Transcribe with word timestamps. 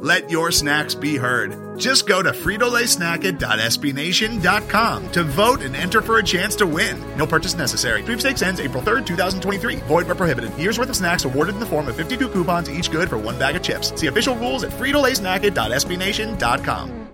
Let 0.00 0.30
your 0.30 0.50
snacks 0.50 0.94
be 0.94 1.18
heard. 1.18 1.78
Just 1.78 2.08
go 2.08 2.22
to 2.22 2.30
fritolaysnacket.sbnation.com 2.30 5.12
to 5.12 5.24
vote 5.24 5.60
and 5.60 5.76
enter 5.76 6.00
for 6.00 6.16
a 6.16 6.22
chance 6.22 6.56
to 6.56 6.66
win. 6.66 6.98
No 7.18 7.26
purchase 7.26 7.54
necessary. 7.54 8.02
Sweepstakes 8.02 8.40
ends 8.40 8.60
April 8.60 8.82
3rd, 8.82 9.04
2023. 9.04 9.76
Void 9.76 10.06
where 10.06 10.14
prohibited. 10.14 10.58
Year's 10.58 10.78
worth 10.78 10.88
of 10.88 10.96
snacks 10.96 11.26
awarded 11.26 11.52
in 11.54 11.60
the 11.60 11.66
form 11.66 11.86
of 11.88 11.96
52 11.96 12.30
coupons, 12.30 12.70
each 12.70 12.90
good 12.90 13.10
for 13.10 13.18
one 13.18 13.38
bag 13.38 13.56
of 13.56 13.62
chips. 13.62 13.92
See 14.00 14.06
official 14.06 14.34
rules 14.36 14.64
at 14.64 14.72
fritolaysnacket.sbnation.com. 14.72 17.08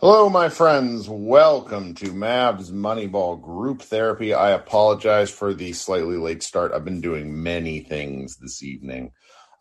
Hello, 0.00 0.28
my 0.28 0.48
friends. 0.48 1.08
Welcome 1.08 1.94
to 1.94 2.06
Mavs 2.06 2.70
Moneyball 2.70 3.40
Group 3.40 3.82
Therapy. 3.82 4.32
I 4.34 4.50
apologize 4.50 5.30
for 5.30 5.54
the 5.54 5.72
slightly 5.72 6.16
late 6.16 6.44
start. 6.44 6.72
I've 6.72 6.84
been 6.84 7.00
doing 7.00 7.42
many 7.42 7.80
things 7.80 8.36
this 8.36 8.62
evening. 8.62 9.10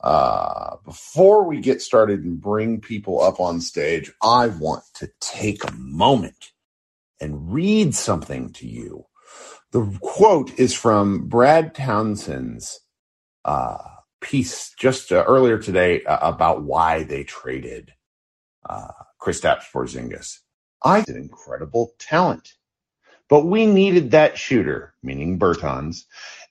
Uh, 0.04 0.78
before 0.84 1.44
we 1.44 1.60
get 1.60 1.82
started 1.82 2.24
and 2.24 2.42
bring 2.42 2.82
people 2.82 3.22
up 3.22 3.40
on 3.40 3.62
stage, 3.62 4.12
I 4.22 4.48
want 4.48 4.84
to 4.96 5.12
take 5.20 5.64
a 5.64 5.74
moment 5.74 6.52
and 7.20 7.54
read 7.54 7.94
something 7.94 8.52
to 8.54 8.68
you. 8.68 9.06
The 9.72 9.98
quote 10.02 10.58
is 10.60 10.74
from 10.74 11.28
Brad 11.28 11.76
Townsend's 11.76 12.82
uh, 13.46 13.78
piece 14.22 14.74
just 14.78 15.12
uh, 15.12 15.24
earlier 15.28 15.60
today 15.60 16.04
uh, 16.04 16.18
about 16.28 16.64
why 16.64 17.04
they 17.04 17.24
traded 17.24 17.94
uh, 18.68 18.88
Kristaps 19.22 19.66
Porzingis. 19.72 20.40
I 20.84 21.00
an 21.08 21.16
incredible 21.16 21.94
talent, 22.00 22.54
but 23.30 23.46
we 23.46 23.68
needed 23.68 24.12
that 24.12 24.38
shooter, 24.38 24.96
meaning 25.04 25.38
Bertans, 25.38 26.06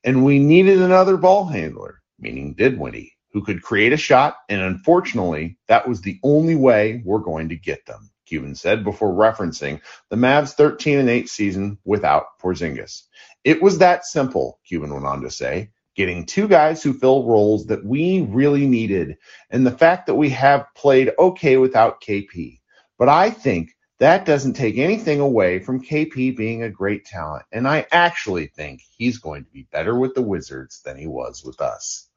and 0.05 0.25
we 0.25 0.39
needed 0.39 0.81
another 0.81 1.17
ball 1.17 1.47
handler, 1.47 2.01
meaning 2.21 2.55
Dinwiddie 2.55 3.17
who 3.33 3.43
could 3.43 3.63
create 3.63 3.93
a 3.93 3.97
shot, 3.97 4.37
and 4.49 4.61
unfortunately, 4.61 5.57
that 5.69 5.89
was 5.89 6.01
the 6.01 6.19
only 6.23 6.57
way 6.57 7.03
we're 7.05 7.19
going 7.19 7.49
to 7.51 7.57
get 7.57 7.87
them, 7.87 8.11
Cuban 8.27 8.55
said 8.55 8.85
before 8.85 9.13
referencing 9.13 9.81
the 10.09 10.17
Mavs 10.17 10.53
13 10.55 10.99
and 10.99 11.09
8 11.09 11.29
season 11.29 11.79
without 11.85 12.39
Porzingis. 12.43 13.03
It 13.45 13.63
was 13.63 13.79
that 13.79 14.05
simple, 14.05 14.59
Cuban 14.67 14.93
went 14.93 15.07
on 15.07 15.23
to 15.23 15.31
say, 15.31 15.71
getting 15.97 16.27
two 16.27 16.49
guys 16.49 16.83
who 16.83 16.93
fill 16.93 17.27
roles 17.27 17.67
that 17.67 17.85
we 17.85 18.23
really 18.23 18.67
needed, 18.67 19.17
and 19.51 19.67
the 19.67 19.71
fact 19.71 20.07
that 20.07 20.15
we 20.15 20.31
have 20.31 20.67
played 20.77 21.13
okay 21.19 21.57
without 21.57 22.03
KP. 22.03 22.61
But 22.99 23.09
I 23.09 23.31
think 23.31 23.71
that 23.99 24.25
doesn't 24.25 24.55
take 24.55 24.79
anything 24.79 25.21
away 25.21 25.59
from 25.59 25.85
KP 25.85 26.37
being 26.37 26.63
a 26.63 26.71
great 26.71 27.05
talent, 27.05 27.45
and 27.53 27.69
I 27.69 27.87
actually 27.93 28.47
think 28.49 28.83
he's 28.97 29.19
going 29.19 29.45
to 29.45 29.51
be 29.51 29.69
better 29.71 29.99
with 29.99 30.15
the 30.15 30.23
Wizards 30.23 30.81
than 30.85 30.97
he 30.97 31.07
was 31.07 31.45
with 31.45 31.61
us. 31.61 32.10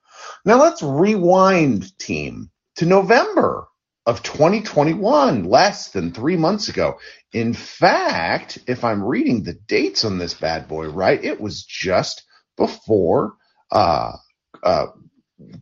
Now 0.45 0.61
let's 0.61 0.81
rewind, 0.81 1.97
team, 1.97 2.49
to 2.77 2.85
November 2.85 3.67
of 4.05 4.21
2021, 4.23 5.45
less 5.45 5.89
than 5.89 6.11
three 6.11 6.35
months 6.35 6.67
ago. 6.67 6.99
In 7.31 7.53
fact, 7.53 8.59
if 8.67 8.83
I'm 8.83 9.03
reading 9.03 9.43
the 9.43 9.53
dates 9.53 10.03
on 10.03 10.17
this 10.17 10.33
bad 10.33 10.67
boy 10.67 10.89
right, 10.89 11.23
it 11.23 11.39
was 11.39 11.63
just 11.63 12.23
before 12.57 13.35
uh, 13.71 14.13
uh, 14.61 14.87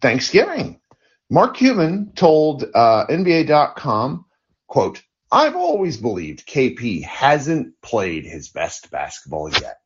Thanksgiving. 0.01 0.79
Mark 1.29 1.55
Cuban 1.55 2.11
told 2.15 2.65
uh, 2.73 3.05
NBA.com, 3.07 4.25
quote, 4.67 5.01
I've 5.31 5.55
always 5.55 5.95
believed 5.95 6.45
KP 6.45 7.03
hasn't 7.03 7.79
played 7.81 8.25
his 8.25 8.49
best 8.49 8.91
basketball 8.91 9.49
yet. 9.49 9.77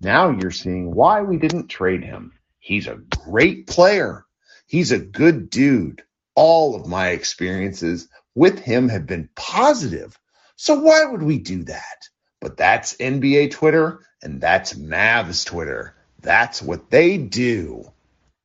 Now 0.00 0.30
you're 0.30 0.52
seeing 0.52 0.94
why 0.94 1.22
we 1.22 1.38
didn't 1.38 1.66
trade 1.68 2.04
him. 2.04 2.32
He's 2.62 2.86
a 2.86 2.94
great 3.24 3.66
player. 3.66 4.24
He's 4.68 4.92
a 4.92 4.98
good 5.00 5.50
dude. 5.50 6.04
All 6.36 6.76
of 6.76 6.86
my 6.86 7.08
experiences 7.08 8.08
with 8.36 8.60
him 8.60 8.88
have 8.88 9.04
been 9.04 9.28
positive. 9.34 10.16
So 10.54 10.78
why 10.78 11.04
would 11.04 11.24
we 11.24 11.38
do 11.38 11.64
that? 11.64 12.08
But 12.40 12.56
that's 12.56 12.96
NBA 12.98 13.50
Twitter 13.50 13.98
and 14.22 14.40
that's 14.40 14.74
Mavs 14.74 15.44
Twitter. 15.44 15.96
That's 16.20 16.62
what 16.62 16.88
they 16.88 17.18
do. 17.18 17.90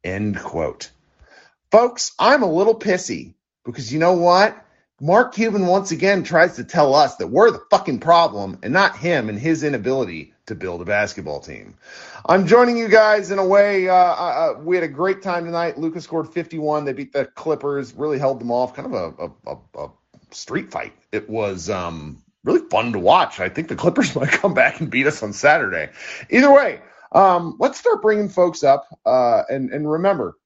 End 0.03 0.39
quote. 0.39 0.89
Folks, 1.69 2.13
I'm 2.17 2.41
a 2.41 2.51
little 2.51 2.79
pissy 2.79 3.35
because 3.65 3.93
you 3.93 3.99
know 3.99 4.13
what? 4.13 4.65
Mark 4.99 5.35
Cuban 5.35 5.67
once 5.67 5.91
again 5.91 6.23
tries 6.23 6.55
to 6.55 6.63
tell 6.63 6.95
us 6.95 7.17
that 7.17 7.27
we're 7.27 7.51
the 7.51 7.63
fucking 7.69 7.99
problem 7.99 8.57
and 8.63 8.73
not 8.73 8.97
him 8.97 9.29
and 9.29 9.37
his 9.37 9.63
inability 9.63 10.33
to 10.47 10.55
build 10.55 10.81
a 10.81 10.85
basketball 10.85 11.39
team. 11.39 11.75
I'm 12.25 12.47
joining 12.47 12.77
you 12.77 12.87
guys 12.87 13.31
in 13.31 13.39
a 13.39 13.45
way. 13.45 13.87
Uh, 13.87 13.93
uh, 13.93 14.55
uh 14.57 14.59
we 14.59 14.75
had 14.75 14.83
a 14.83 14.89
great 14.89 15.21
time 15.21 15.45
tonight. 15.45 15.77
Lucas 15.77 16.03
scored 16.03 16.33
51. 16.33 16.85
They 16.85 16.93
beat 16.93 17.13
the 17.13 17.25
Clippers, 17.25 17.93
really 17.93 18.17
held 18.17 18.39
them 18.39 18.51
off. 18.51 18.73
Kind 18.73 18.93
of 18.93 18.93
a, 19.19 19.51
a, 19.51 19.57
a, 19.83 19.89
street 20.31 20.71
fight. 20.71 20.93
It 21.11 21.29
was 21.29 21.69
um, 21.69 22.21
really 22.43 22.67
fun 22.69 22.91
to 22.93 22.99
watch. 22.99 23.39
I 23.39 23.49
think 23.49 23.67
the 23.67 23.75
Clippers 23.75 24.15
might 24.15 24.29
come 24.29 24.53
back 24.53 24.79
and 24.79 24.89
beat 24.89 25.07
us 25.07 25.21
on 25.21 25.33
Saturday. 25.33 25.89
Either 26.29 26.51
way, 26.51 26.81
um, 27.11 27.55
let's 27.59 27.79
start 27.79 28.01
bringing 28.01 28.29
folks 28.29 28.63
up. 28.63 28.87
Uh, 29.05 29.43
and, 29.49 29.71
and 29.71 29.89
remember, 29.89 30.37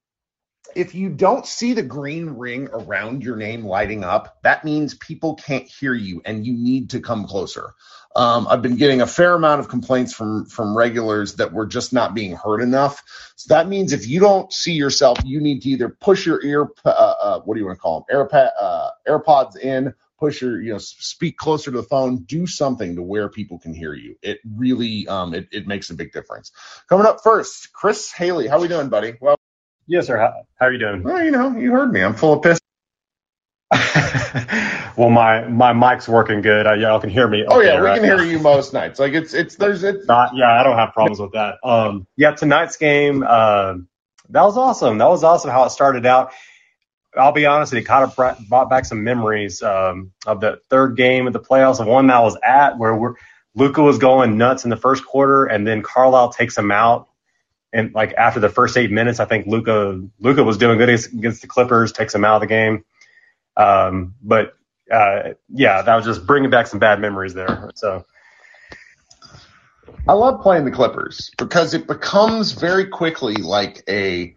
if 0.74 0.94
you 0.94 1.08
don't 1.10 1.46
see 1.46 1.72
the 1.74 1.82
green 1.82 2.30
ring 2.30 2.68
around 2.72 3.22
your 3.22 3.36
name 3.36 3.64
lighting 3.64 4.04
up, 4.04 4.38
that 4.42 4.64
means 4.64 4.94
people 4.94 5.34
can't 5.34 5.66
hear 5.66 5.94
you 5.94 6.22
and 6.24 6.46
you 6.46 6.54
need 6.54 6.90
to 6.90 7.00
come 7.00 7.26
closer. 7.26 7.74
Um, 8.14 8.46
I've 8.46 8.62
been 8.62 8.76
getting 8.76 9.00
a 9.00 9.06
fair 9.06 9.34
amount 9.34 9.60
of 9.60 9.68
complaints 9.68 10.12
from 10.12 10.44
from 10.46 10.76
regulars 10.76 11.36
that 11.36 11.52
we're 11.52 11.66
just 11.66 11.92
not 11.92 12.14
being 12.14 12.36
heard 12.36 12.60
enough. 12.60 13.02
So 13.36 13.54
that 13.54 13.68
means 13.68 13.92
if 13.92 14.06
you 14.06 14.20
don't 14.20 14.52
see 14.52 14.72
yourself, 14.72 15.22
you 15.24 15.40
need 15.40 15.62
to 15.62 15.70
either 15.70 15.88
push 15.88 16.26
your 16.26 16.44
ear, 16.44 16.68
uh, 16.84 16.88
uh, 16.88 17.40
what 17.40 17.54
do 17.54 17.60
you 17.60 17.66
want 17.66 17.78
to 17.78 17.80
call 17.80 18.04
them, 18.08 18.16
AirPod, 18.16 18.50
uh, 18.60 18.90
AirPods 19.08 19.56
in, 19.56 19.94
push 20.18 20.42
your, 20.42 20.60
you 20.60 20.72
know, 20.72 20.78
speak 20.78 21.38
closer 21.38 21.70
to 21.70 21.78
the 21.78 21.82
phone, 21.82 22.18
do 22.24 22.46
something 22.46 22.96
to 22.96 23.02
where 23.02 23.30
people 23.30 23.58
can 23.58 23.74
hear 23.74 23.94
you. 23.94 24.16
It 24.22 24.40
really, 24.56 25.08
um, 25.08 25.32
it, 25.34 25.48
it 25.50 25.66
makes 25.66 25.88
a 25.90 25.94
big 25.94 26.12
difference. 26.12 26.52
Coming 26.88 27.06
up 27.06 27.22
first, 27.22 27.72
Chris 27.72 28.12
Haley, 28.12 28.46
how 28.46 28.58
are 28.58 28.60
we 28.60 28.68
doing, 28.68 28.90
buddy? 28.90 29.14
Well. 29.20 29.41
Yes, 29.92 30.06
sir. 30.06 30.16
How, 30.16 30.46
how 30.58 30.66
are 30.66 30.72
you 30.72 30.78
doing? 30.78 31.02
Well, 31.02 31.22
you 31.22 31.30
know, 31.30 31.54
you 31.54 31.70
heard 31.70 31.92
me. 31.92 32.00
I'm 32.00 32.14
full 32.14 32.32
of 32.32 32.42
piss. 32.42 32.58
well, 34.96 35.10
my 35.10 35.46
my 35.46 35.74
mic's 35.74 36.08
working 36.08 36.40
good. 36.40 36.66
I, 36.66 36.76
y'all 36.76 36.98
can 36.98 37.10
hear 37.10 37.28
me. 37.28 37.44
Oh 37.46 37.60
yeah, 37.60 37.74
we 37.74 37.82
right? 37.82 38.00
can 38.00 38.04
hear 38.04 38.24
you 38.24 38.38
most 38.38 38.72
nights. 38.72 38.98
Like 38.98 39.12
it's 39.12 39.34
it's 39.34 39.56
there's 39.56 39.84
it's 39.84 40.06
not. 40.08 40.34
Yeah, 40.34 40.50
I 40.50 40.62
don't 40.62 40.78
have 40.78 40.94
problems 40.94 41.20
with 41.20 41.32
that. 41.32 41.56
Um, 41.62 42.06
yeah, 42.16 42.30
tonight's 42.30 42.78
game. 42.78 43.22
Uh, 43.22 43.74
that 44.30 44.42
was 44.42 44.56
awesome. 44.56 44.96
That 44.96 45.10
was 45.10 45.24
awesome 45.24 45.50
how 45.50 45.64
it 45.64 45.70
started 45.70 46.06
out. 46.06 46.32
I'll 47.14 47.32
be 47.32 47.44
honest, 47.44 47.74
it 47.74 47.82
kind 47.82 48.10
of 48.10 48.16
brought 48.48 48.70
back 48.70 48.86
some 48.86 49.04
memories 49.04 49.62
um, 49.62 50.12
of 50.26 50.40
the 50.40 50.62
third 50.70 50.96
game 50.96 51.26
of 51.26 51.34
the 51.34 51.40
playoffs, 51.40 51.76
the 51.76 51.84
one 51.84 52.06
that 52.06 52.16
I 52.16 52.20
was 52.20 52.38
at 52.42 52.78
where 52.78 52.96
we're, 52.96 53.16
Luka 53.54 53.82
was 53.82 53.98
going 53.98 54.38
nuts 54.38 54.64
in 54.64 54.70
the 54.70 54.78
first 54.78 55.04
quarter, 55.04 55.44
and 55.44 55.66
then 55.66 55.82
Carlisle 55.82 56.32
takes 56.32 56.56
him 56.56 56.70
out. 56.70 57.10
And 57.72 57.94
like 57.94 58.12
after 58.14 58.40
the 58.40 58.48
first 58.48 58.76
eight 58.76 58.90
minutes, 58.90 59.18
I 59.18 59.24
think 59.24 59.46
Luca 59.46 60.00
Luka 60.20 60.44
was 60.44 60.58
doing 60.58 60.78
good 60.78 60.88
against 60.88 61.40
the 61.40 61.48
Clippers, 61.48 61.92
takes 61.92 62.14
him 62.14 62.24
out 62.24 62.36
of 62.36 62.40
the 62.42 62.46
game. 62.46 62.84
Um, 63.56 64.14
but 64.22 64.54
uh, 64.90 65.34
yeah, 65.48 65.82
that 65.82 65.96
was 65.96 66.04
just 66.04 66.26
bringing 66.26 66.50
back 66.50 66.66
some 66.66 66.78
bad 66.78 67.00
memories 67.00 67.34
there. 67.34 67.70
So 67.74 68.04
I 70.06 70.14
love 70.14 70.42
playing 70.42 70.64
the 70.64 70.70
Clippers 70.70 71.30
because 71.38 71.74
it 71.74 71.86
becomes 71.86 72.52
very 72.52 72.86
quickly 72.86 73.36
like 73.36 73.82
a 73.88 74.34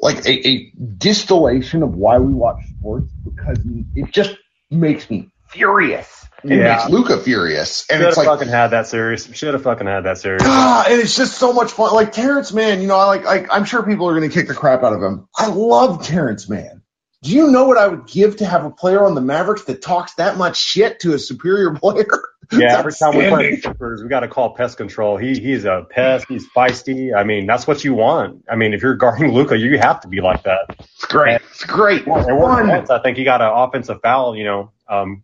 like 0.00 0.24
a, 0.26 0.48
a 0.48 0.72
distillation 0.96 1.82
of 1.82 1.94
why 1.94 2.18
we 2.18 2.32
watch 2.32 2.64
sports 2.78 3.12
because 3.22 3.58
it 3.94 4.10
just 4.10 4.36
makes 4.70 5.10
me 5.10 5.28
furious. 5.48 6.19
It 6.44 6.58
yeah. 6.58 6.76
makes 6.76 6.88
Luka 6.88 7.18
furious, 7.18 7.88
and 7.90 8.00
Should 8.00 8.08
it's 8.08 8.16
like 8.16 8.26
fucking 8.26 8.48
had 8.48 8.68
that 8.68 8.86
series. 8.86 9.28
Should 9.36 9.54
have 9.54 9.62
fucking 9.62 9.86
had 9.86 10.04
that 10.04 10.18
series. 10.18 10.42
Ah, 10.44 10.84
and 10.88 11.00
it's 11.00 11.16
just 11.16 11.38
so 11.38 11.52
much 11.52 11.72
fun. 11.72 11.92
Like 11.94 12.12
Terance 12.12 12.52
Mann, 12.52 12.80
you 12.80 12.88
know, 12.88 12.96
I 12.96 13.04
like, 13.04 13.24
like 13.24 13.46
I'm 13.50 13.64
sure 13.64 13.82
people 13.82 14.08
are 14.08 14.18
going 14.18 14.28
to 14.28 14.34
kick 14.34 14.48
the 14.48 14.54
crap 14.54 14.82
out 14.82 14.92
of 14.92 15.02
him. 15.02 15.28
I 15.36 15.48
love 15.48 16.04
Terance 16.06 16.48
Mann. 16.48 16.80
Do 17.22 17.32
you 17.32 17.50
know 17.50 17.66
what 17.66 17.76
I 17.76 17.86
would 17.86 18.06
give 18.06 18.38
to 18.38 18.46
have 18.46 18.64
a 18.64 18.70
player 18.70 19.04
on 19.04 19.14
the 19.14 19.20
Mavericks 19.20 19.64
that 19.64 19.82
talks 19.82 20.14
that 20.14 20.38
much 20.38 20.56
shit 20.56 21.00
to 21.00 21.12
a 21.12 21.18
superior 21.18 21.74
player? 21.74 22.06
Yeah, 22.52 22.78
every 22.78 22.92
time 22.92 23.16
we 23.16 23.28
play 23.28 23.56
Clippers, 23.58 24.02
we 24.02 24.08
got 24.08 24.20
to 24.20 24.28
call 24.28 24.54
pest 24.54 24.76
control. 24.76 25.16
He 25.16 25.38
he's 25.38 25.64
a 25.66 25.86
pest. 25.88 26.26
He's 26.28 26.48
feisty. 26.56 27.14
I 27.14 27.22
mean, 27.22 27.46
that's 27.46 27.66
what 27.66 27.84
you 27.84 27.94
want. 27.94 28.44
I 28.50 28.56
mean, 28.56 28.74
if 28.74 28.82
you're 28.82 28.96
guarding 28.96 29.30
Luka, 29.32 29.56
you 29.56 29.78
have 29.78 30.00
to 30.00 30.08
be 30.08 30.20
like 30.20 30.42
that. 30.44 30.74
It's 30.78 31.04
great. 31.04 31.34
And, 31.34 31.42
it's 31.50 31.64
great. 31.64 32.06
And 32.06 32.90
I 32.90 32.98
think 33.02 33.18
he 33.18 33.24
got 33.24 33.40
an 33.40 33.52
offensive 33.52 34.00
foul. 34.02 34.34
You 34.34 34.44
know, 34.44 34.72
um, 34.88 35.22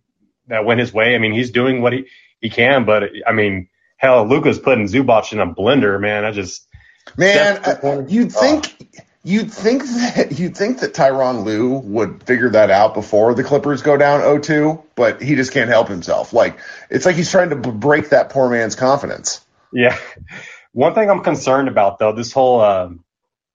that 0.49 0.65
went 0.65 0.81
his 0.81 0.93
way. 0.93 1.15
I 1.15 1.19
mean, 1.19 1.33
he's 1.33 1.51
doing 1.51 1.83
what 1.83 1.93
he 1.93 2.07
he 2.41 2.51
can, 2.51 2.85
but 2.85 3.11
I 3.27 3.33
mean, 3.33 3.69
hell, 3.97 4.27
Luka's 4.27 4.59
putting 4.59 4.87
Zubac 4.87 5.33
in 5.33 5.41
a 5.41 5.47
blender, 5.47 6.01
man. 6.01 6.25
I 6.25 6.31
just 6.31 6.67
man, 7.17 7.59
uh, 7.65 8.05
you'd 8.09 8.33
think. 8.33 8.77
Oh 8.81 9.03
You'd 9.27 9.53
think 9.53 9.83
that 9.83 10.39
you'd 10.39 10.57
think 10.57 10.79
that 10.79 10.95
Tyronn 10.95 11.45
Lue 11.45 11.79
would 11.79 12.23
figure 12.23 12.51
that 12.51 12.71
out 12.71 12.95
before 12.95 13.35
the 13.35 13.43
Clippers 13.43 13.83
go 13.83 13.97
down 13.97 14.21
0-2, 14.21 14.85
but 14.95 15.21
he 15.21 15.35
just 15.35 15.51
can't 15.51 15.69
help 15.69 15.89
himself. 15.89 16.33
Like 16.33 16.61
it's 16.91 17.05
like 17.05 17.17
he's 17.17 17.29
trying 17.29 17.51
to 17.51 17.57
break 17.57 18.11
that 18.11 18.31
poor 18.31 18.49
man's 18.49 18.77
confidence. 18.77 19.45
Yeah. 19.73 19.99
One 20.71 20.95
thing 20.95 21.11
I'm 21.11 21.25
concerned 21.25 21.67
about 21.67 21.99
though, 21.99 22.13
this 22.13 22.31
whole, 22.31 22.61
um, 22.61 23.03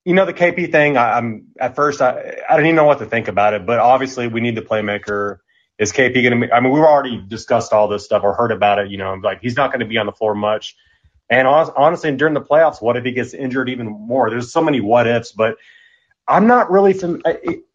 you 0.04 0.14
know, 0.14 0.26
the 0.26 0.34
KP 0.34 0.74
thing. 0.74 0.98
I, 0.98 1.18
am 1.18 1.48
at 1.58 1.78
first 1.78 2.02
I 2.02 2.18
I 2.50 2.56
didn't 2.58 2.66
even 2.66 2.76
know 2.76 2.84
what 2.84 3.00
to 3.00 3.06
think 3.06 3.30
about 3.30 3.54
it, 3.54 3.66
but 3.66 3.80
obviously 3.80 4.28
we 4.28 4.42
need 4.42 4.58
the 4.58 4.62
playmaker. 4.62 5.38
Is 5.82 5.92
KP 5.92 6.14
going 6.14 6.42
to? 6.42 6.54
I 6.54 6.60
mean, 6.60 6.72
we've 6.72 6.84
already 6.84 7.20
discussed 7.28 7.74
all 7.74 7.88
this 7.88 8.06
stuff 8.06 8.24
or 8.24 8.36
heard 8.36 8.52
about 8.52 8.78
it. 8.78 8.92
You 8.92 9.00
know, 9.00 9.16
like 9.16 9.42
he's 9.42 9.58
not 9.58 9.72
going 9.72 9.80
to 9.80 9.88
be 9.88 9.98
on 9.98 10.06
the 10.06 10.12
floor 10.12 10.36
much. 10.36 10.76
And 11.28 11.48
honestly, 11.48 12.16
during 12.16 12.36
the 12.36 12.42
playoffs, 12.42 12.82
what 12.82 12.98
if 12.98 13.04
he 13.04 13.14
gets 13.14 13.34
injured 13.34 13.68
even 13.68 13.88
more? 13.88 14.30
There's 14.30 14.54
so 14.54 14.62
many 14.62 14.80
what 14.80 15.08
ifs, 15.08 15.32
but 15.32 15.56
I'm 16.28 16.46
not 16.46 16.70
really 16.70 16.94
fam- 16.94 17.24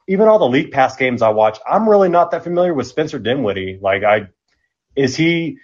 even 0.07 0.29
all 0.29 0.39
the 0.39 0.49
league 0.49 0.71
pass 0.71 0.95
games 0.95 1.21
I 1.21 1.31
watch. 1.31 1.59
I'm 1.69 1.89
really 1.89 2.09
not 2.09 2.31
that 2.31 2.45
familiar 2.45 2.73
with 2.73 2.87
Spencer 2.87 3.19
Dinwiddie. 3.19 3.81
Like, 3.83 4.05
I 4.05 4.29
is 4.95 5.17
he 5.17 5.59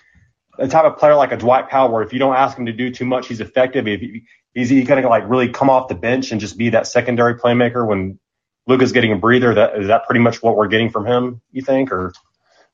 the 0.58 0.66
type 0.66 0.84
of 0.84 0.98
player 0.98 1.14
like 1.14 1.30
a 1.30 1.36
Dwight 1.36 1.68
Powell 1.68 1.92
where 1.92 2.02
if 2.02 2.12
you 2.12 2.18
don't 2.18 2.34
ask 2.34 2.58
him 2.58 2.66
to 2.66 2.72
do 2.72 2.90
too 2.90 3.04
much, 3.04 3.28
he's 3.28 3.40
effective. 3.40 3.86
If 3.86 4.00
he, 4.00 4.24
is 4.54 4.68
he 4.68 4.82
going 4.82 5.02
to 5.02 5.08
like 5.08 5.28
really 5.28 5.50
come 5.50 5.70
off 5.70 5.86
the 5.86 5.94
bench 5.94 6.32
and 6.32 6.40
just 6.40 6.58
be 6.58 6.70
that 6.70 6.88
secondary 6.88 7.36
playmaker 7.36 7.86
when 7.86 8.18
Luka's 8.66 8.90
getting 8.90 9.12
a 9.12 9.16
breather? 9.16 9.54
That 9.54 9.78
is 9.78 9.86
that 9.86 10.06
pretty 10.06 10.20
much 10.20 10.42
what 10.42 10.56
we're 10.56 10.68
getting 10.68 10.90
from 10.90 11.06
him? 11.06 11.40
You 11.52 11.62
think 11.62 11.92
or? 11.92 12.12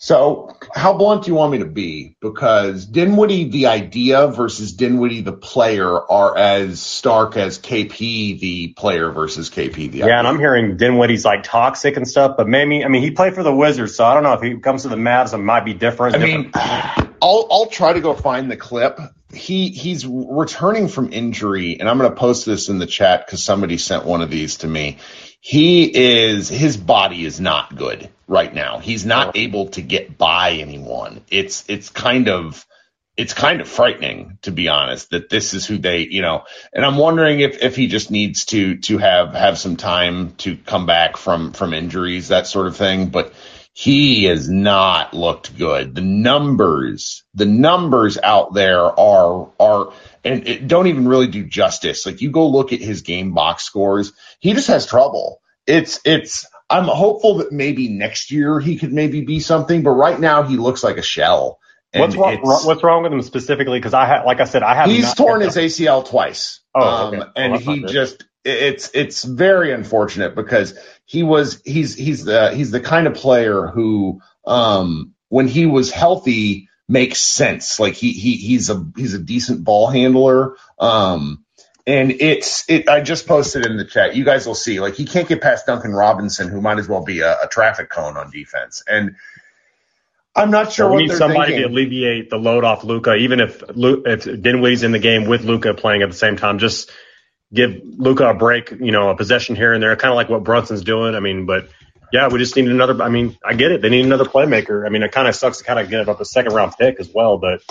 So, 0.01 0.57
how 0.73 0.97
blunt 0.97 1.25
do 1.25 1.31
you 1.33 1.35
want 1.35 1.51
me 1.51 1.59
to 1.59 1.65
be? 1.65 2.15
Because 2.21 2.87
Dinwiddie, 2.87 3.51
the 3.51 3.67
idea 3.67 4.29
versus 4.29 4.73
Dinwiddie, 4.73 5.23
the 5.23 5.33
player, 5.33 5.91
are 5.91 6.39
as 6.39 6.81
stark 6.81 7.37
as 7.37 7.59
KP, 7.59 8.39
the 8.39 8.69
player, 8.75 9.11
versus 9.11 9.51
KP, 9.51 9.75
the 9.75 9.87
idea. 9.87 9.99
yeah, 9.99 10.05
idea. 10.05 10.19
and 10.19 10.29
I'm 10.29 10.39
hearing 10.39 10.77
Dinwiddie's 10.77 11.25
like 11.25 11.43
toxic 11.43 11.97
and 11.97 12.07
stuff, 12.07 12.37
but 12.37 12.47
maybe, 12.47 12.85
I 12.85 12.89
mean, 12.89 13.03
he 13.03 13.11
played 13.11 13.35
for 13.35 13.43
the 13.43 13.53
Wizards, 13.53 13.97
so 13.97 14.05
I 14.05 14.15
don't 14.15 14.23
know 14.23 14.35
if 14.35 14.41
he 14.41 14.57
comes 14.61 14.83
to 14.83 14.89
the 14.89 14.97
Mavs, 14.97 15.35
it 15.35 15.39
might 15.39 15.65
be 15.65 15.75
different. 15.75 16.15
I 16.15 16.19
different. 16.19 16.55
mean, 16.55 17.13
I'll, 17.21 17.49
I'll 17.51 17.67
try 17.67 17.93
to 17.93 18.01
go 18.01 18.15
find 18.15 18.49
the 18.49 18.57
clip. 18.57 19.01
He, 19.35 19.71
he's 19.71 20.07
returning 20.07 20.87
from 20.87 21.13
injury, 21.13 21.81
and 21.81 21.89
I'm 21.89 21.99
going 21.99 22.09
to 22.09 22.17
post 22.17 22.47
this 22.47 22.69
in 22.69 22.79
the 22.79 22.87
chat 22.87 23.27
because 23.27 23.43
somebody 23.43 23.79
sent 23.79 24.05
one 24.05 24.23
of 24.23 24.31
these 24.31 24.59
to 24.59 24.69
me 24.69 24.99
he 25.41 25.85
is 25.85 26.49
his 26.49 26.77
body 26.77 27.25
is 27.25 27.41
not 27.41 27.75
good 27.77 28.11
right 28.29 28.53
now. 28.53 28.79
He's 28.79 29.05
not 29.05 29.29
oh. 29.29 29.33
able 29.35 29.69
to 29.71 29.83
get 29.83 30.17
by 30.17 30.53
anyone. 30.53 31.23
It's 31.31 31.65
it's 31.69 31.89
kind 31.89 32.29
of 32.29 32.65
it's 33.17 33.35
kind 33.35 33.61
of 33.61 33.67
frightening 33.67 34.39
to 34.43 34.53
be 34.53 34.69
honest 34.69 35.11
that 35.11 35.29
this 35.29 35.53
is 35.53 35.67
who 35.67 35.77
they 35.77 36.03
you 36.03 36.23
know 36.23 36.45
and 36.73 36.85
i'm 36.85 36.97
wondering 36.97 37.41
if 37.41 37.61
if 37.61 37.75
he 37.75 37.89
just 37.89 38.13
needs 38.13 38.45
to 38.45 38.77
to 38.77 38.97
have 38.97 39.35
have 39.35 39.59
some 39.59 39.75
time 39.75 40.37
to 40.37 40.57
come 40.57 40.87
back 40.87 41.17
from 41.17 41.51
from 41.51 41.75
injuries 41.75 42.29
that 42.29 42.47
sort 42.47 42.69
of 42.69 42.77
thing 42.77 43.09
but 43.09 43.33
he 43.73 44.27
has 44.27 44.49
not 44.49 45.15
looked 45.15 45.59
good 45.59 45.97
the 45.97 46.01
numbers 46.01 47.25
the 47.35 47.45
numbers 47.45 48.19
out 48.23 48.55
there 48.55 48.85
are 48.85 49.51
are 49.59 49.93
and 50.29 50.47
it 50.47 50.69
don't 50.69 50.89
even 50.89 51.09
really 51.09 51.29
do 51.29 51.45
justice. 51.45 52.05
Like 52.05 52.21
you 52.21 52.31
go 52.31 52.49
look 52.49 52.73
at 52.73 52.81
his 52.81 53.03
game 53.03 53.33
box 53.33 53.65
scores, 53.65 54.13
he 54.41 54.53
just 54.53 54.69
has 54.69 54.87
trouble. 54.87 55.41
It's 55.67 56.01
it's 56.05 56.47
I'm 56.71 56.85
hopeful 56.85 57.39
that 57.39 57.53
maybe 57.53 57.89
next 57.89 58.31
year 58.31 58.61
he 58.61 58.77
could 58.77 58.93
maybe 58.93 59.23
be 59.23 59.41
something, 59.41 59.83
but 59.83 59.91
right 59.91 60.19
now 60.19 60.43
he 60.43 60.57
looks 60.57 60.85
like 60.85 60.99
a 60.99 61.03
shell. 61.03 61.59
what's 61.95 62.15
wrong? 62.15 62.39
What's 62.43 62.83
wrong 62.83 63.03
with 63.03 63.13
him 63.13 63.23
specifically? 63.23 63.79
Because 63.79 63.95
I 63.95 64.05
had, 64.05 64.25
like 64.25 64.41
I 64.41 64.45
said, 64.45 64.63
I 64.63 64.75
have. 64.75 64.91
He's 64.91 65.15
torn 65.15 65.41
his 65.41 65.57
ACL 65.57 66.07
twice. 66.07 66.61
Oh, 66.75 67.09
okay. 67.09 67.19
Um, 67.19 67.33
and 67.37 67.57
he 67.57 67.85
just 67.85 68.25
it's 68.45 68.91
it's 68.95 69.25
very 69.25 69.73
unfortunate 69.73 70.35
because 70.35 70.79
he 71.05 71.23
was 71.23 71.63
he's 71.65 71.95
he's 71.95 72.25
the 72.25 72.55
he's 72.55 72.71
the 72.71 72.81
kind 72.81 73.07
of 73.07 73.15
player 73.15 73.67
who 73.67 74.21
um 74.47 75.15
when 75.29 75.49
he 75.49 75.67
was 75.67 75.91
healthy 75.91 76.69
makes 76.89 77.21
sense. 77.21 77.79
Like 77.79 77.95
he 77.95 78.13
he 78.13 78.37
he's 78.37 78.71
a 78.71 78.87
he's 78.97 79.15
a 79.15 79.19
decent 79.19 79.65
ball 79.65 79.89
handler. 79.89 80.57
Um, 80.79 81.45
and 81.89 82.13
it's 82.13 82.69
it. 82.69 82.87
I 82.87 83.01
just 83.01 83.27
posted 83.27 83.65
in 83.65 83.79
the 83.79 83.85
chat. 83.85 84.15
You 84.15 84.23
guys 84.23 84.47
will 84.47 84.55
see. 84.55 84.79
Like 84.79 84.95
he 84.95 85.07
can't 85.07 85.27
get 85.27 85.41
past 85.41 85.65
Duncan 85.65 85.93
Robinson, 85.93 86.49
who 86.49 86.61
might 86.61 86.79
as 86.79 86.87
well 86.87 87.03
be 87.03 87.21
a, 87.21 87.33
a 87.45 87.49
traffic 87.49 87.89
cone 87.89 88.19
on 88.19 88.31
defense. 88.31 88.83
And 88.87 89.17
I'm 90.37 90.51
not 90.51 90.71
sure. 90.71 90.89
Well, 90.89 90.97
we 90.97 91.07
need 91.07 91.17
somebody 91.17 91.53
thinking. 91.53 91.69
to 91.69 91.75
alleviate 91.75 92.29
the 92.29 92.37
load 92.37 92.63
off 92.63 92.85
Luka, 92.85 93.15
even 93.15 93.41
if 93.41 93.63
if 93.75 94.43
Dinwiddie's 94.43 94.83
in 94.83 94.93
the 94.93 94.99
game 94.99 95.25
with 95.25 95.45
Luka 95.45 95.73
playing 95.73 96.03
at 96.03 96.11
the 96.11 96.17
same 96.17 96.37
time. 96.37 96.59
Just 96.59 96.91
give 97.55 97.81
Luka 97.83 98.29
a 98.29 98.35
break. 98.35 98.71
You 98.71 98.93
know, 98.93 99.09
a 99.09 99.17
possession 99.17 99.57
here 99.57 99.73
and 99.73 99.83
there, 99.83 99.97
kind 99.97 100.13
of 100.13 100.17
like 100.17 100.29
what 100.29 100.45
Brunson's 100.45 100.85
doing. 100.85 101.15
I 101.15 101.21
mean, 101.21 101.47
but 101.47 101.71
yeah, 102.13 102.29
we 102.29 102.39
just 102.39 102.55
need 102.55 102.69
another. 102.69 103.03
I 103.03 103.09
mean, 103.09 103.39
I 103.43 103.55
get 103.55 103.73
it. 103.73 103.81
They 103.81 103.89
need 103.89 104.05
another 104.05 104.27
playmaker. 104.27 104.85
I 104.85 104.91
mean, 104.91 105.03
it 105.03 105.11
kind 105.11 105.27
of 105.27 105.35
sucks 105.35 105.59
to 105.59 105.65
kind 105.65 105.81
of 105.81 105.89
give 105.89 106.07
up 106.07 106.21
a 106.21 106.27
second 106.27 106.53
round 106.53 106.75
pick 106.79 107.01
as 107.01 107.09
well, 107.09 107.39
but. 107.39 107.63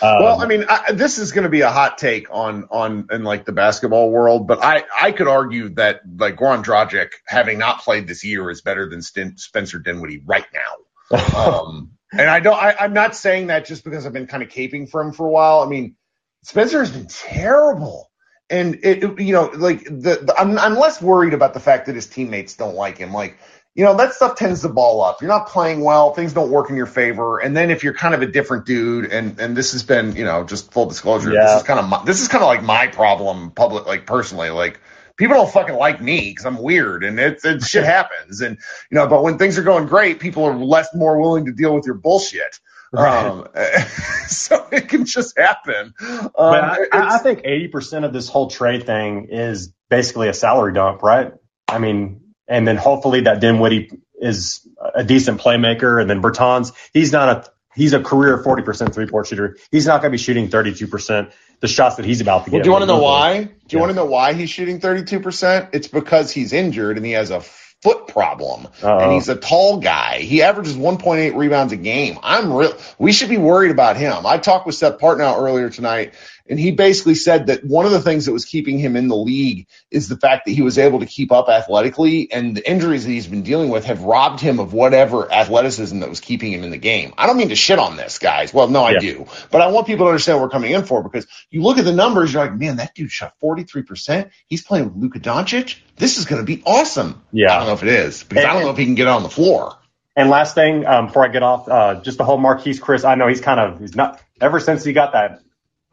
Um, 0.00 0.22
well, 0.22 0.40
I 0.40 0.46
mean, 0.46 0.64
I, 0.68 0.92
this 0.92 1.18
is 1.18 1.32
going 1.32 1.44
to 1.44 1.50
be 1.50 1.62
a 1.62 1.70
hot 1.70 1.98
take 1.98 2.28
on 2.30 2.68
on 2.70 3.08
in 3.10 3.24
like 3.24 3.44
the 3.44 3.52
basketball 3.52 4.10
world, 4.10 4.46
but 4.46 4.62
I 4.62 4.84
I 5.00 5.12
could 5.12 5.28
argue 5.28 5.70
that 5.70 6.00
like 6.16 6.36
Goran 6.36 6.64
Dragic, 6.64 7.10
having 7.26 7.58
not 7.58 7.80
played 7.80 8.06
this 8.06 8.24
year, 8.24 8.50
is 8.50 8.60
better 8.60 8.88
than 8.88 9.02
Spencer 9.02 9.78
Dinwiddie 9.78 10.22
right 10.24 10.46
now. 10.52 11.18
um, 11.36 11.92
and 12.12 12.28
I 12.28 12.40
don't. 12.40 12.56
I, 12.56 12.76
I'm 12.78 12.92
not 12.92 13.16
saying 13.16 13.48
that 13.48 13.66
just 13.66 13.84
because 13.84 14.06
I've 14.06 14.12
been 14.12 14.26
kind 14.26 14.42
of 14.42 14.48
caping 14.48 14.88
for 14.88 15.00
him 15.00 15.12
for 15.12 15.26
a 15.26 15.30
while. 15.30 15.60
I 15.60 15.66
mean, 15.66 15.96
Spencer 16.42 16.78
has 16.78 16.90
been 16.90 17.08
terrible 17.08 18.08
and 18.50 18.78
it, 18.82 19.20
you 19.20 19.32
know, 19.32 19.50
like 19.54 19.84
the, 19.84 20.20
the 20.22 20.34
I'm, 20.38 20.58
I'm 20.58 20.74
less 20.74 21.02
worried 21.02 21.34
about 21.34 21.54
the 21.54 21.60
fact 21.60 21.86
that 21.86 21.94
his 21.94 22.06
teammates 22.06 22.56
don't 22.56 22.74
like 22.74 22.96
him. 22.96 23.12
Like 23.12 23.38
you 23.78 23.84
know, 23.84 23.96
that 23.96 24.12
stuff 24.12 24.34
tends 24.34 24.62
to 24.62 24.68
ball 24.68 25.04
up. 25.04 25.22
You're 25.22 25.28
not 25.28 25.46
playing 25.46 25.82
well, 25.82 26.12
things 26.12 26.32
don't 26.32 26.50
work 26.50 26.68
in 26.68 26.74
your 26.74 26.84
favor. 26.84 27.38
And 27.38 27.56
then 27.56 27.70
if 27.70 27.84
you're 27.84 27.94
kind 27.94 28.12
of 28.12 28.22
a 28.22 28.26
different 28.26 28.66
dude, 28.66 29.04
and 29.04 29.38
and 29.38 29.56
this 29.56 29.70
has 29.70 29.84
been, 29.84 30.16
you 30.16 30.24
know, 30.24 30.42
just 30.42 30.72
full 30.72 30.86
disclosure, 30.86 31.32
yeah. 31.32 31.44
this 31.44 31.56
is 31.58 31.62
kind 31.62 31.78
of 31.78 31.88
my, 31.88 32.04
this 32.04 32.20
is 32.20 32.26
kind 32.26 32.42
of 32.42 32.48
like 32.48 32.64
my 32.64 32.88
problem, 32.88 33.52
public, 33.52 33.86
like 33.86 34.04
personally, 34.04 34.50
like 34.50 34.80
people 35.16 35.36
don't 35.36 35.48
fucking 35.48 35.76
like 35.76 36.02
me 36.02 36.30
because 36.30 36.44
I'm 36.44 36.58
weird 36.60 37.04
and 37.04 37.20
it, 37.20 37.38
it 37.44 37.62
shit 37.62 37.84
happens. 37.96 38.40
And 38.40 38.58
you 38.90 38.96
know, 38.96 39.06
but 39.06 39.22
when 39.22 39.38
things 39.38 39.58
are 39.58 39.62
going 39.62 39.86
great, 39.86 40.18
people 40.18 40.42
are 40.42 40.56
less 40.56 40.88
more 40.92 41.20
willing 41.20 41.44
to 41.44 41.52
deal 41.52 41.72
with 41.72 41.86
your 41.86 41.94
bullshit. 41.94 42.58
Right. 42.92 43.26
Um, 43.26 43.46
so 44.26 44.66
it 44.72 44.88
can 44.88 45.04
just 45.04 45.38
happen. 45.38 45.94
Um, 46.00 46.30
but 46.34 46.64
I, 46.64 46.88
I 46.92 47.18
think 47.18 47.42
80% 47.42 48.04
of 48.04 48.12
this 48.12 48.28
whole 48.28 48.50
trade 48.50 48.86
thing 48.86 49.28
is 49.30 49.72
basically 49.88 50.28
a 50.28 50.34
salary 50.34 50.72
dump, 50.72 51.00
right? 51.04 51.32
I 51.68 51.78
mean, 51.78 52.27
and 52.48 52.66
then 52.66 52.76
hopefully 52.76 53.22
that 53.22 53.40
Dinwiddie 53.40 53.90
is 54.20 54.66
a 54.94 55.04
decent 55.04 55.40
playmaker, 55.40 56.00
and 56.00 56.08
then 56.08 56.22
Bertans, 56.22 56.72
he's 56.92 57.12
not 57.12 57.28
a 57.28 57.50
he's 57.74 57.92
a 57.92 58.00
career 58.00 58.42
40% 58.42 58.92
three 58.92 59.06
point 59.06 59.26
shooter. 59.26 59.56
He's 59.70 59.86
not 59.86 60.00
going 60.00 60.10
to 60.10 60.18
be 60.18 60.22
shooting 60.22 60.48
32% 60.48 61.32
the 61.60 61.68
shots 61.68 61.96
that 61.96 62.04
he's 62.04 62.20
about 62.20 62.44
to 62.44 62.50
get. 62.50 62.56
Well, 62.56 62.62
do 62.62 62.68
you 62.68 62.72
want 62.72 62.82
to 62.82 62.86
know 62.86 63.02
why? 63.02 63.44
Do 63.44 63.48
you 63.48 63.54
yeah. 63.70 63.80
want 63.80 63.90
to 63.90 63.96
know 63.96 64.06
why 64.06 64.32
he's 64.32 64.50
shooting 64.50 64.80
32%? 64.80 65.70
It's 65.72 65.88
because 65.88 66.30
he's 66.30 66.52
injured 66.52 66.96
and 66.96 67.06
he 67.06 67.12
has 67.12 67.30
a 67.30 67.40
foot 67.82 68.08
problem, 68.08 68.66
Uh-oh. 68.82 68.98
and 68.98 69.12
he's 69.12 69.28
a 69.28 69.36
tall 69.36 69.78
guy. 69.78 70.18
He 70.18 70.42
averages 70.42 70.76
1.8 70.76 71.36
rebounds 71.36 71.72
a 71.72 71.76
game. 71.76 72.18
I'm 72.22 72.52
real. 72.52 72.76
We 72.98 73.12
should 73.12 73.28
be 73.28 73.38
worried 73.38 73.70
about 73.70 73.96
him. 73.96 74.26
I 74.26 74.38
talked 74.38 74.66
with 74.66 74.74
Seth 74.74 74.98
Partnow 74.98 75.38
earlier 75.38 75.70
tonight, 75.70 76.14
and 76.48 76.58
he 76.58 76.70
basically 76.70 77.14
said 77.14 77.46
that 77.46 77.64
one 77.64 77.86
of 77.86 77.92
the 77.92 78.00
things 78.00 78.26
that 78.26 78.32
was 78.32 78.44
keeping 78.44 78.78
him 78.78 78.96
in 78.96 79.08
the 79.08 79.16
league 79.16 79.66
is 79.90 80.08
the 80.08 80.16
fact 80.16 80.46
that 80.46 80.52
he 80.52 80.62
was 80.62 80.78
able 80.78 81.00
to 81.00 81.06
keep 81.06 81.32
up 81.32 81.48
athletically, 81.48 82.30
and 82.32 82.56
the 82.56 82.68
injuries 82.68 83.04
that 83.04 83.10
he's 83.10 83.26
been 83.26 83.42
dealing 83.42 83.68
with 83.68 83.84
have 83.84 84.02
robbed 84.02 84.40
him 84.40 84.60
of 84.60 84.72
whatever 84.72 85.30
athleticism 85.32 86.00
that 86.00 86.08
was 86.08 86.20
keeping 86.20 86.52
him 86.52 86.64
in 86.64 86.70
the 86.70 86.78
game. 86.78 87.14
I 87.18 87.26
don't 87.26 87.36
mean 87.36 87.50
to 87.50 87.56
shit 87.56 87.78
on 87.78 87.96
this, 87.96 88.18
guys. 88.18 88.52
Well, 88.54 88.68
no, 88.68 88.82
I 88.84 88.92
Yeah. 88.92 88.98
do, 89.00 89.26
but 89.50 89.60
I 89.60 89.68
want 89.68 89.86
people 89.86 90.06
to 90.06 90.10
understand 90.10 90.38
what 90.38 90.44
we're 90.44 90.50
coming 90.50 90.72
in 90.72 90.84
for 90.84 91.02
because 91.02 91.26
you 91.50 91.62
look 91.62 91.78
at 91.78 91.84
the 91.84 91.92
numbers, 91.92 92.32
you're 92.32 92.42
like, 92.42 92.54
man, 92.54 92.76
that 92.76 92.94
dude 92.94 93.10
shot 93.10 93.34
43%. 93.42 94.30
He's 94.46 94.62
playing 94.62 94.86
with 94.86 94.96
Luka 94.96 95.20
Doncic. 95.20 95.76
This 95.96 96.18
is 96.18 96.24
going 96.24 96.40
to 96.40 96.46
be 96.46 96.62
awesome. 96.64 97.22
Yeah. 97.32 97.52
I 97.54 97.58
don't 97.58 97.66
know 97.68 97.72
if 97.74 97.82
it 97.82 97.88
is 97.88 98.22
because 98.24 98.44
I 98.44 98.52
don't 98.54 98.62
know 98.62 98.70
if 98.70 98.76
he 98.78 98.84
can 98.84 98.94
get 98.94 99.08
on 99.08 99.22
the 99.22 99.28
floor. 99.30 99.76
And 100.16 100.30
last 100.30 100.54
thing, 100.56 100.84
um, 100.84 101.06
before 101.06 101.24
I 101.24 101.28
get 101.28 101.44
off, 101.44 101.68
uh, 101.68 102.00
just 102.00 102.18
the 102.18 102.24
whole 102.24 102.38
Marquese 102.38 102.80
Chriss. 102.80 103.04
I 103.04 103.14
know 103.14 103.28
he's 103.28 103.40
kind 103.40 103.60
of 103.60 103.78
he's 103.78 103.94
not 103.94 104.20
ever 104.40 104.58
since 104.58 104.82
he 104.84 104.92
got 104.92 105.12
that 105.12 105.42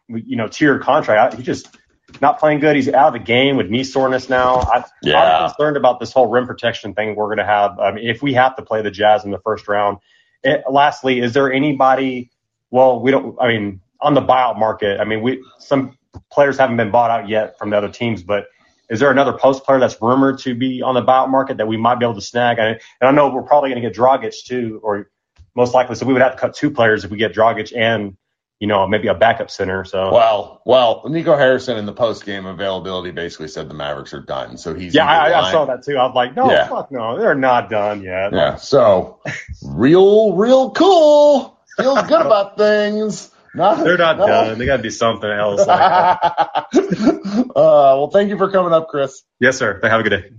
you 0.08 0.36
know 0.36 0.48
tiered 0.48 0.82
contract. 0.82 1.36
He 1.36 1.44
just 1.44 1.76
not 2.22 2.40
playing 2.40 2.60
good. 2.60 2.76
He's 2.76 2.88
out 2.88 3.08
of 3.08 3.14
the 3.14 3.20
game 3.20 3.58
with 3.58 3.70
knee 3.70 3.84
soreness 3.84 4.30
now. 4.30 4.60
I, 4.60 4.86
Yeah. 5.02 5.20
I'm 5.20 5.50
concerned 5.50 5.78
about 5.78 6.00
this 6.00 6.12
whole 6.14 6.28
rim 6.28 6.46
protection 6.46 6.94
thing 6.94 7.16
we're 7.16 7.26
going 7.26 7.40
to 7.40 7.46
have. 7.46 7.80
I 7.80 7.92
mean, 7.92 8.08
if 8.08 8.22
we 8.22 8.34
have 8.34 8.56
to 8.58 8.62
play 8.62 8.82
the 8.82 8.92
Jazz 8.92 9.26
in 9.26 9.32
the 9.32 9.40
first 9.40 9.68
round. 9.68 9.98
It, 10.44 10.64
lastly, 10.70 11.20
is 11.20 11.34
there 11.34 11.52
anybody? 11.52 12.30
Well, 12.70 13.02
we 13.02 13.12
don't. 13.12 13.36
I 13.42 13.48
mean, 13.48 13.82
on 14.00 14.14
the 14.14 14.22
buyout 14.22 14.60
market, 14.60 15.00
I 15.00 15.04
mean, 15.04 15.22
we 15.22 15.44
some 15.60 15.98
players 16.32 16.58
haven't 16.58 16.78
been 16.78 16.92
bought 16.92 17.10
out 17.12 17.28
yet 17.28 17.58
from 17.58 17.72
the 17.72 17.78
other 17.78 17.90
teams, 17.90 18.22
but 18.22 18.46
is 18.90 19.00
there 19.00 19.12
another 19.12 19.34
post 19.34 19.64
player 19.64 19.80
that's 19.80 20.00
rumored 20.02 20.40
to 20.40 20.54
be 20.54 20.82
on 20.82 20.94
the 20.94 21.02
buyout 21.02 21.30
market 21.30 21.58
that 21.58 21.68
we 21.68 21.78
might 21.78 21.96
be 21.96 22.06
able 22.06 22.16
to 22.16 22.22
snag? 22.22 22.60
And, 22.60 22.80
and 23.02 23.10
I 23.10 23.12
know 23.12 23.30
we're 23.30 23.42
probably 23.42 23.72
going 23.72 23.82
to 23.82 23.90
get 23.90 23.98
Dragic 23.98 24.36
too, 24.46 24.80
or 24.84 25.10
most 25.56 25.74
likely. 25.74 25.96
So 25.96 26.06
we 26.06 26.14
would 26.14 26.22
have 26.22 26.34
to 26.34 26.38
cut 26.38 26.56
two 26.56 26.70
players 26.70 27.04
if 27.04 27.12
we 27.12 27.18
get 27.18 27.34
Dragic 27.34 27.76
and 27.76 28.16
you 28.60 28.68
know 28.68 28.88
maybe 28.88 29.08
a 29.08 29.14
backup 29.14 29.52
center. 29.52 29.84
So 29.86 30.12
Well, 30.14 30.62
well, 30.66 31.04
Nico 31.10 31.36
Harrison 31.38 31.78
in 31.78 31.86
the 31.86 31.94
post 31.94 32.26
game 32.26 32.46
availability 32.46 33.12
basically 33.12 33.48
said 33.50 33.70
the 33.70 33.74
Mavericks 33.74 34.14
are 34.14 34.22
done. 34.22 34.58
So 34.58 34.74
he's 34.74 34.96
yeah, 34.96 35.06
I, 35.08 35.48
I 35.48 35.52
saw 35.52 35.66
that 35.66 35.84
too. 35.84 35.98
I 35.98 36.06
was 36.06 36.16
like, 36.16 36.36
no, 36.36 36.50
Yeah. 36.50 36.68
fuck 36.68 36.92
no, 36.92 37.18
they're 37.20 37.36
not 37.36 37.70
done 37.70 38.02
yet. 38.02 38.32
Yeah. 38.34 38.56
So 38.56 39.20
real, 39.64 40.36
real 40.36 40.72
cool. 40.72 41.60
Feels 41.78 42.02
good 42.04 42.22
about 42.26 42.58
things. 42.58 43.32
Not, 43.54 43.84
They're 43.86 43.98
not 43.98 44.18
no. 44.18 44.28
done. 44.28 44.58
They 44.60 44.66
got 44.66 44.78
to 44.78 44.84
do 44.84 44.90
something 44.90 45.30
else. 45.30 45.66
Like 45.66 45.80
uh, 46.76 47.46
well, 47.56 48.10
thank 48.10 48.30
you 48.30 48.38
for 48.38 48.52
coming 48.52 48.74
up, 48.74 48.90
Chris. 48.90 49.24
yes, 49.40 49.58
sir. 49.58 49.80
Have 49.84 50.00
a 50.02 50.04
good 50.04 50.10
day. 50.10 50.30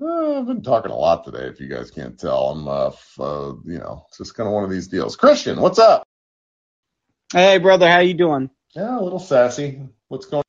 Uh, 0.00 0.38
I've 0.40 0.46
been 0.46 0.62
talking 0.62 0.90
a 0.92 0.96
lot 0.96 1.24
today. 1.24 1.46
If 1.46 1.58
you 1.60 1.68
guys 1.68 1.90
can't 1.90 2.18
tell, 2.18 2.50
I'm, 2.50 2.68
uh, 2.68 2.88
f- 2.88 3.16
uh 3.18 3.54
you 3.64 3.78
know, 3.78 4.04
it's 4.08 4.18
just 4.18 4.34
kind 4.34 4.46
of 4.46 4.52
one 4.52 4.62
of 4.62 4.70
these 4.70 4.86
deals. 4.88 5.16
Christian, 5.16 5.60
what's 5.60 5.78
up? 5.78 6.05
Hey, 7.32 7.58
brother, 7.58 7.88
how 7.90 8.00
you 8.00 8.14
doing? 8.14 8.50
Yeah, 8.74 8.98
a 8.98 9.02
little 9.02 9.18
sassy. 9.18 9.80
What's 10.08 10.26
going? 10.26 10.44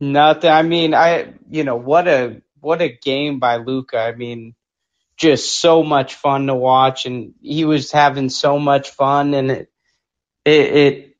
On? 0.00 0.12
Nothing. 0.12 0.50
I 0.50 0.62
mean, 0.62 0.94
I 0.94 1.34
you 1.50 1.64
know 1.64 1.76
what 1.76 2.08
a 2.08 2.42
what 2.60 2.82
a 2.82 2.88
game 2.88 3.40
by 3.40 3.56
Luka. 3.56 3.98
I 3.98 4.14
mean, 4.14 4.54
just 5.16 5.60
so 5.60 5.82
much 5.82 6.14
fun 6.14 6.46
to 6.48 6.54
watch, 6.54 7.06
and 7.06 7.34
he 7.40 7.64
was 7.64 7.92
having 7.92 8.30
so 8.30 8.58
much 8.58 8.90
fun, 8.90 9.34
and 9.34 9.50
it 9.50 9.72
it, 10.44 10.76
it 10.76 11.16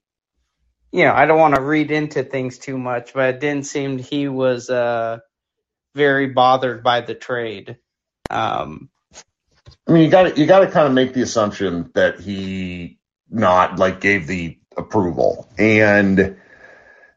you 0.93 1.05
know 1.05 1.15
I 1.15 1.27
don't 1.27 1.41
want 1.41 1.55
to 1.57 1.63
read 1.63 1.91
into 1.91 2.25
things 2.25 2.59
too 2.59 2.79
much, 2.79 3.15
but 3.15 3.37
it 3.37 3.41
didn't 3.41 3.67
seem 3.67 3.99
he 3.99 4.29
was 4.29 4.71
uh 4.71 5.19
very 5.95 6.29
bothered 6.29 6.83
by 6.83 7.03
the 7.03 7.15
trade. 7.15 7.79
Um, 8.31 8.91
I 9.89 9.93
mean, 9.93 10.05
you 10.05 10.11
got 10.11 10.39
you 10.39 10.47
got 10.47 10.61
to 10.61 10.71
kind 10.71 10.87
of 10.87 10.95
make 10.95 11.15
the 11.15 11.23
assumption 11.23 11.91
that 11.95 12.21
he 12.21 12.99
not 13.33 13.79
like 13.79 14.01
gave 14.01 14.27
the 14.27 14.59
approval. 14.77 15.49
And 15.59 16.37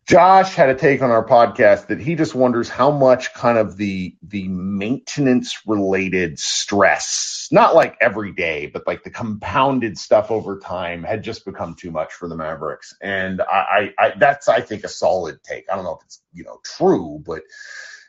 Josh 0.06 0.54
had 0.54 0.70
a 0.70 0.76
take 0.76 1.02
on 1.02 1.10
our 1.10 1.26
podcast 1.26 1.88
that 1.88 2.00
he 2.00 2.14
just 2.14 2.36
wonders 2.36 2.70
how 2.70 2.92
much 2.92 3.34
kind 3.34 3.58
of 3.58 3.76
the 3.76 4.16
the 4.22 4.48
maintenance 4.48 5.58
related 5.66 6.38
stress, 6.38 7.48
not 7.52 7.74
like 7.74 7.98
every 8.00 8.32
day, 8.32 8.68
but 8.68 8.86
like 8.86 9.04
the 9.04 9.10
compounded 9.10 9.98
stuff 9.98 10.30
over 10.30 10.60
time 10.60 11.04
had 11.04 11.24
just 11.24 11.44
become 11.44 11.74
too 11.74 11.90
much 11.90 12.14
for 12.14 12.30
the 12.30 12.36
Mavericks. 12.36 12.96
And 13.02 13.42
I, 13.42 13.94
I, 13.98 14.06
I 14.06 14.14
that's 14.20 14.48
I 14.48 14.62
think 14.62 14.84
a 14.84 14.90
solid 14.90 15.44
take. 15.44 15.66
I 15.72 15.76
don't 15.76 15.86
know 15.86 15.96
if 15.96 16.06
it's 16.06 16.22
you 16.34 16.44
know 16.44 16.60
true, 16.64 17.24
but 17.26 17.42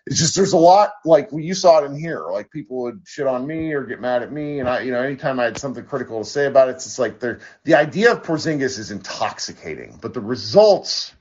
it's 0.07 0.19
just 0.19 0.37
there's 0.37 0.53
a 0.53 0.59
lot 0.59 0.93
like 1.05 1.31
you 1.33 1.55
saw 1.55 1.83
it 1.83 1.87
in 1.87 1.99
here. 1.99 2.27
Like 2.31 2.51
people 2.51 2.83
would 2.83 3.03
shit 3.07 3.27
on 3.27 3.47
me 3.47 3.73
or 3.73 3.85
get 3.85 4.01
mad 4.01 4.23
at 4.23 4.33
me, 4.33 4.61
and 4.61 4.69
I, 4.69 4.81
you 4.81 4.93
know, 4.93 5.03
anytime 5.03 5.41
I 5.41 5.45
had 5.45 5.59
something 5.59 5.85
critical 5.85 6.23
to 6.23 6.31
say 6.31 6.47
about 6.47 6.69
it, 6.69 6.77
it's 6.77 6.85
just 6.85 6.99
like 6.99 7.21
the 7.21 7.41
the 7.65 7.75
idea 7.75 8.13
of 8.13 8.23
Porzingis 8.23 8.79
is 8.79 8.91
intoxicating, 8.93 9.99
but 10.01 10.15
the 10.15 10.21
results 10.21 11.13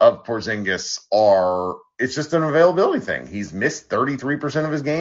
of 0.00 0.24
Porzingis 0.24 1.00
are 1.12 1.76
it's 1.98 2.14
just 2.14 2.34
an 2.34 2.42
availability 2.42 3.00
thing. 3.04 3.26
He's 3.26 3.52
missed 3.52 3.88
33% 3.88 4.66
of 4.66 4.72
his 4.72 4.82
game. 4.82 5.00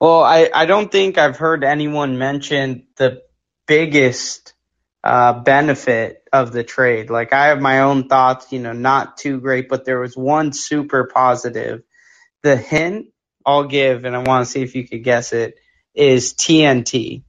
Well, 0.00 0.22
I, 0.22 0.50
I 0.54 0.66
don't 0.66 0.92
think 0.92 1.18
I've 1.18 1.38
heard 1.38 1.64
anyone 1.64 2.18
mention 2.18 2.86
the 2.96 3.22
biggest 3.66 4.54
uh, 5.06 5.34
benefit 5.40 6.24
of 6.32 6.52
the 6.52 6.64
trade. 6.64 7.10
Like 7.10 7.32
I 7.32 7.48
have 7.48 7.60
my 7.60 7.80
own 7.80 8.08
thoughts, 8.08 8.52
you 8.52 8.60
know, 8.60 8.74
not 8.74 9.18
too 9.18 9.40
great, 9.40 9.68
but 9.68 9.86
there 9.86 10.00
was 10.00 10.16
one 10.16 10.52
super 10.52 11.06
positive. 11.12 11.82
The 12.42 12.56
hint 12.56 13.08
I'll 13.46 13.64
give, 13.64 14.04
and 14.04 14.16
I 14.16 14.20
want 14.20 14.46
to 14.46 14.50
see 14.52 14.62
if 14.62 14.74
you 14.76 14.88
could 14.88 15.04
guess 15.04 15.32
it, 15.32 15.56
is 15.94 16.34
TNT. 16.34 17.24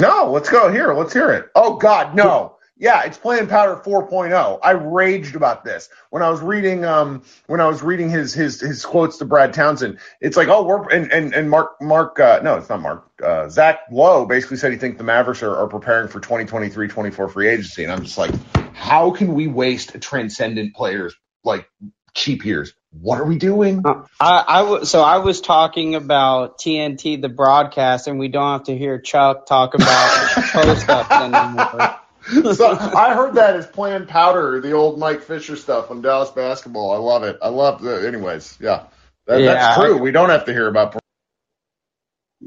No, 0.00 0.30
let's 0.32 0.50
go 0.50 0.70
here. 0.72 0.94
Let's 0.94 1.14
hear 1.14 1.32
it. 1.32 1.46
Oh 1.54 1.76
God, 1.76 2.14
no. 2.16 2.55
Yeah, 2.78 3.04
it's 3.04 3.16
Plan 3.16 3.48
Powder 3.48 3.80
4.0. 3.82 4.58
I 4.62 4.72
raged 4.72 5.34
about 5.34 5.64
this 5.64 5.88
when 6.10 6.22
I 6.22 6.28
was 6.28 6.42
reading 6.42 6.84
um 6.84 7.22
when 7.46 7.60
I 7.60 7.66
was 7.68 7.82
reading 7.82 8.10
his 8.10 8.34
his 8.34 8.60
his 8.60 8.84
quotes 8.84 9.16
to 9.18 9.24
Brad 9.24 9.54
Townsend. 9.54 9.98
It's 10.20 10.36
like, 10.36 10.48
oh, 10.48 10.62
we're 10.64 10.86
and 10.90 11.10
and, 11.10 11.34
and 11.34 11.48
Mark 11.48 11.80
Mark 11.80 12.20
uh, 12.20 12.40
no, 12.42 12.56
it's 12.56 12.68
not 12.68 12.82
Mark. 12.82 13.10
Uh, 13.24 13.48
Zach 13.48 13.80
Lowe 13.90 14.26
basically 14.26 14.58
said 14.58 14.72
he 14.72 14.78
thinks 14.78 14.98
the 14.98 15.04
Mavericks 15.04 15.42
are, 15.42 15.56
are 15.56 15.68
preparing 15.68 16.08
for 16.08 16.20
2023-24 16.20 17.32
free 17.32 17.48
agency, 17.48 17.82
and 17.82 17.90
I'm 17.90 18.02
just 18.02 18.18
like, 18.18 18.34
how 18.74 19.10
can 19.10 19.32
we 19.32 19.46
waste 19.46 19.98
transcendent 20.02 20.74
players 20.74 21.14
like 21.44 21.66
cheap 22.12 22.44
years? 22.44 22.74
What 22.90 23.18
are 23.20 23.24
we 23.24 23.38
doing? 23.38 23.82
Uh, 23.84 24.02
I, 24.20 24.44
I 24.46 24.58
w- 24.62 24.84
so 24.84 25.02
I 25.02 25.18
was 25.18 25.40
talking 25.40 25.94
about 25.94 26.58
TNT, 26.58 27.20
the 27.20 27.28
broadcast, 27.30 28.06
and 28.06 28.18
we 28.18 28.28
don't 28.28 28.52
have 28.52 28.64
to 28.64 28.76
hear 28.76 28.98
Chuck 28.98 29.46
talk 29.46 29.74
about 29.74 30.10
post 30.52 30.88
ups 30.90 31.10
anymore. 31.12 31.96
so 32.54 32.72
I 32.72 33.14
heard 33.14 33.34
that 33.34 33.56
as 33.56 33.66
Plan 33.66 34.06
Powder, 34.06 34.60
the 34.60 34.72
old 34.72 34.98
Mike 34.98 35.22
Fisher 35.22 35.54
stuff 35.56 35.90
on 35.90 36.02
Dallas 36.02 36.30
basketball. 36.30 36.92
I 36.92 36.96
love 36.96 37.22
it. 37.22 37.38
I 37.40 37.48
love 37.48 37.82
the. 37.82 38.06
Anyways, 38.06 38.58
yeah, 38.60 38.84
that, 39.26 39.40
Yeah, 39.40 39.54
that's 39.54 39.80
true. 39.80 39.98
we 39.98 40.10
don't 40.10 40.30
have 40.30 40.44
to 40.46 40.52
hear 40.52 40.66
about. 40.66 40.96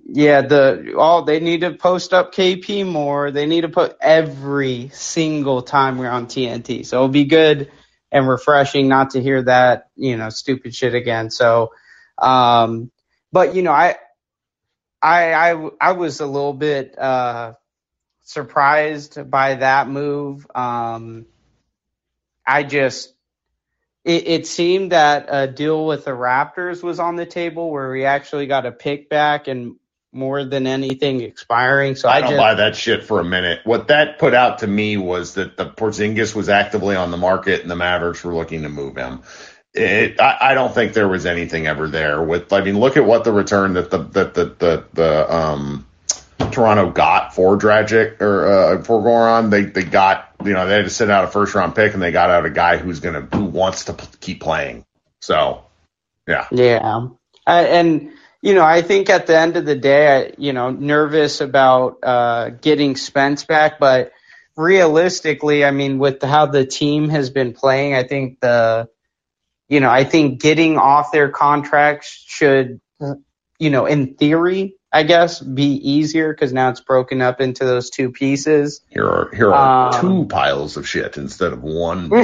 Yeah, 0.05 0.41
the 0.41 0.95
all 0.97 1.23
they 1.23 1.39
need 1.39 1.61
to 1.61 1.73
post 1.73 2.13
up 2.13 2.33
KP 2.33 2.85
more. 2.85 3.31
They 3.31 3.45
need 3.45 3.61
to 3.61 3.69
put 3.69 3.97
every 4.01 4.89
single 4.93 5.61
time 5.61 5.97
we're 5.97 6.09
on 6.09 6.27
TNT. 6.27 6.85
So 6.85 6.97
it'll 6.97 7.09
be 7.09 7.25
good 7.25 7.71
and 8.11 8.27
refreshing 8.27 8.87
not 8.87 9.11
to 9.11 9.21
hear 9.21 9.43
that, 9.43 9.89
you 9.95 10.17
know, 10.17 10.29
stupid 10.29 10.75
shit 10.75 10.95
again. 10.95 11.29
So 11.29 11.71
um 12.17 12.91
but 13.31 13.55
you 13.55 13.61
know, 13.61 13.71
I 13.71 13.95
I 15.01 15.33
I 15.33 15.69
I 15.79 15.91
was 15.93 16.19
a 16.19 16.25
little 16.25 16.53
bit 16.53 16.97
uh 16.97 17.53
surprised 18.29 19.29
by 19.29 19.55
that 19.55 19.89
move. 19.89 20.45
Um 20.55 21.25
I 22.45 22.63
just 22.63 23.13
it, 24.05 24.27
it 24.27 24.47
seemed 24.47 24.91
that 24.91 25.27
a 25.29 25.47
deal 25.47 25.85
with 25.85 26.05
the 26.05 26.11
Raptors 26.11 26.83
was 26.83 26.99
on 26.99 27.15
the 27.15 27.25
table 27.25 27.71
where 27.71 27.91
we 27.91 28.05
actually 28.05 28.47
got 28.47 28.65
a 28.65 28.71
pick 28.71 29.09
back 29.09 29.47
and 29.47 29.75
more 30.11 30.43
than 30.43 30.65
anything 30.67 31.21
expiring. 31.21 31.95
So 31.95 32.09
I, 32.09 32.15
I 32.15 32.21
don't 32.21 32.29
just 32.31 32.37
buy 32.37 32.55
that 32.55 32.75
shit 32.75 33.03
for 33.03 33.19
a 33.19 33.23
minute. 33.23 33.59
What 33.63 33.89
that 33.89 34.19
put 34.19 34.33
out 34.33 34.59
to 34.59 34.67
me 34.67 34.97
was 34.97 35.35
that 35.35 35.57
the 35.57 35.65
Porzingis 35.65 36.33
was 36.33 36.49
actively 36.49 36.95
on 36.95 37.11
the 37.11 37.17
market 37.17 37.61
and 37.61 37.69
the 37.69 37.75
Mavericks 37.75 38.23
were 38.23 38.33
looking 38.33 38.63
to 38.63 38.69
move 38.69 38.95
him. 38.95 39.21
It, 39.73 40.19
I, 40.19 40.37
I 40.41 40.53
don't 40.55 40.73
think 40.73 40.93
there 40.93 41.07
was 41.07 41.27
anything 41.27 41.67
ever 41.67 41.87
there. 41.87 42.21
With 42.23 42.51
I 42.51 42.61
mean, 42.61 42.79
look 42.79 42.97
at 42.97 43.05
what 43.05 43.23
the 43.23 43.31
return 43.31 43.73
that 43.73 43.91
the 43.91 43.99
that 43.99 44.33
the 44.33 44.45
the, 44.45 44.85
the 44.93 45.35
um 45.35 45.85
Toronto 46.51 46.91
got 46.91 47.33
for 47.33 47.57
Dragic 47.57 48.21
or 48.21 48.47
uh, 48.47 48.83
for 48.83 49.01
Goran. 49.01 49.49
They 49.49 49.63
they 49.63 49.83
got 49.83 50.33
you 50.43 50.53
know 50.53 50.67
they 50.67 50.75
had 50.75 50.85
to 50.85 50.89
send 50.89 51.11
out 51.11 51.25
a 51.25 51.27
first 51.27 51.55
round 51.55 51.75
pick 51.75 51.93
and 51.93 52.01
they 52.01 52.11
got 52.11 52.29
out 52.29 52.45
a 52.45 52.49
guy 52.49 52.77
who's 52.77 52.99
gonna 52.99 53.21
who 53.21 53.45
wants 53.45 53.85
to 53.85 53.93
p- 53.93 54.07
keep 54.19 54.41
playing. 54.41 54.85
So 55.21 55.65
yeah, 56.27 56.47
Yeah. 56.51 57.07
I, 57.47 57.63
and, 57.63 58.11
you 58.41 58.53
know, 58.53 58.63
I 58.63 58.83
think 58.83 59.09
at 59.09 59.25
the 59.25 59.37
end 59.37 59.57
of 59.57 59.65
the 59.65 59.75
day, 59.75 60.27
I, 60.27 60.33
you 60.37 60.53
know, 60.53 60.69
nervous 60.69 61.41
about 61.41 61.97
uh, 62.03 62.49
getting 62.49 62.95
Spence 62.95 63.43
back, 63.43 63.79
but 63.79 64.11
realistically, 64.55 65.65
I 65.65 65.71
mean, 65.71 65.97
with 65.97 66.21
how 66.21 66.45
the 66.45 66.65
team 66.65 67.09
has 67.09 67.31
been 67.31 67.53
playing, 67.53 67.95
I 67.95 68.03
think 68.03 68.39
the 68.39 68.89
you 69.67 69.79
know, 69.79 69.89
I 69.89 70.03
think 70.03 70.41
getting 70.41 70.77
off 70.77 71.11
their 71.11 71.29
contracts 71.29 72.23
should, 72.27 72.81
you 73.59 73.69
know, 73.69 73.85
in 73.85 74.15
theory, 74.15 74.75
I 74.91 75.03
guess, 75.03 75.39
be 75.39 75.91
easier 75.91 76.33
because 76.33 76.51
now 76.51 76.69
it's 76.69 76.81
broken 76.81 77.21
up 77.21 77.41
into 77.41 77.63
those 77.63 77.91
two 77.91 78.11
pieces. 78.11 78.81
Here 78.89 79.05
are 79.05 79.29
here 79.35 79.53
are 79.53 79.93
Um, 79.93 80.01
two 80.01 80.25
piles 80.25 80.77
of 80.77 80.87
shit 80.87 81.15
instead 81.17 81.53
of 81.53 81.61
one. 81.61 82.09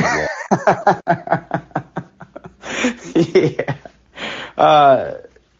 yeah. 3.15 3.75
Uh, 4.57 5.13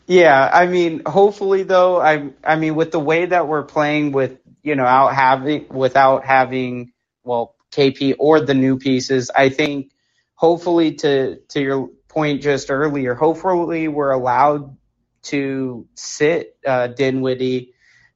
yeah. 0.07 0.49
I 0.51 0.65
mean, 0.65 1.03
hopefully 1.05 1.61
though, 1.63 2.01
I, 2.01 2.29
I 2.43 2.55
mean, 2.55 2.73
with 2.75 2.91
the 2.91 2.99
way 2.99 3.25
that 3.27 3.47
we're 3.47 3.63
playing 3.63 4.11
with, 4.11 4.39
you 4.63 4.75
know, 4.75 4.85
out 4.85 5.13
having, 5.13 5.67
without 5.69 6.25
having, 6.25 6.91
well, 7.23 7.55
KP 7.71 8.15
or 8.17 8.39
the 8.39 8.55
new 8.55 8.79
pieces, 8.79 9.29
I 9.35 9.49
think 9.49 9.91
hopefully 10.33 10.93
to, 10.95 11.37
to 11.49 11.61
your 11.61 11.89
point 12.07 12.41
just 12.41 12.71
earlier, 12.71 13.13
hopefully 13.13 13.87
we're 13.87 14.11
allowed 14.11 14.75
to 15.25 15.87
sit, 15.95 16.57
uh, 16.65 16.87
Dinwiddie 16.87 17.73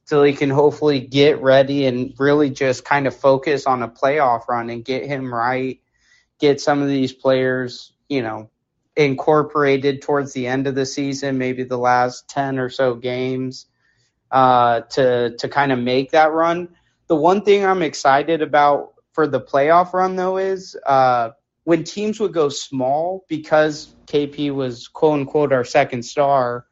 till 0.10 0.24
he 0.24 0.34
can 0.34 0.50
hopefully 0.50 1.00
get 1.00 1.42
ready 1.42 1.86
and 1.86 2.14
really 2.18 2.50
just 2.50 2.84
kind 2.84 3.06
of 3.06 3.16
focus 3.16 3.68
on 3.68 3.84
a 3.84 3.88
playoff 3.88 4.48
run 4.48 4.70
and 4.72 4.84
get 4.84 5.06
him 5.06 5.32
right, 5.32 5.80
get 6.40 6.60
some 6.60 6.82
of 6.82 6.88
these 6.88 7.14
players, 7.14 7.94
you 8.10 8.24
know, 8.24 8.50
incorporated 8.96 10.02
towards 10.02 10.34
the 10.34 10.48
end 10.48 10.66
of 10.66 10.74
the 10.74 10.86
season, 10.86 11.38
maybe 11.38 11.64
the 11.64 11.78
last 11.78 12.28
10 12.28 12.58
or 12.58 12.70
so 12.70 12.96
games, 12.96 13.68
uh, 14.32 14.82
to, 14.82 15.36
to 15.38 15.48
kind 15.48 15.72
of 15.72 15.78
make 15.78 16.12
that 16.12 16.32
run. 16.32 16.70
The 17.08 17.16
one 17.16 17.44
thing 17.44 17.64
I'm 17.64 17.84
excited 17.84 18.42
about 18.42 18.94
for 19.14 19.28
the 19.28 19.40
playoff 19.40 19.94
run 19.94 20.16
though 20.16 20.38
is, 20.38 20.76
uh, 20.88 21.32
when 21.66 21.84
teams 21.84 22.20
would 22.20 22.34
go 22.34 22.50
small 22.50 23.26
because 23.30 23.94
KP 24.08 24.52
was 24.52 24.88
quote 24.88 25.20
unquote 25.20 25.54
our 25.54 25.64
second 25.64 26.02
star, 26.02 26.66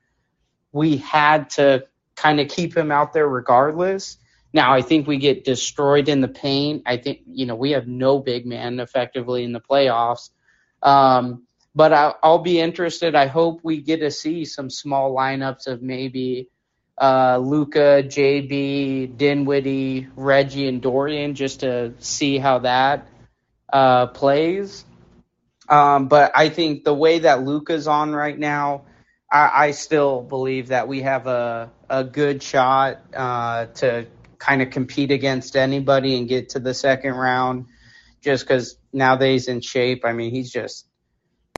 we 0.72 0.98
had 0.98 1.50
to 1.52 1.86
kind 2.16 2.40
of 2.40 2.48
keep 2.48 2.76
him 2.76 2.92
out 2.92 3.14
there 3.14 3.28
regardless. 3.28 4.18
Now 4.54 4.74
I 4.74 4.82
think 4.82 5.08
we 5.08 5.18
get 5.18 5.44
destroyed 5.44 6.10
in 6.10 6.22
the 6.22 6.28
paint. 6.28 6.84
I 6.86 6.98
think 6.98 7.22
you 7.28 7.46
know 7.46 7.56
we 7.56 7.72
have 7.72 7.88
no 7.88 8.20
big 8.20 8.46
man 8.46 8.80
effectively 8.80 9.44
in 9.44 9.52
the 9.52 9.62
playoffs. 9.62 10.30
Um, 10.82 11.44
but 11.76 11.94
I'll, 11.94 12.18
I'll 12.24 12.40
be 12.40 12.60
interested. 12.60 13.14
I 13.14 13.28
hope 13.28 13.60
we 13.64 13.82
get 13.82 14.00
to 14.00 14.10
see 14.10 14.46
some 14.46 14.70
small 14.70 15.16
lineups 15.16 15.68
of 15.68 15.82
maybe 15.84 16.50
uh, 17.00 17.38
Luka, 17.38 18.02
JB, 18.04 19.16
Dinwiddie, 19.16 20.08
Reggie, 20.16 20.68
and 20.68 20.82
Dorian 20.82 21.36
just 21.36 21.60
to 21.60 21.94
see 22.00 22.40
how 22.40 22.60
that 22.60 23.08
uh, 23.72 24.08
plays. 24.08 24.86
Um, 25.70 26.08
but 26.08 26.32
I 26.34 26.50
think 26.50 26.84
the 26.84 26.94
way 26.94 27.20
that 27.20 27.44
Luka's 27.44 27.88
on 27.88 28.14
right 28.14 28.38
now, 28.38 28.86
I, 29.32 29.68
I 29.68 29.72
still 29.72 30.22
believe 30.22 30.70
that 30.70 30.88
we 30.88 31.02
have 31.02 31.28
a, 31.28 31.72
a 31.90 32.04
good 32.04 32.42
shot 32.42 33.00
uh, 33.16 33.66
to 33.66 34.08
kind 34.38 34.62
of 34.62 34.70
compete 34.70 35.12
against 35.12 35.56
anybody 35.56 36.18
and 36.18 36.28
get 36.28 36.50
to 36.50 36.60
the 36.60 36.74
second 36.74 37.16
round 37.16 37.66
just 38.22 38.48
because 38.48 38.78
now 38.94 39.16
that 39.16 39.28
he's 39.28 39.48
in 39.48 39.62
shape. 39.62 40.06
I 40.06 40.14
mean, 40.14 40.32
he's 40.32 40.52
just, 40.52 40.86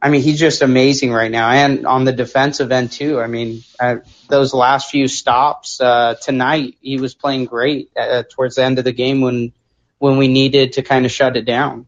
I 0.02 0.10
mean, 0.10 0.22
he's 0.22 0.40
just 0.40 0.62
amazing 0.62 1.12
right 1.12 1.32
now. 1.32 1.50
And 1.50 1.86
on 1.86 2.06
the 2.06 2.14
defensive 2.14 2.72
end, 2.72 2.92
too. 2.92 3.20
I 3.20 3.28
mean, 3.28 3.64
uh, 3.80 3.98
those 4.30 4.54
last 4.54 4.90
few 4.90 5.08
stops 5.08 5.82
uh, 5.82 6.16
tonight, 6.16 6.78
he 6.82 6.98
was 6.98 7.14
playing 7.14 7.46
great 7.46 7.92
uh, 7.98 8.24
towards 8.30 8.56
the 8.56 8.64
end 8.64 8.80
of 8.80 8.86
the 8.86 8.94
game 8.94 9.22
when 9.22 9.52
when 10.00 10.18
we 10.18 10.30
needed 10.30 10.74
to 10.74 10.82
kind 10.82 11.06
of 11.06 11.12
shut 11.12 11.36
it 11.36 11.44
down. 11.44 11.86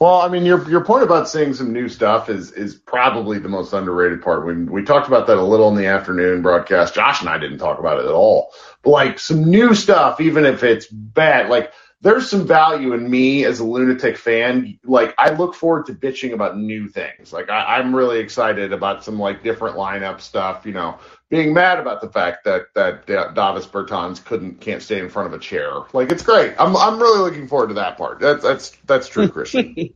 Well, 0.00 0.20
I 0.20 0.28
mean, 0.28 0.46
your 0.46 0.68
your 0.70 0.84
point 0.84 1.02
about 1.02 1.28
seeing 1.28 1.54
some 1.54 1.72
new 1.72 1.88
stuff 1.88 2.28
is 2.28 2.52
is 2.52 2.76
probably 2.76 3.38
the 3.38 3.48
most 3.48 3.72
underrated 3.72 4.22
part. 4.22 4.46
When 4.46 4.70
we 4.70 4.84
talked 4.84 5.08
about 5.08 5.26
that 5.26 5.38
a 5.38 5.42
little 5.42 5.68
in 5.68 5.74
the 5.74 5.86
afternoon 5.86 6.40
broadcast, 6.40 6.94
Josh 6.94 7.20
and 7.20 7.28
I 7.28 7.38
didn't 7.38 7.58
talk 7.58 7.80
about 7.80 7.98
it 7.98 8.04
at 8.04 8.12
all. 8.12 8.52
But 8.82 8.90
like 8.90 9.18
some 9.18 9.44
new 9.44 9.74
stuff, 9.74 10.20
even 10.20 10.44
if 10.44 10.62
it's 10.62 10.86
bad, 10.86 11.50
like 11.50 11.72
there's 12.00 12.30
some 12.30 12.46
value 12.46 12.92
in 12.92 13.10
me 13.10 13.44
as 13.44 13.58
a 13.58 13.64
lunatic 13.64 14.16
fan. 14.16 14.78
Like 14.84 15.14
I 15.18 15.30
look 15.30 15.54
forward 15.54 15.86
to 15.86 15.94
bitching 15.94 16.32
about 16.32 16.56
new 16.56 16.88
things. 16.88 17.32
Like 17.32 17.50
I, 17.50 17.78
I'm 17.78 17.94
really 17.94 18.20
excited 18.20 18.72
about 18.72 19.02
some 19.04 19.18
like 19.18 19.42
different 19.42 19.76
lineup 19.76 20.20
stuff. 20.20 20.64
You 20.64 20.72
know, 20.72 20.98
being 21.28 21.52
mad 21.52 21.78
about 21.78 22.00
the 22.00 22.08
fact 22.08 22.44
that 22.44 22.66
that 22.74 23.06
Davis 23.06 23.66
Bertans 23.66 24.24
couldn't 24.24 24.60
can't 24.60 24.82
stay 24.82 25.00
in 25.00 25.08
front 25.08 25.32
of 25.32 25.40
a 25.40 25.42
chair. 25.42 25.72
Like 25.92 26.12
it's 26.12 26.22
great. 26.22 26.54
I'm 26.58 26.76
I'm 26.76 27.00
really 27.00 27.18
looking 27.18 27.48
forward 27.48 27.68
to 27.68 27.74
that 27.74 27.98
part. 27.98 28.20
That's 28.20 28.42
that's 28.42 28.70
that's 28.86 29.08
true, 29.08 29.28
Christian. 29.28 29.88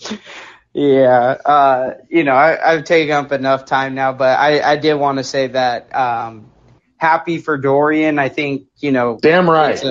Yeah, 0.72 1.36
uh, 1.44 1.94
you 2.08 2.22
know, 2.22 2.32
I, 2.34 2.72
I've 2.72 2.84
taken 2.84 3.12
up 3.12 3.32
enough 3.32 3.64
time 3.64 3.94
now, 3.96 4.12
but 4.12 4.38
I, 4.38 4.60
I 4.60 4.76
did 4.76 4.94
want 4.94 5.18
to 5.18 5.24
say 5.24 5.48
that 5.48 5.94
um, 5.94 6.52
happy 6.96 7.38
for 7.38 7.58
Dorian. 7.58 8.20
I 8.20 8.28
think 8.28 8.68
you 8.78 8.92
know, 8.92 9.18
Damn 9.20 9.50
right. 9.50 9.82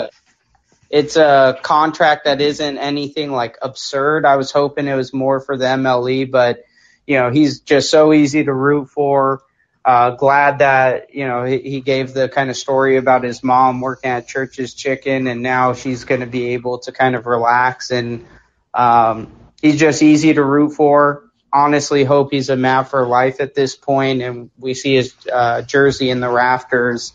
It's 0.89 1.15
a, 1.15 1.59
contract 1.61 2.25
that 2.25 2.41
isn't 2.41 2.77
anything 2.77 3.31
like 3.31 3.57
absurd. 3.61 4.25
I 4.25 4.37
was 4.37 4.51
hoping 4.51 4.87
it 4.87 4.95
was 4.95 5.13
more 5.13 5.39
for 5.39 5.57
the 5.57 5.65
MLE, 5.65 6.29
but 6.31 6.63
you 7.05 7.17
know, 7.17 7.31
he's 7.31 7.61
just 7.61 7.89
so 7.89 8.13
easy 8.13 8.43
to 8.43 8.53
root 8.53 8.89
for. 8.89 9.41
Uh, 9.85 10.11
glad 10.11 10.59
that 10.59 11.13
you 11.13 11.27
know 11.27 11.43
he, 11.45 11.59
he 11.59 11.81
gave 11.81 12.13
the 12.13 12.27
kind 12.27 12.49
of 12.49 12.57
story 12.57 12.97
about 12.97 13.23
his 13.23 13.43
mom 13.43 13.81
working 13.81 14.11
at 14.11 14.27
Church's 14.27 14.73
Chicken, 14.73 15.27
and 15.27 15.41
now 15.41 15.73
she's 15.73 16.03
going 16.03 16.21
to 16.21 16.27
be 16.27 16.49
able 16.49 16.79
to 16.79 16.91
kind 16.91 17.15
of 17.15 17.25
relax 17.25 17.91
and 17.91 18.25
um, 18.73 19.31
he's 19.61 19.79
just 19.79 20.03
easy 20.03 20.33
to 20.33 20.43
root 20.43 20.71
for. 20.71 21.25
Honestly, 21.51 22.03
hope 22.03 22.29
he's 22.31 22.49
a 22.49 22.55
map 22.55 22.89
for 22.89 23.07
life 23.07 23.39
at 23.39 23.55
this 23.55 23.75
point, 23.75 24.21
and 24.21 24.51
we 24.59 24.75
see 24.75 24.95
his 24.95 25.15
uh, 25.31 25.63
jersey 25.63 26.11
in 26.11 26.19
the 26.19 26.29
rafters 26.29 27.13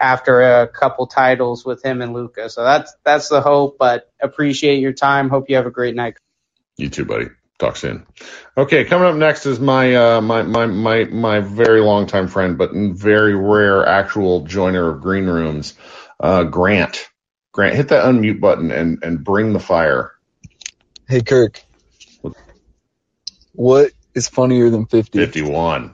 after 0.00 0.42
a 0.62 0.68
couple 0.68 1.06
titles 1.06 1.64
with 1.64 1.84
him 1.84 2.02
and 2.02 2.12
Luka. 2.12 2.50
So 2.50 2.64
that's 2.64 2.94
that's 3.04 3.28
the 3.28 3.40
hope. 3.40 3.76
But 3.78 4.10
appreciate 4.20 4.80
your 4.80 4.92
time. 4.92 5.28
Hope 5.28 5.48
you 5.48 5.56
have 5.56 5.66
a 5.66 5.70
great 5.70 5.94
night. 5.94 6.16
You 6.76 6.88
too, 6.88 7.04
buddy. 7.04 7.26
Talk 7.58 7.76
soon. 7.76 8.06
Okay, 8.56 8.84
coming 8.84 9.06
up 9.06 9.14
next 9.14 9.46
is 9.46 9.60
my 9.60 9.94
uh, 9.94 10.20
my 10.20 10.42
my 10.42 10.66
my 10.66 11.04
my 11.04 11.40
very 11.40 11.80
long 11.80 12.06
time 12.06 12.26
friend, 12.26 12.58
but 12.58 12.72
very 12.74 13.34
rare 13.34 13.86
actual 13.86 14.44
joiner 14.44 14.90
of 14.90 15.00
green 15.00 15.26
rooms, 15.26 15.74
uh, 16.18 16.44
Grant. 16.44 17.08
Grant, 17.52 17.76
hit 17.76 17.88
that 17.88 18.04
unmute 18.04 18.40
button 18.40 18.72
and 18.72 19.04
and 19.04 19.22
bring 19.22 19.52
the 19.52 19.60
fire. 19.60 20.12
Hey 21.08 21.22
Kirk, 21.22 21.62
what 23.52 23.92
is 24.14 24.28
funnier 24.28 24.70
than 24.70 24.86
50? 24.86 25.18
Fifty 25.18 25.42
one. 25.42 25.93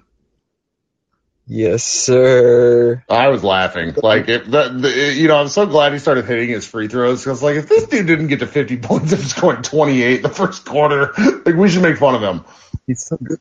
Yes, 1.52 1.82
sir. 1.82 3.02
I 3.10 3.26
was 3.26 3.42
laughing. 3.42 3.92
Like, 4.00 4.28
if 4.28 4.48
the, 4.48 4.68
the, 4.68 5.12
you 5.14 5.26
know, 5.26 5.36
I'm 5.36 5.48
so 5.48 5.66
glad 5.66 5.92
he 5.92 5.98
started 5.98 6.24
hitting 6.24 6.48
his 6.48 6.64
free 6.64 6.86
throws 6.86 7.24
because, 7.24 7.42
like, 7.42 7.56
if 7.56 7.68
this 7.68 7.88
dude 7.88 8.06
didn't 8.06 8.28
get 8.28 8.38
to 8.38 8.46
50 8.46 8.76
points 8.76 9.12
and 9.12 9.20
scoring 9.28 9.62
28 9.62 10.22
the 10.22 10.28
first 10.28 10.64
quarter, 10.64 11.12
like, 11.44 11.56
we 11.56 11.68
should 11.68 11.82
make 11.82 11.96
fun 11.96 12.14
of 12.14 12.22
him. 12.22 12.44
He's 12.86 13.04
so 13.04 13.16
good. 13.16 13.40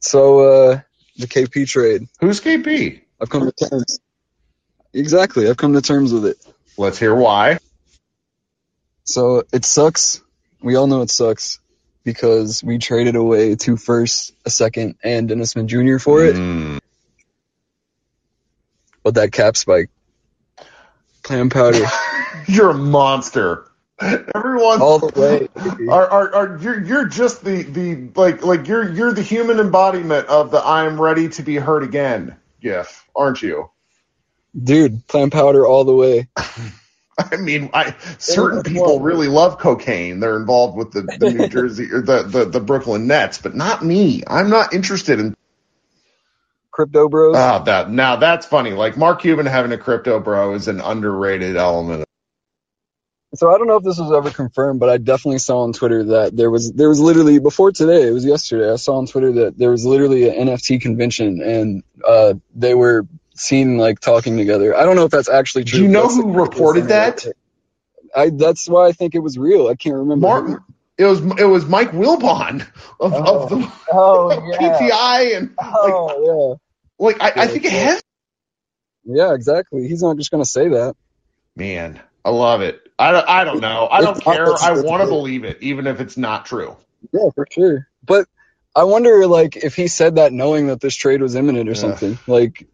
So, 0.00 0.40
uh, 0.40 0.80
the 1.16 1.26
KP 1.26 1.66
trade. 1.66 2.08
Who's 2.20 2.42
KP? 2.42 3.00
I've 3.18 3.30
come 3.30 3.50
to 3.50 3.68
terms. 3.70 3.98
Exactly. 4.92 5.48
I've 5.48 5.56
come 5.56 5.72
to 5.72 5.80
terms 5.80 6.12
with 6.12 6.26
it. 6.26 6.36
Let's 6.76 6.98
hear 6.98 7.14
why. 7.14 7.58
So, 9.04 9.44
it 9.50 9.64
sucks. 9.64 10.20
We 10.60 10.74
all 10.74 10.88
know 10.88 11.00
it 11.00 11.10
sucks 11.10 11.58
because 12.04 12.62
we 12.62 12.78
traded 12.78 13.16
away 13.16 13.54
two 13.56 13.76
firsts, 13.76 14.32
a 14.44 14.50
second, 14.50 14.96
and 15.02 15.28
Dennis 15.28 15.50
Smith 15.52 15.66
Jr. 15.66 15.98
for 15.98 16.24
it. 16.24 16.36
Mm, 16.36 16.80
But 19.02 19.14
that 19.14 19.32
cap 19.32 19.56
spike. 19.56 19.90
Clam 21.22 21.50
powder. 21.50 21.84
you're 22.46 22.70
a 22.70 22.74
monster. 22.74 23.66
Everyone, 24.34 24.80
all 24.80 24.98
the 24.98 25.20
way. 25.20 25.48
Are, 25.88 26.10
are, 26.10 26.34
are 26.34 26.58
you're 26.60 26.82
you're 26.82 27.06
just 27.06 27.44
the 27.44 27.62
the 27.62 28.08
like 28.16 28.44
like 28.44 28.66
you're 28.66 28.90
you're 28.92 29.12
the 29.12 29.22
human 29.22 29.60
embodiment 29.60 30.26
of 30.26 30.50
the 30.50 30.60
I'm 30.60 31.00
ready 31.00 31.28
to 31.28 31.42
be 31.42 31.54
hurt 31.54 31.84
again 31.84 32.36
gif, 32.60 33.06
aren't 33.14 33.42
you? 33.42 33.70
Dude, 34.60 35.06
clam 35.06 35.30
powder 35.30 35.66
all 35.66 35.84
the 35.84 35.94
way. 35.94 36.28
I 37.18 37.36
mean, 37.36 37.70
I 37.74 37.94
certain 38.18 38.62
people 38.62 39.00
really 39.00 39.28
love 39.28 39.58
cocaine. 39.58 40.20
They're 40.20 40.36
involved 40.36 40.76
with 40.76 40.92
the, 40.92 41.02
the 41.18 41.32
New 41.32 41.48
Jersey 41.48 41.90
or 41.92 42.00
the, 42.00 42.22
the 42.22 42.44
the 42.46 42.60
Brooklyn 42.60 43.06
Nets, 43.06 43.38
but 43.38 43.54
not 43.54 43.84
me. 43.84 44.22
I'm 44.26 44.50
not 44.50 44.72
interested 44.72 45.20
in 45.20 45.34
Crypto 46.70 47.08
bros. 47.08 47.36
oh 47.36 47.64
that 47.64 47.90
now 47.90 48.16
that's 48.16 48.46
funny. 48.46 48.70
Like 48.70 48.96
Mark 48.96 49.20
Cuban 49.20 49.46
having 49.46 49.72
a 49.72 49.78
crypto 49.78 50.20
bro 50.20 50.54
is 50.54 50.68
an 50.68 50.80
underrated 50.80 51.56
element. 51.56 52.04
So 53.34 53.50
I 53.50 53.56
don't 53.56 53.66
know 53.66 53.76
if 53.76 53.84
this 53.84 53.98
was 53.98 54.12
ever 54.12 54.30
confirmed, 54.30 54.78
but 54.78 54.90
I 54.90 54.98
definitely 54.98 55.38
saw 55.38 55.60
on 55.60 55.72
Twitter 55.72 56.04
that 56.04 56.36
there 56.36 56.50
was 56.50 56.72
there 56.72 56.88
was 56.88 57.00
literally 57.00 57.38
before 57.38 57.72
today, 57.72 58.06
it 58.06 58.10
was 58.10 58.24
yesterday. 58.24 58.70
I 58.70 58.76
saw 58.76 58.96
on 58.96 59.06
Twitter 59.06 59.32
that 59.32 59.58
there 59.58 59.70
was 59.70 59.86
literally 59.86 60.28
an 60.28 60.48
NFT 60.48 60.80
convention 60.80 61.42
and 61.42 61.82
uh, 62.06 62.34
they 62.54 62.74
were 62.74 63.06
seen 63.34 63.78
like 63.78 64.00
talking 64.00 64.36
together. 64.36 64.74
I 64.76 64.84
don't 64.84 64.96
know 64.96 65.04
if 65.04 65.10
that's 65.10 65.28
actually 65.28 65.64
true. 65.64 65.78
Do 65.80 65.84
you 65.84 65.90
know 65.90 66.08
who 66.08 66.32
reported 66.32 66.88
that? 66.88 67.26
I 68.14 68.30
that's 68.30 68.68
why 68.68 68.88
I 68.88 68.92
think 68.92 69.14
it 69.14 69.20
was 69.20 69.38
real. 69.38 69.68
I 69.68 69.74
can't 69.74 69.96
remember. 69.96 70.26
Mark, 70.26 70.46
who. 70.46 70.58
It 70.98 71.04
was 71.06 71.20
it 71.40 71.44
was 71.48 71.64
Mike 71.66 71.92
Wilbon 71.92 72.66
of, 73.00 73.12
of 73.14 73.24
oh. 73.26 73.48
the 73.48 73.72
Oh 73.90 74.30
of 74.38 74.44
yeah. 74.60 74.78
PTI 74.78 75.36
and 75.36 75.54
Oh 75.60 76.60
like 76.98 77.20
I, 77.22 77.32
I 77.36 77.46
think 77.46 77.64
it 77.64 77.72
has 77.72 78.02
yeah. 79.04 79.26
Yeah, 79.28 79.34
exactly. 79.34 79.88
He's 79.88 80.02
not 80.02 80.16
just 80.16 80.30
gonna 80.30 80.44
say 80.44 80.68
that. 80.68 80.94
man. 81.56 82.00
I 82.24 82.30
love 82.30 82.60
it. 82.60 82.80
I, 83.00 83.10
don't- 83.10 83.28
I 83.28 83.42
don't 83.42 83.60
know. 83.60 83.88
I 83.90 84.00
don't 84.00 84.16
It's 84.16 84.24
care. 84.24 84.44
it's- 84.44 84.62
I 84.62 84.70
want 84.80 85.02
to 85.02 85.08
believe 85.08 85.42
it, 85.42 85.58
even 85.60 85.88
if 85.88 85.98
it's 86.00 86.16
not 86.16 86.46
true. 86.46 86.76
Yeah, 87.12 87.30
for 87.34 87.48
sure. 87.50 87.88
But 88.04 88.28
I 88.76 88.84
wonder, 88.84 89.26
like, 89.26 89.56
if 89.56 89.74
he 89.74 89.88
said 89.88 90.14
that 90.16 90.32
knowing 90.32 90.68
that 90.68 90.80
this 90.80 90.94
trade 90.94 91.20
was 91.20 91.34
imminent 91.34 91.68
or 91.68 91.72
Yeah. 91.72 91.78
something. 91.78 92.16
Like, 92.28 92.68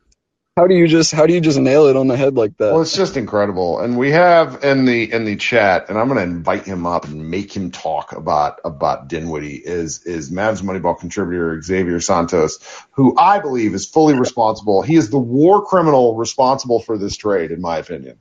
how 0.59 0.67
do 0.67 0.75
you 0.75 0.89
just 0.89 1.13
how 1.13 1.25
do 1.25 1.33
you 1.33 1.41
just 1.41 1.57
nail 1.57 1.87
it 1.87 1.97
on 1.97 2.09
the 2.09 2.17
head 2.17 2.35
like 2.35 2.57
that? 2.57 2.73
Well, 2.73 2.83
it's 2.83 2.97
just 2.97 3.17
incredible, 3.17 3.79
and 3.79 3.97
we 3.97 4.11
have 4.11 4.65
in 4.65 4.87
the 4.87 5.13
in 5.13 5.25
the 5.25 5.37
chat, 5.37 5.89
and 5.89 5.97
I'm 5.97 6.09
going 6.09 6.19
to 6.19 6.25
invite 6.25 6.65
him 6.65 6.85
up 6.85 7.05
and 7.05 7.31
make 7.31 7.57
him 7.57 7.71
talk 7.71 8.13
about 8.13 8.59
about 8.65 9.07
Dinwiddie. 9.07 9.55
Is 9.55 10.03
is 10.03 10.33
Mavs 10.33 10.61
Moneyball 10.61 10.99
contributor 10.99 11.63
Xavier 11.63 12.01
Santos, 12.01 12.59
who 12.91 13.17
I 13.17 13.39
believe 13.39 13.73
is 13.73 13.87
fully 13.87 14.19
responsible. 14.19 14.83
He 14.83 14.97
is 14.97 15.11
the 15.11 15.19
war 15.19 15.65
criminal 15.65 16.17
responsible 16.17 16.81
for 16.81 16.99
this 16.99 17.17
trade, 17.17 17.53
in 17.53 17.61
my 17.61 17.79
opinion. 17.79 18.19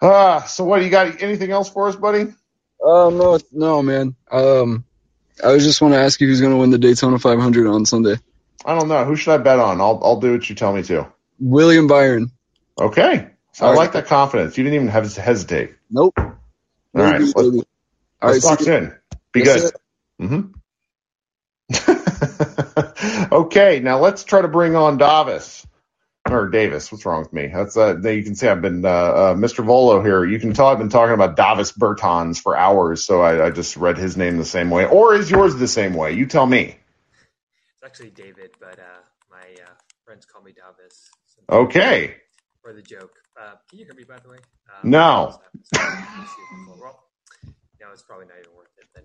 Ah, 0.00 0.44
so 0.44 0.64
what 0.64 0.78
do 0.78 0.86
you 0.86 0.90
got? 0.90 1.22
Anything 1.22 1.50
else 1.50 1.68
for 1.68 1.86
us, 1.88 1.96
buddy? 1.96 2.32
Um, 2.82 3.18
no, 3.18 3.38
no, 3.52 3.82
man. 3.82 4.16
Um, 4.30 4.86
I 5.44 5.52
was 5.52 5.64
just 5.64 5.82
want 5.82 5.92
to 5.92 6.00
ask 6.00 6.18
you 6.18 6.28
who's 6.28 6.40
gonna 6.40 6.56
win 6.56 6.70
the 6.70 6.78
Daytona 6.78 7.18
500 7.18 7.66
on 7.66 7.84
Sunday. 7.84 8.16
I 8.64 8.78
don't 8.78 8.88
know. 8.88 9.04
Who 9.04 9.16
should 9.16 9.32
I 9.34 9.38
bet 9.38 9.58
on? 9.58 9.80
I'll 9.80 10.00
I'll 10.02 10.20
do 10.20 10.32
what 10.32 10.48
you 10.48 10.54
tell 10.54 10.72
me 10.72 10.82
to. 10.84 11.06
William 11.38 11.86
Byron. 11.86 12.30
Okay, 12.80 13.28
I 13.60 13.64
right. 13.64 13.76
like 13.76 13.92
that 13.92 14.06
confidence. 14.06 14.58
You 14.58 14.64
didn't 14.64 14.74
even 14.76 14.88
have 14.88 15.12
to 15.12 15.20
hesitate. 15.20 15.74
Nope. 15.90 16.14
All 16.18 16.32
right, 16.94 17.20
let's, 17.20 17.34
All 17.34 17.52
right, 17.52 17.64
let's 18.22 18.44
talk 18.44 18.58
see- 18.58 18.64
soon. 18.66 18.94
Be 19.32 19.42
That's 19.42 19.70
good. 19.70 19.80
Mm-hmm. 20.22 20.52
okay, 23.32 23.80
now 23.80 23.98
let's 23.98 24.24
try 24.24 24.40
to 24.40 24.48
bring 24.48 24.74
on 24.74 24.96
Davis 24.96 25.66
or 26.28 26.48
Davis. 26.48 26.90
What's 26.90 27.04
wrong 27.06 27.20
with 27.22 27.32
me? 27.32 27.50
That's 27.52 27.76
uh, 27.76 27.98
you 27.98 28.24
can 28.24 28.34
see 28.34 28.48
I've 28.48 28.62
been 28.62 28.84
uh, 28.84 28.88
uh, 28.88 29.34
Mr. 29.34 29.64
Volo 29.64 30.02
here. 30.02 30.24
You 30.24 30.38
can 30.40 30.54
tell 30.54 30.66
I've 30.68 30.78
been 30.78 30.88
talking 30.88 31.14
about 31.14 31.36
Davis 31.36 31.72
Bertans 31.72 32.40
for 32.40 32.56
hours, 32.56 33.04
so 33.04 33.20
I, 33.20 33.46
I 33.46 33.50
just 33.50 33.76
read 33.76 33.98
his 33.98 34.16
name 34.16 34.38
the 34.38 34.44
same 34.44 34.70
way. 34.70 34.86
Or 34.86 35.14
is 35.14 35.30
yours 35.30 35.54
the 35.56 35.68
same 35.68 35.94
way? 35.94 36.12
You 36.12 36.26
tell 36.26 36.46
me. 36.46 36.76
Actually 37.88 38.10
David, 38.10 38.50
but 38.60 38.78
uh, 38.78 39.00
my 39.30 39.38
uh, 39.64 39.70
friends 40.04 40.26
call 40.26 40.42
me 40.42 40.52
Davis. 40.52 41.08
Okay. 41.50 42.16
For 42.60 42.74
the 42.74 42.82
joke. 42.82 43.12
Uh, 43.40 43.54
can 43.70 43.78
you 43.78 43.86
hear 43.86 43.94
me, 43.94 44.04
by 44.06 44.18
the 44.22 44.28
way? 44.28 44.36
Uh, 44.68 44.82
No. 44.84 45.40
well, 46.68 47.08
no, 47.80 47.86
it's 47.90 48.02
probably 48.02 48.26
not 48.26 48.36
even 48.40 48.54
worth 48.54 48.68
it. 48.76 48.84
Then 48.94 49.04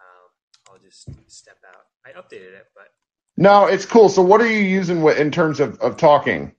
um, 0.00 0.28
I'll 0.68 0.80
just 0.80 1.08
step 1.30 1.58
out. 1.64 1.84
I 2.04 2.10
updated 2.18 2.54
it, 2.58 2.66
but 2.74 2.88
No, 3.36 3.66
it's 3.66 3.86
cool. 3.86 4.08
So 4.08 4.20
what 4.20 4.40
are 4.40 4.50
you 4.50 4.58
using 4.58 4.96
wi- 4.96 5.16
in 5.16 5.30
terms 5.30 5.60
of, 5.60 5.78
of 5.78 5.96
talking? 5.96 6.56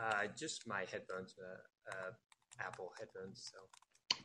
uh, 0.00 0.28
just 0.38 0.68
my 0.68 0.84
headphones, 0.92 1.34
uh, 1.42 1.90
uh, 1.90 2.64
Apple 2.64 2.92
headphones. 2.96 3.50
So 3.52 3.58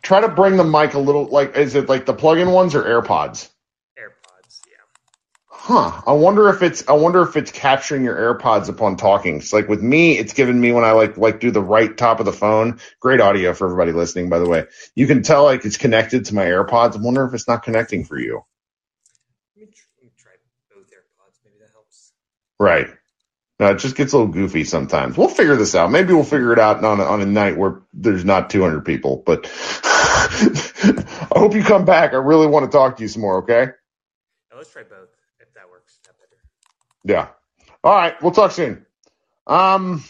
Try 0.03 0.21
to 0.21 0.27
bring 0.29 0.57
the 0.57 0.63
mic 0.63 0.93
a 0.93 0.99
little 0.99 1.25
like 1.25 1.57
is 1.57 1.73
it 1.73 1.89
like 1.89 2.05
the 2.05 2.13
plug-in 2.13 2.51
ones 2.51 2.75
or 2.75 2.83
AirPods? 2.83 3.49
AirPods, 3.97 4.61
yeah. 4.69 4.85
Huh. 5.53 6.01
I 6.07 6.13
wonder 6.13 6.49
if 6.49 6.63
it's 6.63 6.87
I 6.87 6.93
wonder 6.93 7.21
if 7.21 7.35
it's 7.35 7.51
capturing 7.51 8.03
your 8.03 8.15
AirPods 8.15 8.69
upon 8.69 8.95
talking. 8.95 9.37
It's 9.37 9.53
like 9.53 9.67
with 9.67 9.81
me, 9.81 10.17
it's 10.17 10.33
giving 10.33 10.59
me 10.59 10.71
when 10.71 10.83
I 10.83 10.93
like 10.93 11.17
like 11.17 11.39
do 11.39 11.51
the 11.51 11.61
right 11.61 11.95
top 11.95 12.19
of 12.19 12.25
the 12.25 12.33
phone. 12.33 12.79
Great 12.99 13.21
audio 13.21 13.53
for 13.53 13.65
everybody 13.67 13.91
listening, 13.91 14.29
by 14.29 14.39
the 14.39 14.49
way. 14.49 14.65
You 14.95 15.07
can 15.07 15.23
tell 15.23 15.43
like 15.43 15.65
it's 15.65 15.77
connected 15.77 16.25
to 16.25 16.35
my 16.35 16.45
AirPods. 16.45 16.97
I 16.97 17.01
wonder 17.01 17.25
if 17.25 17.33
it's 17.33 17.47
not 17.47 17.63
connecting 17.63 18.05
for 18.05 18.17
you. 18.17 18.41
Let 19.55 19.67
me, 19.67 19.73
tr- 19.73 19.87
let 19.97 20.05
me 20.05 20.11
try 20.17 20.31
both 20.73 20.87
AirPods. 20.87 21.37
Maybe 21.43 21.57
that 21.59 21.71
helps. 21.73 22.13
Right. 22.59 22.87
No, 23.59 23.71
it 23.71 23.77
just 23.79 23.95
gets 23.95 24.13
a 24.13 24.17
little 24.17 24.33
goofy 24.33 24.63
sometimes. 24.63 25.15
We'll 25.15 25.27
figure 25.27 25.55
this 25.55 25.75
out. 25.75 25.91
Maybe 25.91 26.13
we'll 26.13 26.23
figure 26.23 26.53
it 26.53 26.59
out 26.59 26.83
on 26.83 26.99
a, 26.99 27.03
on 27.03 27.21
a 27.21 27.27
night 27.27 27.57
where 27.57 27.81
there's 27.93 28.25
not 28.25 28.49
200 28.49 28.83
people. 28.83 29.21
But 29.23 29.45
I 29.83 31.27
hope 31.35 31.53
you 31.53 31.63
come 31.63 31.85
back. 31.85 32.13
I 32.13 32.17
really 32.17 32.47
want 32.47 32.71
to 32.71 32.75
talk 32.75 32.97
to 32.97 33.03
you 33.03 33.07
some 33.07 33.21
more. 33.21 33.43
Okay. 33.43 33.67
Now 34.51 34.57
let's 34.57 34.71
try 34.71 34.81
both. 34.81 35.09
If 35.39 35.53
that 35.53 35.69
works, 35.69 35.99
that 36.05 36.15
better. 36.17 36.41
Yeah. 37.05 37.29
All 37.83 37.93
right. 37.95 38.21
We'll 38.21 38.31
talk 38.31 38.51
soon. 38.51 38.85
Um, 39.47 40.03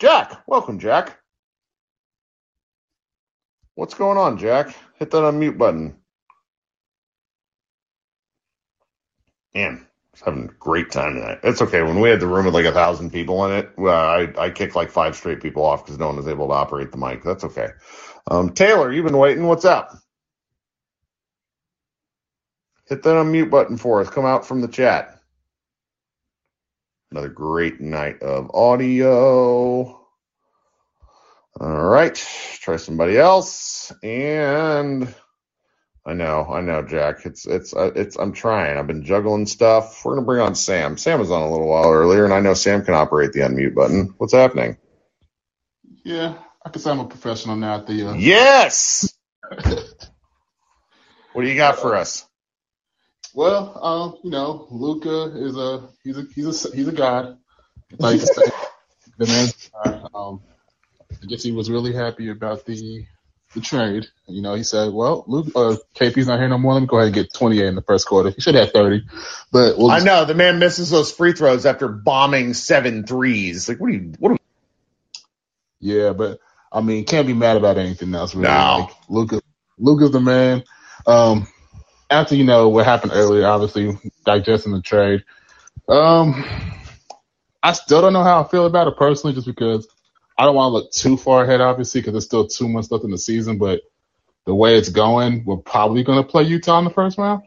Jack, 0.00 0.42
welcome, 0.48 0.78
Jack. 0.78 1.18
What's 3.76 3.94
going 3.94 4.18
on, 4.18 4.38
Jack? 4.38 4.76
Hit 4.98 5.10
that 5.12 5.18
unmute 5.18 5.58
button. 5.58 5.96
Man, 9.54 9.86
I 9.86 9.88
was 10.12 10.22
having 10.22 10.44
a 10.50 10.52
great 10.60 10.90
time 10.92 11.14
tonight. 11.14 11.40
It's 11.44 11.62
okay. 11.62 11.82
When 11.82 12.00
we 12.00 12.10
had 12.10 12.20
the 12.20 12.26
room 12.28 12.46
with 12.46 12.54
like 12.54 12.66
a 12.66 12.72
thousand 12.72 13.12
people 13.12 13.44
in 13.46 13.52
it, 13.52 13.70
well, 13.78 13.94
I, 13.96 14.32
I 14.38 14.50
kicked 14.50 14.76
like 14.76 14.90
five 14.90 15.16
straight 15.16 15.42
people 15.42 15.64
off 15.64 15.84
because 15.84 15.98
no 15.98 16.08
one 16.08 16.16
was 16.16 16.28
able 16.28 16.48
to 16.48 16.54
operate 16.54 16.92
the 16.92 16.98
mic. 16.98 17.24
That's 17.24 17.44
okay. 17.44 17.70
Um, 18.30 18.50
Taylor, 18.54 18.92
you've 18.92 19.06
been 19.06 19.18
waiting. 19.18 19.46
What's 19.46 19.64
up? 19.66 19.92
Hit 22.88 23.02
that 23.04 23.10
unmute 23.16 23.50
button 23.50 23.78
for 23.78 24.00
us. 24.02 24.10
Come 24.10 24.26
out 24.26 24.46
from 24.46 24.62
the 24.62 24.68
chat. 24.68 25.15
Another 27.10 27.28
great 27.28 27.80
night 27.80 28.22
of 28.22 28.50
audio. 28.54 29.84
All 31.60 31.86
right, 31.86 32.14
try 32.60 32.76
somebody 32.76 33.16
else. 33.18 33.92
And 34.02 35.14
I 36.06 36.14
know, 36.14 36.46
I 36.50 36.60
know, 36.60 36.82
Jack. 36.82 37.24
It's 37.26 37.46
it's 37.46 37.74
uh, 37.74 37.92
it's. 37.96 38.16
I'm 38.16 38.32
trying. 38.32 38.76
I've 38.78 38.86
been 38.88 39.04
juggling 39.04 39.46
stuff. 39.46 40.04
We're 40.04 40.14
gonna 40.16 40.26
bring 40.26 40.40
on 40.40 40.54
Sam. 40.54 40.96
Sam 40.98 41.20
was 41.20 41.30
on 41.30 41.42
a 41.42 41.50
little 41.50 41.68
while 41.68 41.92
earlier, 41.92 42.24
and 42.24 42.34
I 42.34 42.40
know 42.40 42.54
Sam 42.54 42.84
can 42.84 42.94
operate 42.94 43.32
the 43.32 43.40
unmute 43.40 43.74
button. 43.74 44.14
What's 44.18 44.34
happening? 44.34 44.76
Yeah, 46.04 46.34
I 46.64 46.70
can 46.70 46.82
say 46.82 46.90
I'm 46.90 47.00
a 47.00 47.06
professional 47.08 47.56
now 47.56 47.78
at 47.78 47.86
the. 47.86 48.10
Uh, 48.10 48.14
Yes. 48.14 49.12
what 51.32 51.42
do 51.42 51.48
you 51.48 51.56
got 51.56 51.78
for 51.78 51.96
us? 51.96 52.25
Well, 53.36 53.78
um, 53.84 54.18
you 54.24 54.30
know, 54.30 54.66
Luka 54.70 55.24
is 55.36 55.58
a 55.58 55.86
he's 56.02 56.16
a 56.16 56.24
he's 56.34 56.46
a 56.46 56.74
he's 56.74 56.88
a 56.88 56.92
god. 56.92 57.36
Like 57.98 58.18
the 59.18 59.26
man's 59.26 59.70
god. 59.84 60.08
Um, 60.14 60.40
I 61.22 61.26
guess 61.26 61.42
he 61.42 61.52
was 61.52 61.70
really 61.70 61.92
happy 61.92 62.30
about 62.30 62.64
the 62.64 63.04
the 63.54 63.60
trade. 63.60 64.06
You 64.26 64.40
know, 64.40 64.54
he 64.54 64.62
said, 64.62 64.90
"Well, 64.90 65.24
Luke, 65.26 65.48
uh, 65.54 65.76
KP's 65.94 66.28
not 66.28 66.38
here 66.38 66.48
no 66.48 66.56
more. 66.56 66.72
Let 66.72 66.80
me 66.80 66.86
go 66.86 66.96
ahead 66.96 67.08
and 67.08 67.14
get 67.14 67.34
28 67.34 67.66
in 67.66 67.74
the 67.74 67.82
first 67.82 68.06
quarter. 68.06 68.30
He 68.30 68.40
should 68.40 68.54
have 68.54 68.70
30, 68.70 69.02
but 69.52 69.76
we'll 69.76 69.90
I 69.90 69.98
know 69.98 70.24
the 70.24 70.32
man 70.32 70.58
misses 70.58 70.88
those 70.88 71.12
free 71.12 71.34
throws 71.34 71.66
after 71.66 71.88
bombing 71.88 72.54
seven 72.54 73.04
threes. 73.04 73.68
Like, 73.68 73.78
what 73.78 73.88
do 73.88 73.92
you? 73.98 74.14
What? 74.18 74.28
Do 74.30 74.38
yeah, 75.80 76.14
but 76.14 76.40
I 76.72 76.80
mean, 76.80 77.04
can't 77.04 77.26
be 77.26 77.34
mad 77.34 77.58
about 77.58 77.76
anything 77.76 78.14
else. 78.14 78.34
Really. 78.34 78.48
No. 78.48 78.88
Like 78.88 79.10
Luka, 79.10 79.42
Luka's 79.78 80.10
the 80.12 80.20
man. 80.20 80.64
Um, 81.06 81.46
after 82.10 82.34
you 82.34 82.44
know 82.44 82.68
what 82.68 82.84
happened 82.84 83.12
earlier, 83.14 83.46
obviously 83.46 83.98
digesting 84.24 84.72
the 84.72 84.82
trade. 84.82 85.24
Um, 85.88 86.44
I 87.62 87.72
still 87.72 88.00
don't 88.00 88.12
know 88.12 88.22
how 88.22 88.42
I 88.42 88.48
feel 88.48 88.66
about 88.66 88.88
it 88.88 88.96
personally, 88.96 89.34
just 89.34 89.46
because 89.46 89.88
I 90.38 90.44
don't 90.44 90.54
want 90.54 90.70
to 90.70 90.74
look 90.74 90.92
too 90.92 91.16
far 91.16 91.44
ahead, 91.44 91.60
obviously, 91.60 92.00
because 92.00 92.12
there's 92.12 92.24
still 92.24 92.46
two 92.46 92.68
months 92.68 92.90
left 92.90 93.04
in 93.04 93.10
the 93.10 93.18
season. 93.18 93.58
But 93.58 93.80
the 94.44 94.54
way 94.54 94.76
it's 94.76 94.88
going, 94.88 95.44
we're 95.44 95.56
probably 95.56 96.04
going 96.04 96.22
to 96.22 96.28
play 96.28 96.44
Utah 96.44 96.78
in 96.78 96.84
the 96.84 96.90
first 96.90 97.18
round, 97.18 97.42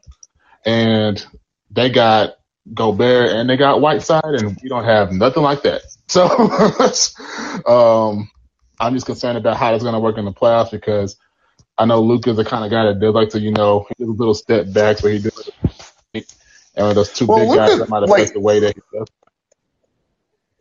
and 0.66 1.26
they 1.72 1.90
got 1.90 2.36
Gobert 2.74 3.32
and 3.32 3.50
they 3.50 3.58
got 3.58 3.82
Whiteside, 3.82 4.24
and 4.24 4.58
we 4.62 4.70
don't 4.70 4.84
have 4.84 5.12
nothing 5.12 5.44
like 5.44 5.64
that. 5.64 5.82
So, 6.10 6.26
um, 7.68 8.32
I'm 8.80 8.96
just 8.96 9.06
concerned 9.06 9.38
about 9.38 9.58
how 9.58 9.76
it's 9.76 9.84
going 9.84 9.94
to 9.94 10.00
work 10.00 10.18
in 10.18 10.26
the 10.26 10.32
playoffs 10.32 10.72
because 10.72 11.18
I 11.80 11.86
know 11.86 12.02
Luka's 12.02 12.36
the 12.38 12.46
kind 12.46 12.66
of 12.66 12.72
guy 12.72 12.86
that 12.88 13.00
does 13.00 13.14
like 13.16 13.30
to, 13.30 13.40
you 13.40 13.52
know, 13.52 13.88
hit 13.98 14.08
a 14.08 14.12
little 14.12 14.36
step 14.36 14.72
backs 14.74 15.02
where 15.02 15.14
he 15.14 15.20
does. 15.20 15.50
And 16.76 16.96
those 16.98 17.12
two 17.14 17.26
Well, 17.26 17.40
big 17.40 17.50
Luka, 17.50 17.58
guys 17.60 17.80
that 17.80 17.90
might 17.90 18.04
affect 18.04 18.20
like- 18.20 18.34
the 18.34 18.40
way 18.42 18.60
that 18.60 18.76
he 18.76 18.82
does. 18.98 19.08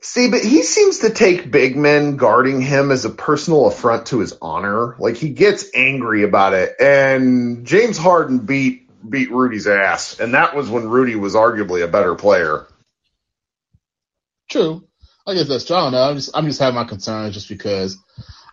See, 0.00 0.30
but 0.30 0.42
he 0.42 0.62
seems 0.62 1.00
to 1.00 1.10
take 1.10 1.50
big 1.50 1.76
men 1.76 2.16
guarding 2.16 2.60
him 2.60 2.92
as 2.92 3.04
a 3.04 3.10
personal 3.10 3.66
affront 3.66 4.06
to 4.06 4.20
his 4.20 4.32
honor. 4.40 4.94
Like 4.98 5.16
he 5.16 5.30
gets 5.30 5.66
angry 5.74 6.22
about 6.22 6.54
it. 6.54 6.76
And 6.80 7.66
James 7.66 7.98
Harden 7.98 8.38
beat 8.38 8.88
beat 9.08 9.30
Rudy's 9.30 9.66
ass, 9.66 10.18
and 10.20 10.34
that 10.34 10.54
was 10.54 10.70
when 10.70 10.88
Rudy 10.88 11.16
was 11.16 11.34
arguably 11.34 11.84
a 11.84 11.88
better 11.88 12.14
player. 12.14 12.66
True. 14.48 14.84
I 15.26 15.34
guess 15.34 15.48
that's 15.48 15.64
true. 15.64 15.76
I 15.76 15.80
don't 15.82 15.92
know. 15.92 16.02
I'm 16.02 16.16
just 16.16 16.30
I'm 16.34 16.46
just 16.46 16.60
having 16.60 16.76
my 16.76 16.84
concerns 16.84 17.34
just 17.34 17.48
because 17.48 17.98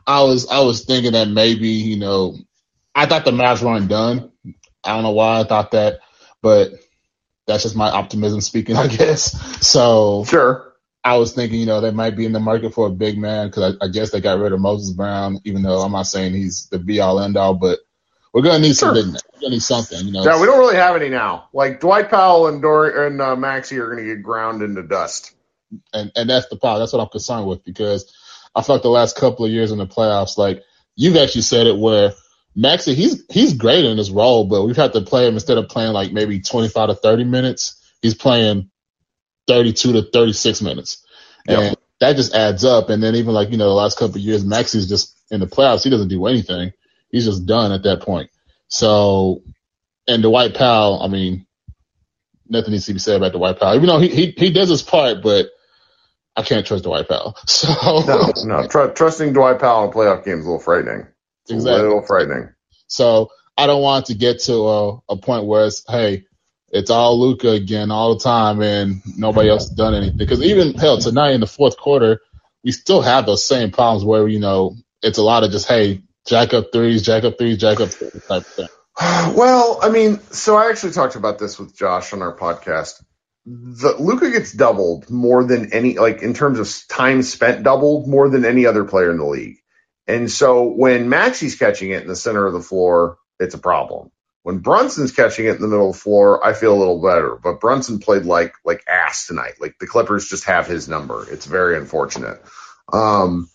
I 0.06 0.24
was 0.24 0.48
I 0.48 0.60
was 0.62 0.84
thinking 0.84 1.14
that 1.14 1.30
maybe, 1.30 1.70
you 1.70 1.98
know, 1.98 2.36
I 2.96 3.06
thought 3.06 3.26
the 3.26 3.32
Mavs 3.32 3.62
weren't 3.62 3.90
done. 3.90 4.32
I 4.84 4.94
don't 4.94 5.04
know 5.04 5.12
why 5.12 5.42
I 5.42 5.44
thought 5.44 5.72
that, 5.72 6.00
but 6.42 6.72
that's 7.46 7.64
just 7.64 7.76
my 7.76 7.90
optimism 7.90 8.42
speaking, 8.42 8.78
I 8.78 8.88
guess. 8.88 9.32
So 9.68 10.24
Sure. 10.26 10.74
I 11.04 11.18
was 11.18 11.34
thinking, 11.34 11.60
you 11.60 11.68
know, 11.68 11.82
they 11.82 11.92
might 11.92 12.16
be 12.16 12.26
in 12.26 12.32
the 12.32 12.40
market 12.40 12.74
for 12.74 12.88
a 12.88 12.92
big 12.92 13.18
man 13.18 13.48
because 13.48 13.76
I, 13.80 13.86
I, 13.86 13.88
guess 13.90 14.10
they 14.10 14.22
got 14.22 14.40
rid 14.40 14.54
of 14.54 14.60
Moses 14.60 14.92
Brown, 14.92 15.40
even 15.44 15.62
though 15.62 15.82
I'm 15.82 15.92
not 15.92 16.08
saying 16.08 16.34
he's 16.34 16.68
the 16.70 16.80
be 16.80 17.00
all 17.00 17.20
end 17.20 17.38
all, 17.38 17.54
but 17.54 17.78
we're 18.34 18.42
gonna 18.42 18.60
need 18.60 18.76
sure. 18.76 18.94
some 18.94 18.94
big 18.96 19.06
men. 19.06 19.22
We're 19.34 19.42
gonna 19.42 19.52
need 19.52 19.62
something, 19.62 20.04
you 20.04 20.12
know. 20.12 20.24
Yeah, 20.24 20.42
we 20.42 20.48
don't 20.48 20.58
really 20.58 20.78
have 20.78 20.96
any 20.96 21.10
now. 21.10 21.50
Like 21.54 21.80
Dwight 21.80 22.10
Powell 22.10 22.48
and 22.48 22.60
Dor 22.60 23.06
and 23.06 23.22
uh, 23.22 23.36
Maxi 23.36 23.78
are 23.78 23.90
gonna 23.90 24.04
get 24.04 24.24
ground 24.24 24.64
into 24.64 24.82
dust. 24.82 25.36
And 25.94 26.12
and 26.16 26.28
that's 26.28 26.48
the 26.48 26.58
problem. 26.58 26.82
That's 26.82 26.94
what 26.94 27.02
I'm 27.02 27.10
concerned 27.10 27.46
with 27.46 27.64
because 27.64 28.12
I 28.56 28.62
felt 28.62 28.78
like 28.78 28.84
the 28.84 28.90
last 28.90 29.16
couple 29.16 29.46
of 29.46 29.52
years 29.52 29.72
in 29.72 29.78
the 29.78 29.86
playoffs, 29.86 30.40
like 30.40 30.64
you've 30.96 31.18
actually 31.18 31.44
said 31.44 31.68
it 31.68 31.78
where 31.78 32.14
Maxi, 32.58 32.94
he's 32.96 33.24
he's 33.30 33.54
great 33.54 33.84
in 33.86 33.98
his 33.98 34.12
role, 34.12 34.46
but 34.46 34.64
we've 34.64 34.78
had 34.78 34.94
to 34.94 35.02
play 35.02 35.28
him 35.28 35.34
instead 35.34 35.58
of 35.58 35.68
playing 35.68 35.94
like 35.94 36.12
maybe 36.14 36.40
25 36.40 36.90
to 36.90 36.96
30 36.96 37.26
minutes. 37.26 37.82
He's 38.02 38.16
playing 38.16 38.70
32 39.48 39.94
to 39.94 40.02
36 40.04 40.62
minutes. 40.62 41.04
And 41.48 41.78
that 42.00 42.16
just 42.16 42.34
adds 42.34 42.64
up. 42.64 42.90
And 42.90 43.02
then 43.02 43.16
even 43.16 43.34
like, 43.34 43.52
you 43.52 43.58
know, 43.58 43.68
the 43.68 43.76
last 43.76 43.98
couple 43.98 44.16
of 44.16 44.22
years, 44.22 44.44
Maxi's 44.44 44.90
just 44.90 45.18
in 45.32 45.40
the 45.40 45.48
playoffs. 45.48 45.84
He 45.84 45.90
doesn't 45.90 46.08
do 46.08 46.26
anything. 46.26 46.72
He's 47.10 47.26
just 47.26 47.46
done 47.46 47.72
at 47.72 47.84
that 47.84 48.02
point. 48.02 48.30
So, 48.68 49.44
and 50.08 50.24
Dwight 50.24 50.56
Powell, 50.56 51.02
I 51.02 51.08
mean, 51.08 51.46
nothing 52.48 52.72
needs 52.72 52.86
to 52.88 52.94
be 52.94 53.00
said 53.00 53.18
about 53.18 53.34
Dwight 53.34 53.60
Powell. 53.60 53.76
Even 53.76 53.88
though 53.88 54.00
he, 54.00 54.10
he, 54.10 54.34
he 54.38 54.52
does 54.52 54.70
his 54.70 54.82
part, 54.82 55.22
but 55.22 55.48
I 56.36 56.42
can't 56.42 56.66
trust 56.66 56.84
Dwight 56.84 57.08
Powell. 57.08 57.38
So 57.48 57.70
no, 58.08 58.32
no, 58.44 58.68
tr- 58.68 58.88
trusting 58.94 59.34
Dwight 59.34 59.60
Powell 59.60 59.86
in 59.86 59.90
a 59.90 59.94
playoff 59.94 60.26
game 60.26 60.40
is 60.40 60.46
a 60.46 60.50
little 60.50 60.60
frightening. 60.60 61.08
Exactly. 61.50 61.80
a 61.80 61.84
little 61.84 62.02
frightening. 62.02 62.50
So 62.88 63.30
I 63.58 63.68
don't 63.68 63.82
want 63.82 64.08
to 64.08 64.16
get 64.16 64.40
to 64.42 64.54
a, 64.54 65.00
a 65.10 65.18
point 65.18 65.46
where 65.46 65.66
it's, 65.66 65.84
hey, 65.88 66.26
it's 66.70 66.90
all 66.90 67.20
Luka 67.20 67.52
again 67.52 67.90
all 67.92 68.16
the 68.16 68.24
time, 68.24 68.62
and 68.62 69.02
nobody 69.18 69.50
else 69.50 69.70
has 69.70 69.78
done 69.78 69.96
anything. 69.96 70.18
Because 70.18 70.42
even 70.42 70.74
hell, 70.74 70.98
tonight 70.98 71.32
in 71.32 71.40
the 71.40 71.48
fourth 71.48 71.78
quarter, 71.78 72.22
we 72.64 72.72
still 72.72 73.02
have 73.02 73.26
those 73.26 73.48
same 73.48 73.72
problems 73.72 74.04
where 74.04 74.28
you 74.28 74.40
know 74.40 74.76
it's 75.02 75.18
a 75.18 75.24
lot 75.24 75.44
of 75.44 75.52
just 75.52 75.68
hey, 75.68 76.02
jack 76.26 76.54
up 76.54 76.72
threes, 76.74 77.02
jack 77.04 77.24
up 77.24 77.38
threes, 77.38 77.60
jack 77.60 77.80
up 77.80 77.90
threes 77.90 78.24
type 78.28 78.42
of 78.42 78.48
thing. 78.48 78.68
Well, 79.36 79.80
I 79.82 79.90
mean, 79.90 80.22
so 80.32 80.56
I 80.56 80.70
actually 80.70 80.94
talked 80.94 81.16
about 81.16 81.38
this 81.38 81.60
with 81.60 81.76
Josh 81.76 82.14
on 82.14 82.22
our 82.22 82.36
podcast. 82.36 83.04
The 83.46 83.94
Luka 84.00 84.32
gets 84.32 84.54
doubled 84.54 85.10
more 85.10 85.44
than 85.44 85.74
any, 85.74 85.98
like 85.98 86.22
in 86.22 86.34
terms 86.34 86.60
of 86.60 86.88
time 86.88 87.22
spent, 87.22 87.64
doubled 87.64 88.08
more 88.08 88.30
than 88.30 88.46
any 88.46 88.66
other 88.66 88.86
player 88.86 89.12
in 89.12 89.18
the 89.18 89.26
league. 89.26 89.58
And 90.08 90.32
so 90.32 90.64
when 90.64 91.10
Maxi's 91.10 91.56
catching 91.56 91.92
it 91.92 92.04
in 92.04 92.08
the 92.08 92.16
center 92.16 92.46
of 92.46 92.54
the 92.54 92.62
floor, 92.62 93.18
it's 93.40 93.56
a 93.56 93.60
problem. 93.60 94.12
When 94.44 94.60
Brunson's 94.60 95.12
catching 95.12 95.48
it 95.48 95.56
in 95.56 95.62
the 95.62 95.68
middle 95.68 95.90
of 95.90 95.96
the 95.96 96.00
floor, 96.02 96.46
I 96.46 96.54
feel 96.54 96.76
a 96.76 96.78
little 96.78 97.02
better. 97.02 97.36
But 97.36 97.60
Brunson 97.60 98.00
played 98.00 98.26
like 98.26 98.54
like 98.64 98.84
ass 98.88 99.26
tonight. 99.26 99.54
Like 99.60 99.80
the 99.80 99.88
Clippers 99.88 100.30
just 100.30 100.44
have 100.44 100.68
his 100.68 100.88
number. 100.88 101.28
It's 101.32 101.48
very 101.48 101.78
unfortunate. 101.78 102.44
Um, 102.94 103.50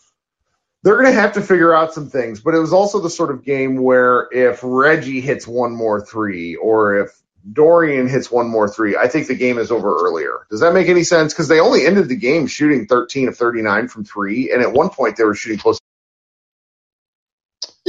they're 0.83 1.01
going 1.01 1.15
to 1.15 1.21
have 1.21 1.35
to 1.35 1.43
figure 1.43 1.73
out 1.73 1.95
some 1.95 2.11
things. 2.11 2.41
But 2.41 2.55
it 2.55 2.59
was 2.59 2.73
also 2.73 2.99
the 2.99 3.11
sort 3.11 3.31
of 3.31 3.45
game 3.45 3.81
where 3.81 4.29
if 4.33 4.61
Reggie 4.65 5.21
hits 5.21 5.47
one 5.47 5.73
more 5.77 6.05
three, 6.05 6.57
or 6.57 6.97
if 6.97 7.11
Dorian 7.53 8.09
hits 8.09 8.29
one 8.29 8.49
more 8.49 8.69
three, 8.69 8.97
I 8.97 9.07
think 9.07 9.29
the 9.29 9.37
game 9.37 9.59
is 9.59 9.71
over 9.71 9.95
earlier. 9.95 10.47
Does 10.51 10.59
that 10.59 10.75
make 10.75 10.89
any 10.89 11.05
sense? 11.05 11.33
Because 11.33 11.47
they 11.47 11.61
only 11.61 11.87
ended 11.87 12.09
the 12.09 12.17
game 12.17 12.49
shooting 12.49 12.87
13 12.87 13.29
of 13.29 13.37
39 13.37 13.87
from 13.87 14.05
three, 14.05 14.51
and 14.51 14.61
at 14.61 14.73
one 14.73 14.91
point 14.91 15.17
they 15.17 15.25
were 15.25 15.37
shooting 15.37 15.59
close 15.59 15.79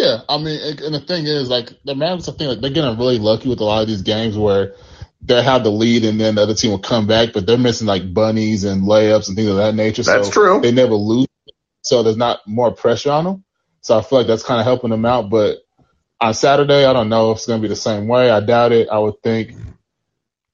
yeah, 0.02 0.22
I 0.28 0.38
mean, 0.38 0.60
and 0.84 0.96
the 0.96 1.00
thing 1.00 1.26
is, 1.26 1.48
like 1.50 1.70
the 1.86 1.94
Mavericks, 1.94 2.28
I 2.28 2.32
think 2.32 2.50
like, 2.50 2.62
they're 2.62 2.72
getting 2.72 2.98
really 2.98 3.20
lucky 3.20 3.50
with 3.50 3.60
a 3.60 3.64
lot 3.64 3.84
of 3.84 3.88
these 3.88 4.02
games 4.02 4.36
where 4.38 4.74
they 5.22 5.42
have 5.44 5.64
the 5.64 5.72
lead 5.72 6.04
and 6.04 6.20
then 6.20 6.36
the 6.36 6.42
other 6.42 6.56
team 6.56 6.72
will 6.72 6.80
come 6.80 7.06
back, 7.06 7.34
but 7.34 7.46
they're 7.46 7.58
missing 7.58 7.88
like 7.88 8.12
bunnies 8.12 8.64
and 8.64 8.84
layups 8.84 9.28
and 9.28 9.38
things 9.38 9.50
of 9.50 9.58
that 9.58 9.76
nature. 9.76 10.02
That's 10.02 10.28
so 10.28 10.34
true. 10.34 10.62
They 10.62 10.72
never 10.72 10.96
lose, 10.96 11.28
so 11.84 12.02
there's 12.02 12.18
not 12.18 12.40
more 12.48 12.72
pressure 12.72 13.12
on 13.12 13.26
them. 13.26 13.44
So 13.82 13.98
I 13.98 14.02
feel 14.02 14.20
like 14.20 14.28
that's 14.28 14.44
kind 14.44 14.60
of 14.60 14.66
helping 14.66 14.90
them 14.90 15.06
out. 15.06 15.30
But 15.30 15.60
on 16.20 16.34
Saturday, 16.34 16.86
I 16.86 16.94
don't 16.94 17.10
know 17.10 17.32
if 17.32 17.38
it's 17.38 17.48
going 17.48 17.62
to 17.62 17.68
be 17.68 17.70
the 17.70 17.76
same 17.76 18.08
way. 18.08 18.32
I 18.32 18.40
doubt 18.40 18.72
it. 18.72 18.90
I 18.90 18.98
would 18.98 19.22
think. 19.22 19.54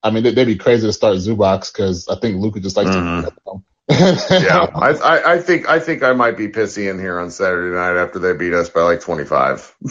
I 0.03 0.11
mean, 0.11 0.23
they'd 0.23 0.45
be 0.45 0.57
crazy 0.57 0.87
to 0.87 0.93
start 0.93 1.17
Zubac 1.17 1.71
because 1.71 2.07
I 2.07 2.15
think 2.15 2.37
Luka 2.37 2.59
just 2.59 2.77
likes 2.77 2.89
mm-hmm. 2.89 3.25
to 3.25 3.63
yeah, 3.89 4.69
I, 4.75 4.89
I, 4.91 5.33
I, 5.33 5.39
think 5.39 5.69
I 5.69 5.79
think 5.79 6.03
I 6.03 6.13
might 6.13 6.37
be 6.37 6.49
pissy 6.49 6.89
in 6.89 6.99
here 6.99 7.19
on 7.19 7.31
Saturday 7.31 7.75
night 7.75 7.95
after 7.95 8.19
they 8.19 8.33
beat 8.33 8.53
us 8.53 8.69
by 8.69 8.81
like 8.81 8.99
25. 8.99 9.75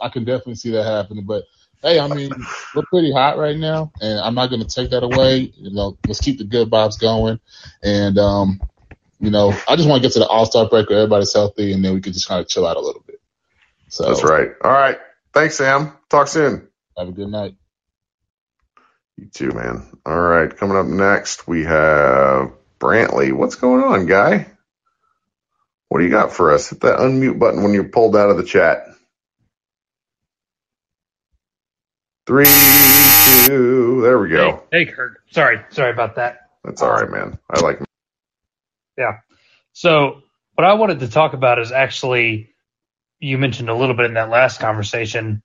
I 0.00 0.08
can 0.10 0.24
definitely 0.24 0.54
see 0.54 0.70
that 0.70 0.84
happening, 0.84 1.24
but 1.24 1.44
hey, 1.82 1.98
I 2.00 2.08
mean, 2.08 2.30
we're 2.74 2.84
pretty 2.84 3.12
hot 3.12 3.36
right 3.36 3.56
now, 3.56 3.92
and 4.00 4.18
I'm 4.20 4.34
not 4.34 4.48
going 4.48 4.62
to 4.62 4.68
take 4.68 4.90
that 4.90 5.02
away. 5.02 5.52
You 5.56 5.70
know, 5.72 5.98
let's 6.06 6.20
keep 6.20 6.38
the 6.38 6.44
good 6.44 6.70
vibes 6.70 6.98
going, 6.98 7.38
and 7.82 8.18
um, 8.18 8.62
you 9.20 9.30
know, 9.30 9.50
I 9.68 9.76
just 9.76 9.88
want 9.88 10.02
to 10.02 10.08
get 10.08 10.14
to 10.14 10.20
the 10.20 10.26
All 10.26 10.46
Star 10.46 10.68
break 10.68 10.88
where 10.88 11.00
everybody's 11.00 11.32
healthy, 11.32 11.72
and 11.72 11.84
then 11.84 11.94
we 11.94 12.00
can 12.00 12.12
just 12.12 12.28
kind 12.28 12.40
of 12.40 12.48
chill 12.48 12.66
out 12.66 12.76
a 12.76 12.80
little 12.80 13.02
bit. 13.06 13.20
So 13.88 14.06
that's 14.06 14.24
right. 14.24 14.48
All 14.62 14.72
right, 14.72 14.98
thanks, 15.34 15.56
Sam. 15.56 15.92
Talk 16.08 16.28
soon. 16.28 16.68
Have 16.96 17.08
a 17.08 17.12
good 17.12 17.28
night. 17.28 17.56
You 19.16 19.26
too, 19.26 19.52
man. 19.52 19.86
All 20.06 20.20
right, 20.20 20.54
coming 20.56 20.76
up 20.76 20.86
next, 20.86 21.46
we 21.46 21.64
have 21.64 22.52
Brantley. 22.80 23.32
What's 23.32 23.56
going 23.56 23.82
on, 23.82 24.06
guy? 24.06 24.50
What 25.88 25.98
do 25.98 26.04
you 26.04 26.10
got 26.10 26.32
for 26.32 26.52
us? 26.52 26.70
Hit 26.70 26.80
that 26.80 26.98
unmute 26.98 27.38
button 27.38 27.62
when 27.62 27.74
you're 27.74 27.84
pulled 27.84 28.16
out 28.16 28.30
of 28.30 28.38
the 28.38 28.44
chat. 28.44 28.86
Three, 32.26 32.46
two, 33.46 34.00
there 34.02 34.18
we 34.18 34.30
go. 34.30 34.64
Hey, 34.72 34.84
hey 34.84 34.92
Kirk. 34.92 35.22
Sorry, 35.30 35.60
sorry 35.70 35.92
about 35.92 36.16
that. 36.16 36.48
That's 36.64 36.80
all 36.80 36.92
right, 36.92 37.10
man. 37.10 37.38
I 37.50 37.60
like. 37.60 37.80
Yeah. 38.96 39.18
So 39.72 40.22
what 40.54 40.64
I 40.64 40.74
wanted 40.74 41.00
to 41.00 41.08
talk 41.08 41.34
about 41.34 41.58
is 41.58 41.72
actually 41.72 42.52
you 43.18 43.38
mentioned 43.38 43.68
a 43.68 43.74
little 43.74 43.94
bit 43.94 44.06
in 44.06 44.14
that 44.14 44.30
last 44.30 44.60
conversation 44.60 45.42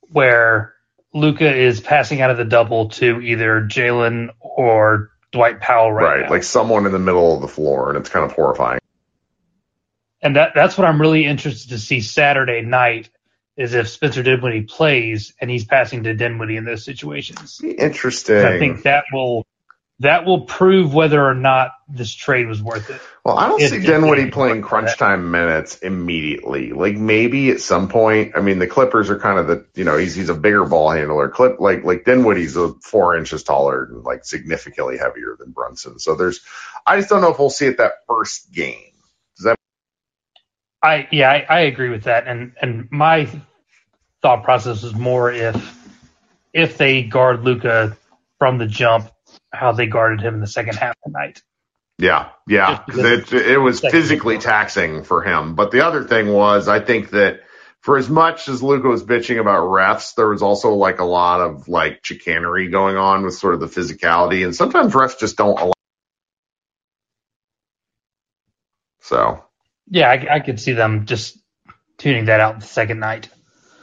where 0.00 0.73
Luka 1.14 1.54
is 1.54 1.80
passing 1.80 2.20
out 2.20 2.30
of 2.30 2.36
the 2.36 2.44
double 2.44 2.88
to 2.90 3.20
either 3.20 3.62
Jalen 3.62 4.30
or 4.40 5.12
Dwight 5.30 5.60
Powell 5.60 5.92
right, 5.92 6.02
now. 6.02 6.22
right 6.22 6.30
like 6.30 6.42
someone 6.42 6.86
in 6.86 6.92
the 6.92 6.98
middle 6.98 7.34
of 7.34 7.40
the 7.40 7.48
floor, 7.48 7.88
and 7.88 7.98
it's 7.98 8.10
kind 8.10 8.24
of 8.24 8.32
horrifying. 8.32 8.80
And 10.20 10.36
that 10.36 10.52
that's 10.54 10.76
what 10.76 10.86
I'm 10.86 11.00
really 11.00 11.24
interested 11.24 11.70
to 11.70 11.78
see 11.78 12.00
Saturday 12.00 12.62
night 12.62 13.10
is 13.56 13.74
if 13.74 13.88
Spencer 13.88 14.22
Dinwiddie 14.22 14.62
plays 14.62 15.32
and 15.40 15.48
he's 15.48 15.64
passing 15.64 16.02
to 16.04 16.14
Dinwiddie 16.14 16.56
in 16.56 16.64
those 16.64 16.84
situations. 16.84 17.60
Interesting. 17.62 18.44
I 18.44 18.58
think 18.58 18.82
that 18.82 19.04
will 19.12 19.46
that 20.00 20.26
will 20.26 20.40
prove 20.40 20.92
whether 20.92 21.24
or 21.24 21.34
not 21.34 21.70
this 21.88 22.12
trade 22.12 22.48
was 22.48 22.60
worth 22.60 22.90
it. 22.90 23.00
Well, 23.24 23.38
I 23.38 23.48
don't 23.48 23.60
see 23.60 23.78
Dinwiddie 23.78 24.30
playing 24.30 24.62
crunch 24.62 24.96
time 24.98 25.30
minutes 25.30 25.78
immediately. 25.78 26.72
Like 26.72 26.96
maybe 26.96 27.50
at 27.50 27.60
some 27.60 27.88
point. 27.88 28.32
I 28.36 28.40
mean, 28.40 28.58
the 28.58 28.66
Clippers 28.66 29.08
are 29.08 29.18
kind 29.18 29.38
of 29.38 29.46
the 29.46 29.66
you 29.74 29.84
know 29.84 29.96
he's 29.96 30.14
he's 30.14 30.28
a 30.28 30.34
bigger 30.34 30.64
ball 30.64 30.90
handler. 30.90 31.28
Clip 31.28 31.60
like 31.60 31.84
like 31.84 32.04
Dinwiddie's 32.04 32.56
a 32.56 32.74
four 32.82 33.16
inches 33.16 33.44
taller 33.44 33.84
and 33.84 34.02
like 34.02 34.24
significantly 34.24 34.98
heavier 34.98 35.36
than 35.38 35.52
Brunson. 35.52 35.98
So 36.00 36.16
there's 36.16 36.40
I 36.86 36.96
just 36.96 37.08
don't 37.08 37.20
know 37.20 37.30
if 37.30 37.38
we'll 37.38 37.50
see 37.50 37.66
it 37.66 37.78
that 37.78 37.92
first 38.08 38.52
game. 38.52 38.92
Does 39.36 39.44
that? 39.44 39.56
I 40.82 41.08
yeah 41.12 41.30
I, 41.30 41.46
I 41.48 41.60
agree 41.60 41.90
with 41.90 42.04
that 42.04 42.26
and 42.26 42.52
and 42.60 42.88
my 42.90 43.28
thought 44.22 44.42
process 44.42 44.82
is 44.82 44.94
more 44.94 45.30
if 45.30 45.88
if 46.52 46.78
they 46.78 47.02
guard 47.04 47.44
Luka 47.44 47.96
from 48.38 48.58
the 48.58 48.66
jump 48.66 49.10
how 49.54 49.72
they 49.72 49.86
guarded 49.86 50.20
him 50.20 50.34
in 50.34 50.40
the 50.40 50.46
second 50.46 50.76
half 50.76 50.94
tonight. 51.04 51.42
Yeah, 51.98 52.30
yeah, 52.48 52.82
it, 52.88 53.32
it 53.32 53.58
was 53.58 53.80
physically 53.80 54.38
taxing 54.38 55.04
for 55.04 55.22
him. 55.22 55.54
But 55.54 55.70
the 55.70 55.86
other 55.86 56.02
thing 56.02 56.32
was, 56.32 56.66
I 56.66 56.80
think 56.80 57.10
that 57.10 57.42
for 57.80 57.96
as 57.96 58.10
much 58.10 58.48
as 58.48 58.62
Luka 58.62 58.88
was 58.88 59.04
bitching 59.04 59.38
about 59.38 59.68
refs, 59.68 60.14
there 60.16 60.28
was 60.28 60.42
also 60.42 60.74
like 60.74 60.98
a 60.98 61.04
lot 61.04 61.40
of 61.40 61.68
like 61.68 62.04
chicanery 62.04 62.68
going 62.68 62.96
on 62.96 63.24
with 63.24 63.34
sort 63.34 63.54
of 63.54 63.60
the 63.60 63.66
physicality, 63.66 64.44
and 64.44 64.56
sometimes 64.56 64.92
refs 64.92 65.18
just 65.18 65.36
don't 65.36 65.58
allow. 65.58 65.72
So. 69.00 69.44
Yeah, 69.88 70.10
I, 70.10 70.36
I 70.36 70.40
could 70.40 70.58
see 70.58 70.72
them 70.72 71.04
just 71.06 71.38
tuning 71.98 72.24
that 72.24 72.40
out 72.40 72.60
the 72.60 72.66
second 72.66 73.00
night. 73.00 73.28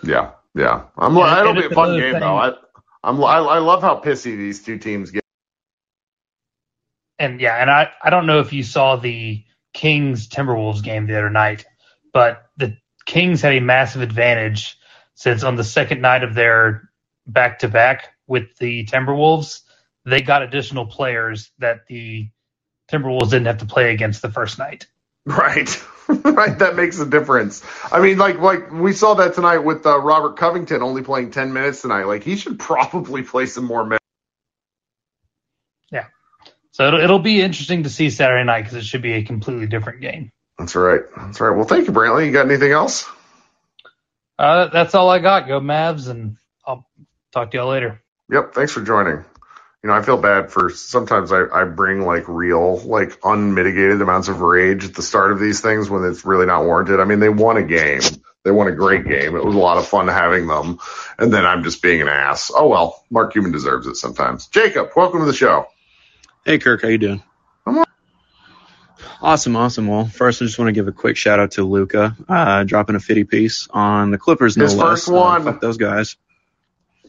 Yeah, 0.04 0.32
yeah. 0.56 0.86
I'm. 0.98 1.16
Yeah, 1.16 1.42
it'll 1.42 1.54
be 1.54 1.66
a 1.66 1.70
fun 1.70 1.98
game 1.98 2.14
thing. 2.14 2.20
though. 2.20 2.38
I, 2.38 2.54
I'm. 3.04 3.24
I, 3.24 3.38
I 3.38 3.60
love 3.60 3.82
how 3.84 4.02
pissy 4.02 4.36
these 4.36 4.64
two 4.64 4.80
teams 4.80 5.12
get 5.12 5.21
and 7.22 7.40
yeah, 7.40 7.56
and 7.56 7.70
I, 7.70 7.92
I 8.04 8.10
don't 8.10 8.26
know 8.26 8.40
if 8.40 8.52
you 8.52 8.64
saw 8.64 8.96
the 8.96 9.44
Kings 9.74 10.28
Timberwolves 10.28 10.84
game 10.84 11.06
the 11.06 11.18
other 11.18 11.30
night, 11.30 11.66
but 12.12 12.50
the 12.58 12.78
Kings 13.06 13.42
had 13.42 13.54
a 13.54 13.60
massive 13.60 14.02
advantage 14.02 14.78
since 15.14 15.44
on 15.44 15.56
the 15.56 15.64
second 15.64 16.02
night 16.02 16.24
of 16.24 16.34
their 16.34 16.90
back 17.28 17.60
to 17.60 17.68
back 17.68 18.10
with 18.26 18.58
the 18.58 18.86
Timberwolves, 18.88 19.62
they 20.04 20.22
got 20.22 20.42
additional 20.42 20.88
players 20.88 21.52
that 21.60 21.86
the 21.88 22.30
Timberwolves 22.92 23.30
didn't 23.30 23.46
have 23.46 23.60
to 23.60 23.66
play 23.66 23.94
against 23.94 24.24
the 24.24 24.32
first 24.32 24.58
night. 24.58 24.88
Right. 25.24 25.70
right. 26.08 26.58
That 26.58 26.76
makes 26.76 27.00
a 27.00 27.06
difference. 27.06 27.62
I 27.92 28.00
mean, 28.00 28.18
like, 28.18 28.40
like 28.40 28.72
we 28.72 28.94
saw 28.94 29.14
that 29.16 29.36
tonight 29.36 29.60
with 29.60 29.86
uh, 29.86 30.00
Robert 30.00 30.38
Covington 30.38 30.82
only 30.82 31.04
playing 31.04 31.30
10 31.30 31.54
minutes 31.54 31.84
tonight. 31.84 32.06
Like, 32.06 32.24
he 32.24 32.36
should 32.36 32.58
probably 32.58 33.22
play 33.22 33.46
some 33.46 33.66
more 33.66 33.84
minutes. 33.84 34.01
So 36.72 36.88
it'll, 36.88 37.02
it'll 37.02 37.20
be 37.20 37.42
interesting 37.42 37.84
to 37.84 37.90
see 37.90 38.10
Saturday 38.10 38.44
night 38.44 38.64
because 38.64 38.78
it 38.78 38.86
should 38.86 39.02
be 39.02 39.14
a 39.14 39.24
completely 39.24 39.68
different 39.68 40.02
game. 40.02 40.32
That's 40.58 40.76
right. 40.76 41.02
That's 41.18 41.40
right. 41.42 41.56
Well, 41.56 41.66
thank 41.66 41.88
you, 41.88 41.94
Brantley. 41.94 42.26
You 42.26 42.32
got 42.32 42.46
anything 42.46 42.72
else? 42.72 43.06
Uh, 44.38 44.68
that's 44.68 44.96
all 44.96 45.10
I 45.10 45.20
got. 45.20 45.48
Go 45.48 45.60
Mavs, 45.60 46.08
and 46.08 46.38
I'll 46.66 46.88
talk 47.32 47.52
to 47.52 47.58
y'all 47.58 47.70
later. 47.70 48.02
Yep. 48.32 48.54
Thanks 48.54 48.72
for 48.72 48.82
joining. 48.82 49.26
You 49.84 49.88
know, 49.90 49.94
I 49.94 50.04
feel 50.04 50.18
bad 50.18 50.52
for 50.52 50.70
sometimes 50.70 51.32
I, 51.32 51.46
I 51.52 51.64
bring 51.64 52.02
like 52.02 52.28
real, 52.28 52.78
like 52.78 53.18
unmitigated 53.24 54.00
amounts 54.00 54.28
of 54.28 54.42
rage 54.42 54.86
at 54.86 54.94
the 54.94 55.02
start 55.02 55.32
of 55.32 55.40
these 55.40 55.62
things 55.62 55.90
when 55.90 56.04
it's 56.06 56.24
really 56.24 56.46
not 56.46 56.64
warranted. 56.66 57.00
I 57.00 57.06
mean, 57.06 57.20
they 57.20 57.30
won 57.30 57.58
a 57.58 57.64
game. 57.64 58.02
They 58.44 58.52
won 58.52 58.68
a 58.68 58.76
great 58.76 59.06
game. 59.06 59.36
It 59.36 59.44
was 59.44 59.56
a 59.56 59.60
lot 59.60 59.78
of 59.78 59.88
fun 59.88 60.08
having 60.08 60.48
them. 60.48 60.80
And 61.18 61.34
then 61.34 61.46
I'm 61.46 61.64
just 61.64 61.82
being 61.82 62.02
an 62.02 62.08
ass. 62.08 62.52
Oh 62.56 62.68
well, 62.68 63.04
Mark 63.10 63.34
Cuban 63.34 63.52
deserves 63.52 63.88
it 63.88 63.96
sometimes. 63.96 64.48
Jacob, 64.48 64.92
welcome 64.96 65.20
to 65.20 65.26
the 65.26 65.34
show. 65.34 65.68
Hey 66.46 66.58
Kirk, 66.58 66.82
how 66.82 66.88
you 66.88 66.98
doing? 66.98 67.24
I'm 67.66 67.78
all- 67.80 67.86
Awesome, 69.22 69.56
awesome. 69.56 69.88
Well, 69.88 70.06
first 70.08 70.42
I 70.42 70.46
just 70.46 70.58
want 70.58 70.70
to 70.70 70.74
give 70.74 70.88
a 70.88 70.92
quick 70.92 71.16
shout 71.16 71.40
out 71.40 71.52
to 71.52 71.64
Luka, 71.64 72.16
uh, 72.28 72.64
dropping 72.64 72.96
a 72.96 73.00
50 73.00 73.24
piece 73.26 73.68
on 73.72 74.10
the 74.12 74.18
Clippers. 74.18 74.58
No 74.58 74.64
His 74.64 74.76
less. 74.76 74.88
first 74.88 75.10
Uh, 75.10 75.14
one. 75.14 75.44
fuck 75.44 75.62
those 75.62 75.78
guys. 75.78 76.16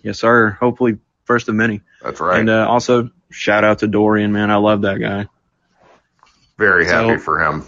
Yes, 0.02 0.18
sir. 0.18 0.50
Hopefully, 0.60 0.98
first 1.24 1.48
of 1.48 1.54
many. 1.54 1.80
That's 2.02 2.20
right. 2.20 2.40
And 2.40 2.50
uh, 2.50 2.66
also 2.68 3.10
shout 3.30 3.64
out 3.64 3.78
to 3.78 3.86
Dorian, 3.86 4.32
man. 4.32 4.50
I 4.50 4.56
love 4.56 4.82
that 4.82 4.98
guy. 5.00 5.26
Very 6.58 6.84
happy 6.86 7.16
so- 7.16 7.18
for 7.18 7.40
him. 7.42 7.64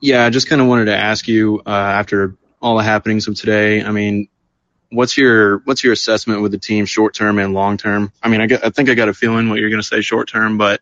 Yeah, 0.00 0.24
I 0.26 0.30
just 0.30 0.48
kind 0.48 0.60
of 0.60 0.66
wanted 0.66 0.86
to 0.86 0.96
ask 0.96 1.28
you 1.28 1.62
uh, 1.64 1.70
after 1.70 2.34
all 2.60 2.76
the 2.76 2.82
happenings 2.82 3.28
of 3.28 3.36
today. 3.36 3.84
I 3.84 3.92
mean, 3.92 4.26
what's 4.92 5.16
your 5.16 5.58
what's 5.60 5.82
your 5.82 5.92
assessment 5.92 6.42
with 6.42 6.52
the 6.52 6.58
team, 6.58 6.84
short 6.84 7.14
term 7.14 7.38
and 7.38 7.54
long 7.54 7.76
term? 7.76 8.12
I 8.22 8.28
mean, 8.28 8.40
I, 8.40 8.46
get, 8.46 8.64
I 8.64 8.70
think 8.70 8.88
I 8.90 8.94
got 8.94 9.08
a 9.08 9.14
feeling 9.14 9.48
what 9.48 9.58
you're 9.58 9.70
going 9.70 9.82
to 9.82 9.86
say 9.86 10.02
short 10.02 10.28
term, 10.28 10.58
but 10.58 10.80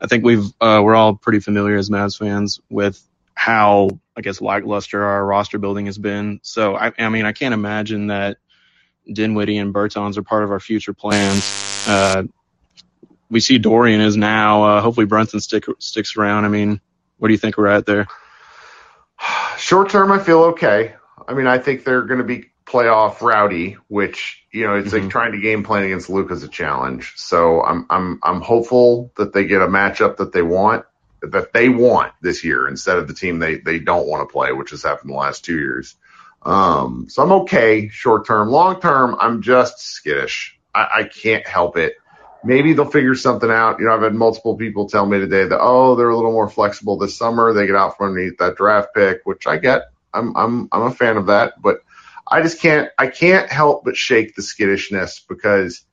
I 0.00 0.06
think 0.06 0.24
we've 0.24 0.46
uh, 0.60 0.80
we're 0.82 0.94
all 0.94 1.14
pretty 1.14 1.40
familiar 1.40 1.76
as 1.76 1.90
Mavs 1.90 2.18
fans 2.18 2.60
with 2.70 3.00
how 3.34 3.90
I 4.16 4.20
guess 4.20 4.40
lackluster 4.40 5.04
our 5.04 5.24
roster 5.24 5.58
building 5.58 5.86
has 5.86 5.98
been. 5.98 6.40
So 6.42 6.76
I, 6.76 6.92
I 6.98 7.08
mean, 7.08 7.26
I 7.26 7.32
can't 7.32 7.54
imagine 7.54 8.06
that 8.06 8.38
Dinwiddie 9.12 9.58
and 9.58 9.74
Bertans 9.74 10.16
are 10.16 10.22
part 10.22 10.44
of 10.44 10.50
our 10.50 10.60
future 10.60 10.94
plans. 10.94 11.86
Uh, 11.86 12.24
we 13.28 13.40
see 13.40 13.58
Dorian 13.58 14.00
is 14.00 14.16
now. 14.16 14.64
Uh, 14.64 14.80
hopefully 14.80 15.06
Brunson 15.06 15.40
stick, 15.40 15.64
sticks 15.78 16.16
around. 16.16 16.44
I 16.44 16.48
mean, 16.48 16.80
what 17.18 17.28
do 17.28 17.34
you 17.34 17.38
think 17.38 17.58
we're 17.58 17.66
at 17.66 17.84
there? 17.84 18.06
Short 19.58 19.90
term, 19.90 20.12
I 20.12 20.20
feel 20.20 20.42
okay. 20.44 20.94
I 21.26 21.34
mean, 21.34 21.46
I 21.46 21.58
think 21.58 21.84
they're 21.84 22.02
going 22.02 22.18
to 22.18 22.24
be 22.24 22.50
playoff 22.66 23.20
rowdy, 23.20 23.76
which 23.88 24.42
you 24.50 24.66
know, 24.66 24.76
it's 24.76 24.92
like 24.92 25.02
Mhm. 25.04 25.10
trying 25.10 25.32
to 25.32 25.40
game 25.40 25.64
plan 25.64 25.84
against 25.84 26.08
Luke 26.08 26.30
is 26.30 26.42
a 26.42 26.48
challenge. 26.48 27.12
So 27.16 27.62
I'm 27.62 27.86
I'm 27.90 28.20
I'm 28.22 28.40
hopeful 28.40 29.12
that 29.16 29.32
they 29.32 29.44
get 29.44 29.62
a 29.62 29.66
matchup 29.66 30.18
that 30.18 30.32
they 30.32 30.42
want 30.42 30.84
that 31.22 31.52
they 31.52 31.68
want 31.68 32.12
this 32.20 32.44
year 32.44 32.68
instead 32.68 32.98
of 32.98 33.08
the 33.08 33.14
team 33.14 33.38
they 33.38 33.56
they 33.56 33.78
don't 33.78 34.06
want 34.06 34.28
to 34.28 34.32
play, 34.32 34.52
which 34.52 34.70
has 34.70 34.82
happened 34.82 35.10
the 35.10 35.16
last 35.16 35.44
two 35.44 35.58
years. 35.58 35.96
Um, 36.42 37.06
so 37.08 37.22
I'm 37.22 37.32
okay 37.42 37.88
short 37.88 38.26
term. 38.26 38.48
Long 38.50 38.80
term, 38.80 39.16
I'm 39.18 39.42
just 39.42 39.80
skittish. 39.80 40.58
I, 40.74 40.88
I 40.98 41.04
can't 41.04 41.46
help 41.46 41.76
it. 41.76 41.94
Maybe 42.44 42.74
they'll 42.74 42.84
figure 42.90 43.14
something 43.14 43.50
out. 43.50 43.78
You 43.78 43.86
know, 43.86 43.94
I've 43.94 44.02
had 44.02 44.14
multiple 44.14 44.56
people 44.56 44.88
tell 44.88 45.06
me 45.06 45.18
today 45.18 45.44
that 45.46 45.60
oh, 45.60 45.96
they're 45.96 46.10
a 46.10 46.16
little 46.16 46.32
more 46.32 46.50
flexible 46.50 46.98
this 46.98 47.16
summer. 47.16 47.52
They 47.52 47.66
get 47.66 47.76
out 47.76 47.96
from 47.96 48.10
underneath 48.10 48.38
that 48.38 48.56
draft 48.56 48.94
pick, 48.94 49.22
which 49.24 49.46
I 49.46 49.56
get. 49.56 49.84
I'm 50.12 50.36
I'm 50.36 50.68
I'm 50.70 50.82
a 50.82 50.90
fan 50.94 51.16
of 51.16 51.26
that, 51.26 51.60
but 51.60 51.80
I 52.26 52.42
just 52.42 52.60
can't 52.60 52.90
I 52.98 53.08
can't 53.08 53.50
help 53.50 53.84
but 53.84 53.96
shake 53.96 54.34
the 54.34 54.42
skittishness 54.42 55.20
because 55.20 55.84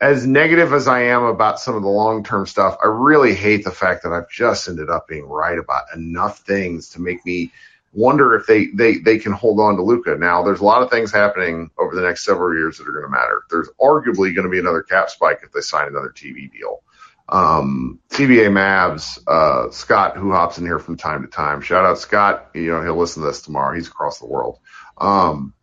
as 0.00 0.26
negative 0.26 0.72
as 0.72 0.88
I 0.88 1.02
am 1.02 1.24
about 1.24 1.60
some 1.60 1.76
of 1.76 1.82
the 1.82 1.88
long 1.88 2.24
term 2.24 2.46
stuff, 2.46 2.78
I 2.82 2.86
really 2.86 3.34
hate 3.34 3.64
the 3.64 3.70
fact 3.70 4.02
that 4.02 4.12
I've 4.12 4.30
just 4.30 4.68
ended 4.68 4.88
up 4.88 5.06
being 5.06 5.24
right 5.26 5.58
about 5.58 5.84
enough 5.94 6.40
things 6.40 6.90
to 6.90 7.00
make 7.00 7.24
me 7.26 7.52
wonder 7.92 8.34
if 8.34 8.46
they 8.46 8.66
they 8.66 8.98
they 8.98 9.18
can 9.18 9.32
hold 9.32 9.60
on 9.60 9.76
to 9.76 9.82
Luka. 9.82 10.16
Now, 10.16 10.42
there's 10.42 10.60
a 10.60 10.64
lot 10.64 10.82
of 10.82 10.90
things 10.90 11.12
happening 11.12 11.70
over 11.78 11.94
the 11.94 12.02
next 12.02 12.24
several 12.24 12.56
years 12.56 12.78
that 12.78 12.88
are 12.88 12.92
going 12.92 13.04
to 13.04 13.10
matter. 13.10 13.42
There's 13.50 13.68
arguably 13.80 14.34
going 14.34 14.44
to 14.44 14.48
be 14.48 14.58
another 14.58 14.82
cap 14.82 15.10
spike 15.10 15.40
if 15.42 15.52
they 15.52 15.60
sign 15.60 15.88
another 15.88 16.14
TV 16.14 16.50
deal. 16.50 16.82
Um, 17.28 18.00
CBA 18.10 18.48
Mavs, 18.48 19.20
uh, 19.28 19.70
Scott, 19.70 20.16
who 20.16 20.32
hops 20.32 20.58
in 20.58 20.64
here 20.64 20.80
from 20.80 20.96
time 20.96 21.22
to 21.22 21.28
time. 21.28 21.60
Shout 21.60 21.84
out 21.84 21.98
Scott. 21.98 22.50
You 22.54 22.70
know, 22.70 22.82
he'll 22.82 22.96
listen 22.96 23.22
to 23.22 23.28
this 23.28 23.42
tomorrow. 23.42 23.74
He's 23.74 23.86
across 23.88 24.18
the 24.18 24.26
world. 24.26 24.58
Um, 25.00 25.54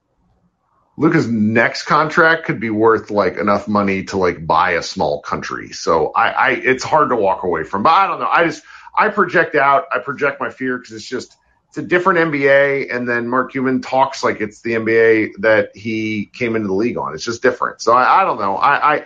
Luka's 0.97 1.28
next 1.28 1.84
contract 1.84 2.45
could 2.45 2.60
be 2.60 2.71
worth 2.71 3.12
like 3.12 3.38
enough 3.38 3.67
money 3.67 4.04
to 4.06 4.17
like 4.17 4.45
buy 4.45 4.71
a 4.71 4.82
small 4.82 5.21
country. 5.21 5.69
So 5.69 6.12
I, 6.12 6.30
I, 6.30 6.50
it's 6.52 6.84
hard 6.84 7.10
to 7.10 7.15
walk 7.15 7.43
away 7.43 7.63
from, 7.63 7.84
but 7.84 7.91
I 7.91 8.08
don't 8.08 8.19
know. 8.19 8.28
I 8.28 8.45
just, 8.45 8.63
I 8.97 9.10
project 9.10 9.54
out, 9.54 9.86
I 9.93 10.00
project 10.00 10.41
my 10.41 10.50
fear 10.50 10.78
because 10.78 10.93
it's 10.93 11.08
just, 11.08 11.38
it's 11.69 11.78
a 11.78 11.84
different 11.84 12.32
NBA. 12.32 12.93
And 12.93 13.08
then 13.08 13.28
Mark 13.28 13.52
Cuban 13.52 13.82
talks 13.82 14.23
like 14.23 14.41
it's 14.41 14.62
the 14.62 14.71
NBA 14.71 15.34
that 15.41 15.76
he 15.78 16.26
came 16.26 16.56
into 16.56 16.67
the 16.67 16.73
league 16.73 16.97
on. 16.97 17.13
It's 17.13 17.23
just 17.23 17.43
different. 17.43 17.80
So 17.80 17.93
I, 17.93 18.21
I 18.21 18.26
don't 18.26 18.39
know. 18.39 18.56
I, 18.56 18.95
I, 18.95 19.06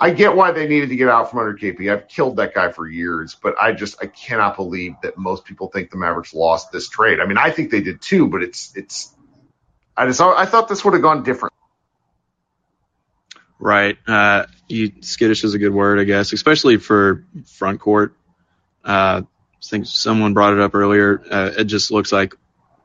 I 0.00 0.10
get 0.10 0.36
why 0.36 0.52
they 0.52 0.68
needed 0.68 0.88
to 0.88 0.96
get 0.96 1.08
out 1.08 1.28
from 1.28 1.40
under 1.40 1.54
KP. 1.54 1.92
I've 1.92 2.08
killed 2.08 2.36
that 2.36 2.54
guy 2.54 2.70
for 2.70 2.88
years, 2.88 3.34
but 3.34 3.56
I 3.60 3.72
just 3.72 4.00
I 4.00 4.06
cannot 4.06 4.54
believe 4.54 4.94
that 5.02 5.18
most 5.18 5.44
people 5.44 5.66
think 5.68 5.90
the 5.90 5.96
Mavericks 5.96 6.32
lost 6.32 6.70
this 6.70 6.88
trade. 6.88 7.18
I 7.18 7.26
mean, 7.26 7.36
I 7.36 7.50
think 7.50 7.72
they 7.72 7.80
did 7.80 8.00
too, 8.00 8.28
but 8.28 8.44
it's 8.44 8.72
it's 8.76 9.12
I 9.98 10.06
just 10.06 10.20
I 10.20 10.46
thought 10.46 10.68
this 10.68 10.84
would 10.84 10.94
have 10.94 11.02
gone 11.02 11.24
different. 11.24 11.52
Right. 13.58 13.98
Uh, 14.06 14.46
you, 14.68 14.92
skittish 15.00 15.42
is 15.42 15.54
a 15.54 15.58
good 15.58 15.74
word, 15.74 15.98
I 15.98 16.04
guess, 16.04 16.32
especially 16.32 16.76
for 16.76 17.24
front 17.46 17.80
court. 17.80 18.14
Uh, 18.84 19.22
I 19.24 19.66
think 19.66 19.86
someone 19.86 20.34
brought 20.34 20.52
it 20.52 20.60
up 20.60 20.76
earlier. 20.76 21.20
Uh, 21.28 21.50
it 21.58 21.64
just 21.64 21.90
looks 21.90 22.12
like, 22.12 22.34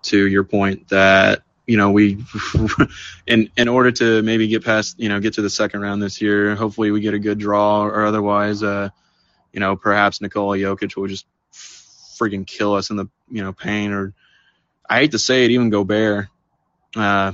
to 0.04 0.28
your 0.28 0.44
point, 0.44 0.90
that 0.90 1.44
you 1.68 1.78
know 1.78 1.92
we, 1.92 2.26
in 3.28 3.50
in 3.56 3.68
order 3.68 3.92
to 3.92 4.24
maybe 4.24 4.48
get 4.48 4.66
past, 4.66 5.00
you 5.00 5.08
know, 5.08 5.20
get 5.20 5.36
to 5.36 5.44
the 5.44 5.50
second 5.52 5.82
round 5.82 6.02
this 6.02 6.20
year, 6.20 6.56
hopefully 6.56 6.90
we 6.90 7.00
get 7.00 7.14
a 7.14 7.20
good 7.20 7.38
draw, 7.38 7.84
or 7.84 8.06
otherwise, 8.06 8.64
uh, 8.64 8.90
you 9.54 9.60
know, 9.60 9.76
perhaps 9.76 10.20
Nikola 10.20 10.58
Jokic 10.58 10.96
will 10.98 11.08
just 11.08 11.28
freaking 11.54 12.48
kill 12.48 12.74
us 12.74 12.90
in 12.90 12.98
the 12.98 13.06
you 13.30 13.44
know 13.44 13.54
pain. 13.54 13.92
or 13.94 14.14
I 14.90 15.00
hate 15.00 15.12
to 15.12 15.20
say 15.20 15.46
it, 15.46 15.52
even 15.52 15.70
Gobert. 15.70 16.28
Uh, 16.96 17.34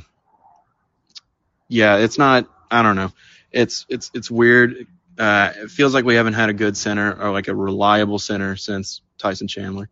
yeah, 1.67 1.97
it's 1.97 2.17
not. 2.17 2.47
I 2.71 2.81
don't 2.83 2.95
know 2.95 3.11
it's 3.51 3.85
it's 3.89 4.11
it's 4.13 4.29
weird. 4.29 4.87
Uh, 5.17 5.51
it 5.55 5.71
feels 5.71 5.93
like 5.93 6.05
we 6.05 6.15
haven't 6.15 6.33
had 6.33 6.49
a 6.49 6.53
good 6.53 6.77
center 6.77 7.13
or 7.13 7.31
like 7.31 7.47
a 7.47 7.55
reliable 7.55 8.19
center 8.19 8.55
since 8.55 9.01
Tyson 9.17 9.47
Chandler. 9.47 9.89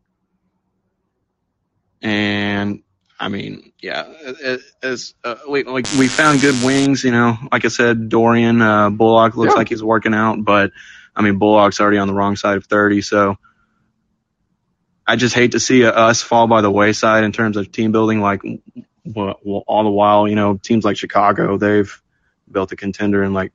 And 2.01 2.84
I 3.19 3.30
mean, 3.30 3.73
yeah, 3.82 4.06
it's 4.84 5.15
uh, 5.23 5.36
we 5.49 5.63
like 5.63 5.88
we 5.97 6.08
found 6.08 6.41
good 6.41 6.63
wings. 6.63 7.03
You 7.03 7.12
know, 7.12 7.38
like 7.51 7.65
I 7.65 7.69
said, 7.69 8.10
Dorian 8.10 8.62
uh, 8.62 8.89
Bullock 8.89 9.36
looks 9.36 9.53
Yeah. 9.53 9.58
like 9.58 9.69
he's 9.69 9.84
working 9.84 10.13
out, 10.13 10.43
but 10.43 10.71
I 11.15 11.23
mean, 11.23 11.39
Bullock's 11.39 11.80
already 11.80 11.97
on 11.97 12.08
the 12.08 12.13
wrong 12.13 12.36
side 12.36 12.58
of 12.58 12.65
thirty, 12.65 13.01
so. 13.01 13.38
I 15.10 15.15
just 15.15 15.34
hate 15.34 15.53
to 15.53 15.60
see 15.62 15.86
us 15.86 16.21
fall 16.21 16.47
by 16.47 16.60
the 16.60 16.69
wayside 16.69 17.23
in 17.23 17.32
terms 17.32 17.56
of 17.56 17.71
team 17.71 17.93
building. 17.93 18.19
Like, 18.19 18.41
well, 19.15 19.63
all 19.67 19.84
the 19.84 19.89
while, 19.89 20.28
you 20.28 20.36
know, 20.36 20.58
teams 20.58 20.86
like 20.86 20.98
Chicago, 20.98 21.58
they've 21.58 22.02
built 22.52 22.72
a 22.72 22.76
contender 22.76 23.24
in 23.24 23.34
like 23.34 23.52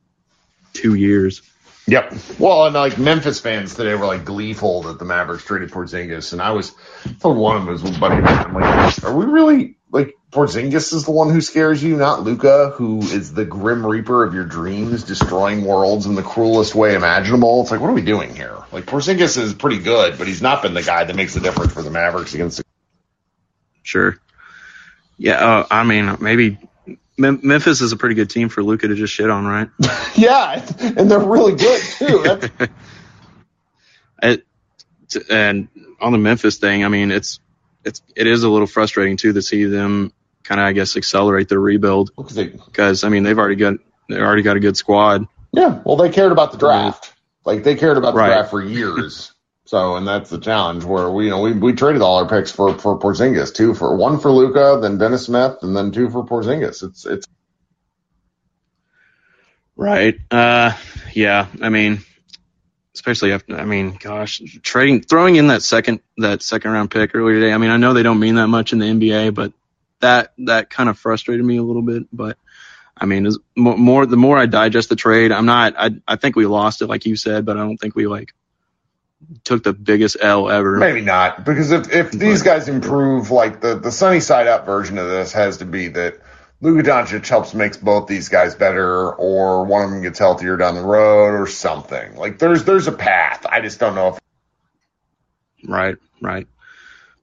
two 0.73 0.95
years. 0.95 1.43
Yep. 1.87 2.15
Well, 2.38 2.67
and 2.67 2.75
like 2.75 2.97
Memphis 2.99 3.41
fans 3.41 3.75
today 3.75 3.95
were 3.95 4.07
like 4.07 4.25
gleeful 4.25 4.83
that 4.85 4.99
the 4.99 5.05
Mavericks 5.05 5.45
traded 5.45 5.71
Porzingis, 5.71 6.33
and 6.33 6.41
I 6.41 6.53
was 6.53 6.73
I 7.05 7.12
told 7.15 7.37
one 7.37 7.57
of 7.57 7.65
them 7.65 7.73
was 7.73 7.99
buddy. 7.99 8.17
I'm 8.23 8.55
like, 8.55 9.03
are 9.05 9.17
we 9.17 9.25
really 9.25 9.77
like 9.91 10.15
Porzingis 10.31 10.93
is 10.93 11.05
the 11.05 11.11
one 11.11 11.31
who 11.31 11.41
scares 11.41 11.83
you, 11.83 11.97
not 11.97 12.23
Luka, 12.23 12.71
who 12.77 13.01
is 13.01 13.35
the 13.35 13.45
grim 13.45 13.85
reaper 13.85 14.23
of 14.25 14.33
your 14.33 14.45
dreams, 14.45 15.03
destroying 15.03 15.65
worlds 15.65 16.07
in 16.07 16.15
the 16.15 16.23
cruelest 16.23 16.75
way 16.77 16.95
imaginable? 16.95 17.62
It's 17.62 17.73
like, 17.73 17.81
what 17.81 17.91
are 17.91 17.95
we 17.95 18.03
doing 18.03 18.35
here? 18.35 18.59
Like 18.71 18.87
Porzingis 18.87 19.37
is 19.37 19.53
pretty 19.53 19.79
good, 19.81 20.19
but 20.19 20.29
he's 20.29 20.41
not 20.41 20.62
been 20.62 20.75
the 20.75 20.85
guy 20.85 21.03
that 21.03 21.17
makes 21.17 21.35
the 21.35 21.41
difference 21.41 21.73
for 21.73 21.83
the 21.83 21.91
Mavericks 21.91 22.35
against. 22.35 22.59
The- 22.59 22.65
Sure. 23.83 24.17
Yeah, 25.23 25.35
uh, 25.35 25.66
I 25.70 25.85
mean, 25.85 26.16
maybe 26.20 26.58
Mem- 27.16 27.40
Memphis 27.44 27.81
is 27.81 27.92
a 27.92 27.96
pretty 27.96 28.16
good 28.16 28.29
team 28.29 28.48
for 28.48 28.60
Luka 28.64 28.88
to 28.88 28.96
just 28.96 29.14
shit 29.14 29.31
on, 29.31 29.46
right? 29.46 29.68
yeah, 30.16 30.66
and 30.81 31.08
they're 31.08 31.20
really 31.20 31.54
good 31.54 31.81
too. 31.81 32.40
It, 34.23 34.44
and 35.29 35.68
on 36.00 36.12
the 36.12 36.18
Memphis 36.18 36.56
thing, 36.58 36.85
I 36.85 36.88
mean, 36.88 37.10
it's 37.10 37.40
it's 37.85 38.02
it 38.16 38.27
is 38.27 38.44
a 38.44 38.48
little 38.48 38.66
frustrating 38.68 39.16
too 39.16 39.33
to 39.33 39.42
see 39.42 39.64
them 39.64 40.12
kind 40.44 40.60
of, 40.60 40.66
I 40.66 40.73
guess, 40.73 40.96
accelerate 40.96 41.48
their 41.48 41.58
rebuild 41.60 42.10
because 42.16 43.04
I 43.04 43.08
mean 43.08 43.25
they've 43.25 43.38
already 43.38 43.56
got 43.56 43.75
they 44.08 44.18
already 44.20 44.42
got 44.42 44.56
a 44.56 44.60
good 44.60 44.77
squad. 44.77 45.27
Yeah, 45.52 45.81
well, 45.85 45.96
they 45.96 46.08
cared 46.10 46.33
about 46.33 46.52
the 46.52 46.58
draft. 46.58 47.12
Like 47.44 47.64
they 47.64 47.75
cared 47.75 47.96
about 47.96 48.12
the 48.14 48.18
Right. 48.20 48.29
draft 48.29 48.50
for 48.50 48.62
years. 48.62 49.32
So, 49.73 49.96
and 49.96 50.06
that's 50.06 50.29
the 50.29 50.38
challenge 50.38 50.85
where 50.85 51.10
we, 51.10 51.25
you 51.25 51.31
know, 51.31 51.40
we, 51.40 51.54
we 51.54 51.73
traded 51.73 52.02
all 52.02 52.18
our 52.18 52.29
picks 52.29 52.52
for 52.52 52.79
for 52.79 52.98
Porzingis, 52.98 53.54
two 53.54 53.73
for 53.73 53.96
one 53.96 54.20
for 54.20 54.31
Luka, 54.31 54.79
then 54.83 54.98
Dennis 54.98 55.25
Smith, 55.25 55.56
and 55.62 55.75
then 55.75 55.92
two 55.92 56.10
for 56.10 56.27
Porzingis. 56.27 56.83
It's 56.83 57.06
it's 57.06 57.27
Right. 59.75 60.18
Uh, 60.31 60.77
yeah. 61.14 61.46
I 61.62 61.70
mean, 61.70 62.00
especially 62.94 63.33
after. 63.33 63.56
I 63.56 63.64
mean, 63.64 63.96
gosh, 63.98 64.42
trading, 64.62 65.00
throwing 65.00 65.37
in 65.37 65.46
that 65.46 65.62
second 65.62 66.00
that 66.18 66.42
second 66.42 66.70
round 66.70 66.90
pick 66.90 67.14
earlier 67.14 67.40
today. 67.40 67.54
I 67.54 67.56
mean, 67.56 67.70
I 67.70 67.79
know 67.79 67.94
they 67.94 68.02
don't 68.02 68.20
mean 68.20 68.35
that 68.35 68.48
much 68.48 68.75
in 68.75 68.79
the 68.79 68.85
NBA, 68.85 69.33
but 69.33 69.54
that 70.00 70.35
that 70.37 70.68
kind 70.68 70.90
of 70.90 70.98
frustrated 70.98 71.46
me 71.46 71.56
a 71.56 71.62
little 71.62 71.81
bit. 71.81 72.02
But 72.12 72.37
I 72.94 73.06
mean, 73.06 73.27
more, 73.56 73.79
more 73.79 74.04
the 74.04 74.18
more 74.18 74.37
I 74.37 74.44
digest 74.44 74.90
the 74.90 74.96
trade, 74.96 75.33
I'm 75.33 75.46
not. 75.46 75.77
I 75.79 75.92
I 76.06 76.16
think 76.16 76.37
we 76.37 76.44
lost 76.44 76.83
it, 76.83 76.88
like 76.88 77.06
you 77.06 77.16
said, 77.16 77.46
but 77.46 77.56
I 77.56 77.60
don't 77.60 77.79
think 77.79 77.96
we 77.96 78.06
like 78.06 78.35
took 79.45 79.63
the 79.63 79.73
biggest 79.73 80.17
L 80.21 80.51
ever. 80.51 80.79
Maybe 80.79 81.01
not, 81.01 81.45
because 81.45 81.71
if, 81.71 81.93
if 81.93 82.11
these 82.11 82.43
guys 82.43 82.69
improve, 82.69 83.31
like 83.31 83.61
the, 83.61 83.77
the 83.77 83.91
sunny 83.91 84.21
side 84.21 84.47
up 84.47 84.67
version 84.67 84.99
of 84.99 85.09
this 85.09 85.33
has 85.33 85.59
to 85.59 85.65
be 85.65 85.89
that 85.89 86.19
Luka 86.61 86.89
Doncic 86.89 87.27
helps 87.27 87.55
makes 87.55 87.77
both 87.77 88.07
these 88.07 88.29
guys 88.29 88.55
better, 88.55 89.13
or 89.13 89.65
one 89.65 89.85
of 89.85 89.91
them 89.91 90.03
gets 90.03 90.19
healthier 90.19 90.57
down 90.57 90.77
the 90.77 90.83
road, 90.83 91.35
or 91.41 91.47
something. 91.47 92.15
Like 92.17 92.39
there's 92.39 92.65
there's 92.65 92.87
a 92.87 92.93
path. 92.93 93.45
I 93.51 93.61
just 93.61 93.81
don't 93.81 93.95
know 93.95 94.09
if. 94.09 94.19
Right, 95.67 95.97
right. 96.21 96.47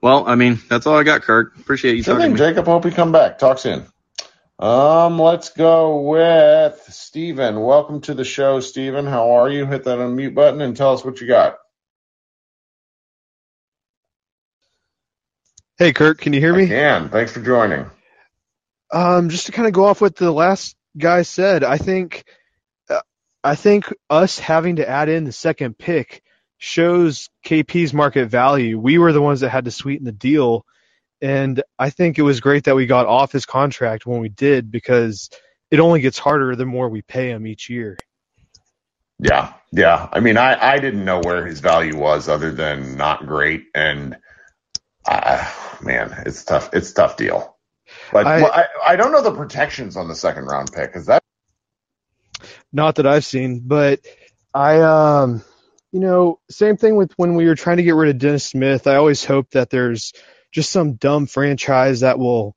Well, 0.02 0.28
I 0.28 0.36
mean, 0.36 0.60
that's 0.70 0.88
all 0.88 0.98
I 0.98 1.04
got, 1.04 1.22
Kirk. 1.22 1.58
Appreciate 1.58 1.96
you 1.96 2.04
Sure 2.04 2.16
talking 2.16 2.32
thing, 2.32 2.38
to 2.38 2.44
me. 2.44 2.50
Jacob. 2.50 2.66
Hope 2.66 2.86
you 2.86 2.92
come 2.92 3.12
back. 3.12 3.38
Talk 3.40 3.60
soon. 3.60 3.86
Um, 4.60 5.20
let's 5.20 5.52
go 5.52 6.02
with 6.02 6.82
Steven. 6.90 7.62
Welcome 7.62 8.02
to 8.02 8.14
the 8.14 8.26
show, 8.26 8.60
Steven. 8.60 9.06
How 9.06 9.38
are 9.38 9.50
you? 9.50 9.66
Hit 9.66 9.86
that 9.86 10.00
unmute 10.00 10.36
button 10.36 10.60
and 10.60 10.76
tell 10.76 10.92
us 10.94 11.06
what 11.06 11.22
you 11.22 11.28
got. 11.28 11.60
Hey, 15.80 15.94
Kirk, 15.94 16.20
can 16.20 16.34
you 16.34 16.42
hear 16.42 16.54
me? 16.54 16.68
can. 16.68 17.08
Thanks 17.08 17.32
for 17.32 17.40
joining. 17.40 17.90
Um, 18.92 19.30
just 19.30 19.46
to 19.46 19.54
kind 19.54 19.66
of 19.66 19.72
go 19.74 19.86
off 19.86 20.02
what 20.02 20.14
the 20.14 20.30
last 20.30 20.76
guy 20.98 21.22
said, 21.22 21.64
I 21.64 21.78
think, 21.78 22.26
uh, 22.90 23.00
I 23.46 23.56
think 23.56 23.86
us 24.10 24.38
having 24.38 24.76
to 24.76 24.90
add 24.90 25.08
in 25.08 25.24
the 25.24 25.32
second 25.32 25.78
pick 25.78 26.22
shows 26.58 27.30
KP's 27.46 27.94
market 27.94 28.26
value. 28.26 28.78
We 28.78 28.98
were 28.98 29.14
the 29.14 29.22
ones 29.22 29.40
that 29.40 29.52
had 29.52 29.64
to 29.66 29.72
sweeten 29.72 30.04
the 30.04 30.12
deal, 30.12 30.66
and 31.22 31.64
I 31.78 31.92
think 31.92 32.20
it 32.20 32.24
was 32.24 32.42
great 32.42 32.66
that 32.66 32.76
we 32.76 32.86
got 32.86 33.06
off 33.06 33.32
his 33.32 33.46
contract 33.46 34.06
when 34.06 34.20
we 34.20 34.28
did 34.28 34.70
because 34.70 35.30
it 35.72 35.80
only 35.80 36.02
gets 36.02 36.20
harder 36.20 36.58
the 36.58 36.66
more 36.66 36.90
we 36.90 37.04
pay 37.04 37.30
him 37.30 37.48
each 37.48 37.70
year. 37.70 37.96
Yeah, 39.18 39.54
yeah. 39.72 40.10
I 40.12 40.20
mean, 40.20 40.36
I, 40.36 40.74
I 40.74 40.80
didn't 40.80 41.06
know 41.06 41.22
where 41.22 41.46
his 41.46 41.62
value 41.62 41.98
was 41.98 42.28
other 42.28 42.52
than 42.52 42.98
not 42.98 43.26
great, 43.26 43.64
and 43.74 44.18
uh, 45.08 45.52
man, 45.82 46.24
it's 46.26 46.46
tough. 46.46 46.72
It's 46.74 46.92
a 46.92 46.96
tough 46.96 47.18
deal. 47.18 47.58
But 48.12 48.28
I- 48.28 48.38
well, 48.38 48.52
I, 48.54 48.94
I 48.94 48.98
don't 48.98 49.12
know 49.14 49.24
the 49.24 49.34
protections 49.36 49.98
on 49.98 50.08
the 50.08 50.16
second 50.16 50.46
round 50.46 50.74
pick. 50.74 50.92
Is 50.96 51.08
that 51.08 51.24
Not 52.72 52.96
that 52.96 53.08
I've 53.08 53.26
seen, 53.26 53.62
but 53.66 54.00
I, 54.54 54.82
um, 54.82 55.44
you 55.92 56.00
know, 56.00 56.40
same 56.50 56.78
thing 56.78 56.96
with 56.96 57.14
when 57.18 57.36
we 57.36 57.46
were 57.48 57.56
trying 57.56 57.78
to 57.78 57.84
get 57.84 57.96
rid 57.96 58.10
of 58.10 58.20
Dennis 58.20 58.46
Smith. 58.46 58.88
I 58.88 58.96
always 58.96 59.26
hope 59.26 59.52
that 59.52 59.70
there's 59.72 60.14
just 60.52 60.72
some 60.72 60.94
dumb 60.96 61.26
franchise 61.28 62.02
that 62.02 62.20
will 62.20 62.56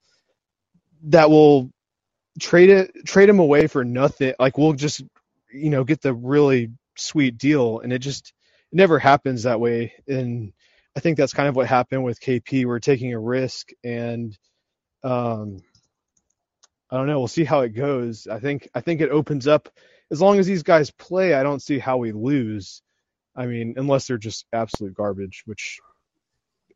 that 1.05 1.31
will 1.31 1.71
trade 2.41 2.71
it 2.71 2.93
trade 3.07 3.29
him 3.29 3.41
away 3.41 3.69
for 3.69 3.85
nothing. 3.85 4.35
Like 4.39 4.59
we'll 4.59 4.75
just 4.75 5.03
you 5.53 5.71
know 5.71 5.85
get 5.85 6.03
the 6.03 6.15
really 6.15 6.73
sweet 6.97 7.39
deal, 7.39 7.81
and 7.81 7.93
it 7.93 8.01
just 8.01 8.33
it 8.73 8.77
never 8.77 8.99
happens 8.99 9.45
that 9.45 9.61
way. 9.61 9.95
And 10.09 10.53
I 10.97 11.01
think 11.01 11.17
that's 11.17 11.33
kind 11.33 11.49
of 11.49 11.57
what 11.57 11.67
happened 11.67 12.05
with 12.05 12.21
KP. 12.21 12.67
We're 12.67 12.79
taking 12.79 13.13
a 13.13 13.19
risk, 13.19 13.71
and 13.83 14.37
um, 15.03 15.59
I 16.91 16.97
don't 16.97 17.07
know. 17.07 17.19
We'll 17.19 17.29
see 17.29 17.45
how 17.45 17.61
it 17.61 17.71
goes. 17.71 18.27
I 18.27 18.39
think 18.39 18.69
I 18.75 18.81
think 18.81 19.01
it 19.01 19.11
opens 19.11 19.47
up 19.47 19.71
as 20.11 20.21
long 20.21 20.39
as 20.39 20.47
these 20.47 20.63
guys 20.63 20.91
play. 20.91 21.35
I 21.35 21.43
don't 21.43 21.63
see 21.63 21.79
how 21.79 21.97
we 21.97 22.13
lose. 22.13 22.83
I 23.35 23.47
mean, 23.47 23.75
unless 23.79 24.07
they're 24.07 24.19
just 24.19 24.45
absolute 24.53 24.95
garbage, 24.95 25.43
which 25.47 25.81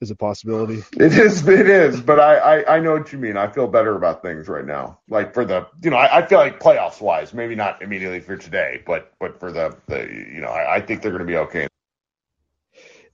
is 0.01 0.11
a 0.11 0.17
possibility. 0.17 0.83
It 0.99 1.13
is, 1.13 1.47
it 1.47 1.69
is, 1.69 2.01
but 2.01 2.21
I, 2.21 2.37
I, 2.37 2.77
I 2.77 2.81
know 2.81 2.93
what 2.93 3.13
you 3.13 3.19
mean. 3.19 3.37
I 3.37 3.49
feel 3.49 3.67
better 3.67 3.95
about 3.95 4.23
things 4.23 4.49
right 4.49 4.65
now. 4.65 5.01
Like 5.09 5.35
for 5.35 5.45
the, 5.45 5.67
you 5.83 5.91
know, 5.91 5.97
I, 5.97 6.19
I 6.19 6.27
feel 6.27 6.39
like 6.39 6.61
playoffs 6.61 7.01
wise, 7.01 7.33
maybe 7.35 7.55
not 7.55 7.83
immediately 7.83 8.21
for 8.21 8.37
today, 8.37 8.83
but 8.87 9.13
but 9.19 9.39
for 9.39 9.53
the, 9.53 9.77
the 9.87 10.03
you 10.05 10.41
know, 10.41 10.49
I, 10.49 10.77
I 10.77 10.81
think 10.81 11.03
they're 11.03 11.13
going 11.13 11.21
to 11.21 11.27
be 11.27 11.37
okay. 11.37 11.69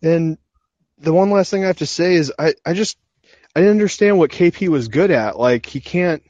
And 0.02 0.38
the 1.02 1.12
one 1.12 1.30
last 1.30 1.50
thing 1.50 1.64
I 1.64 1.68
have 1.68 1.78
to 1.78 1.86
say 1.86 2.14
is 2.14 2.32
I, 2.38 2.54
I 2.64 2.72
just 2.72 2.96
I 3.54 3.60
didn't 3.60 3.72
understand 3.72 4.18
what 4.18 4.30
KP 4.30 4.68
was 4.68 4.88
good 4.88 5.10
at. 5.10 5.38
Like 5.38 5.66
he 5.66 5.80
can't 5.80 6.22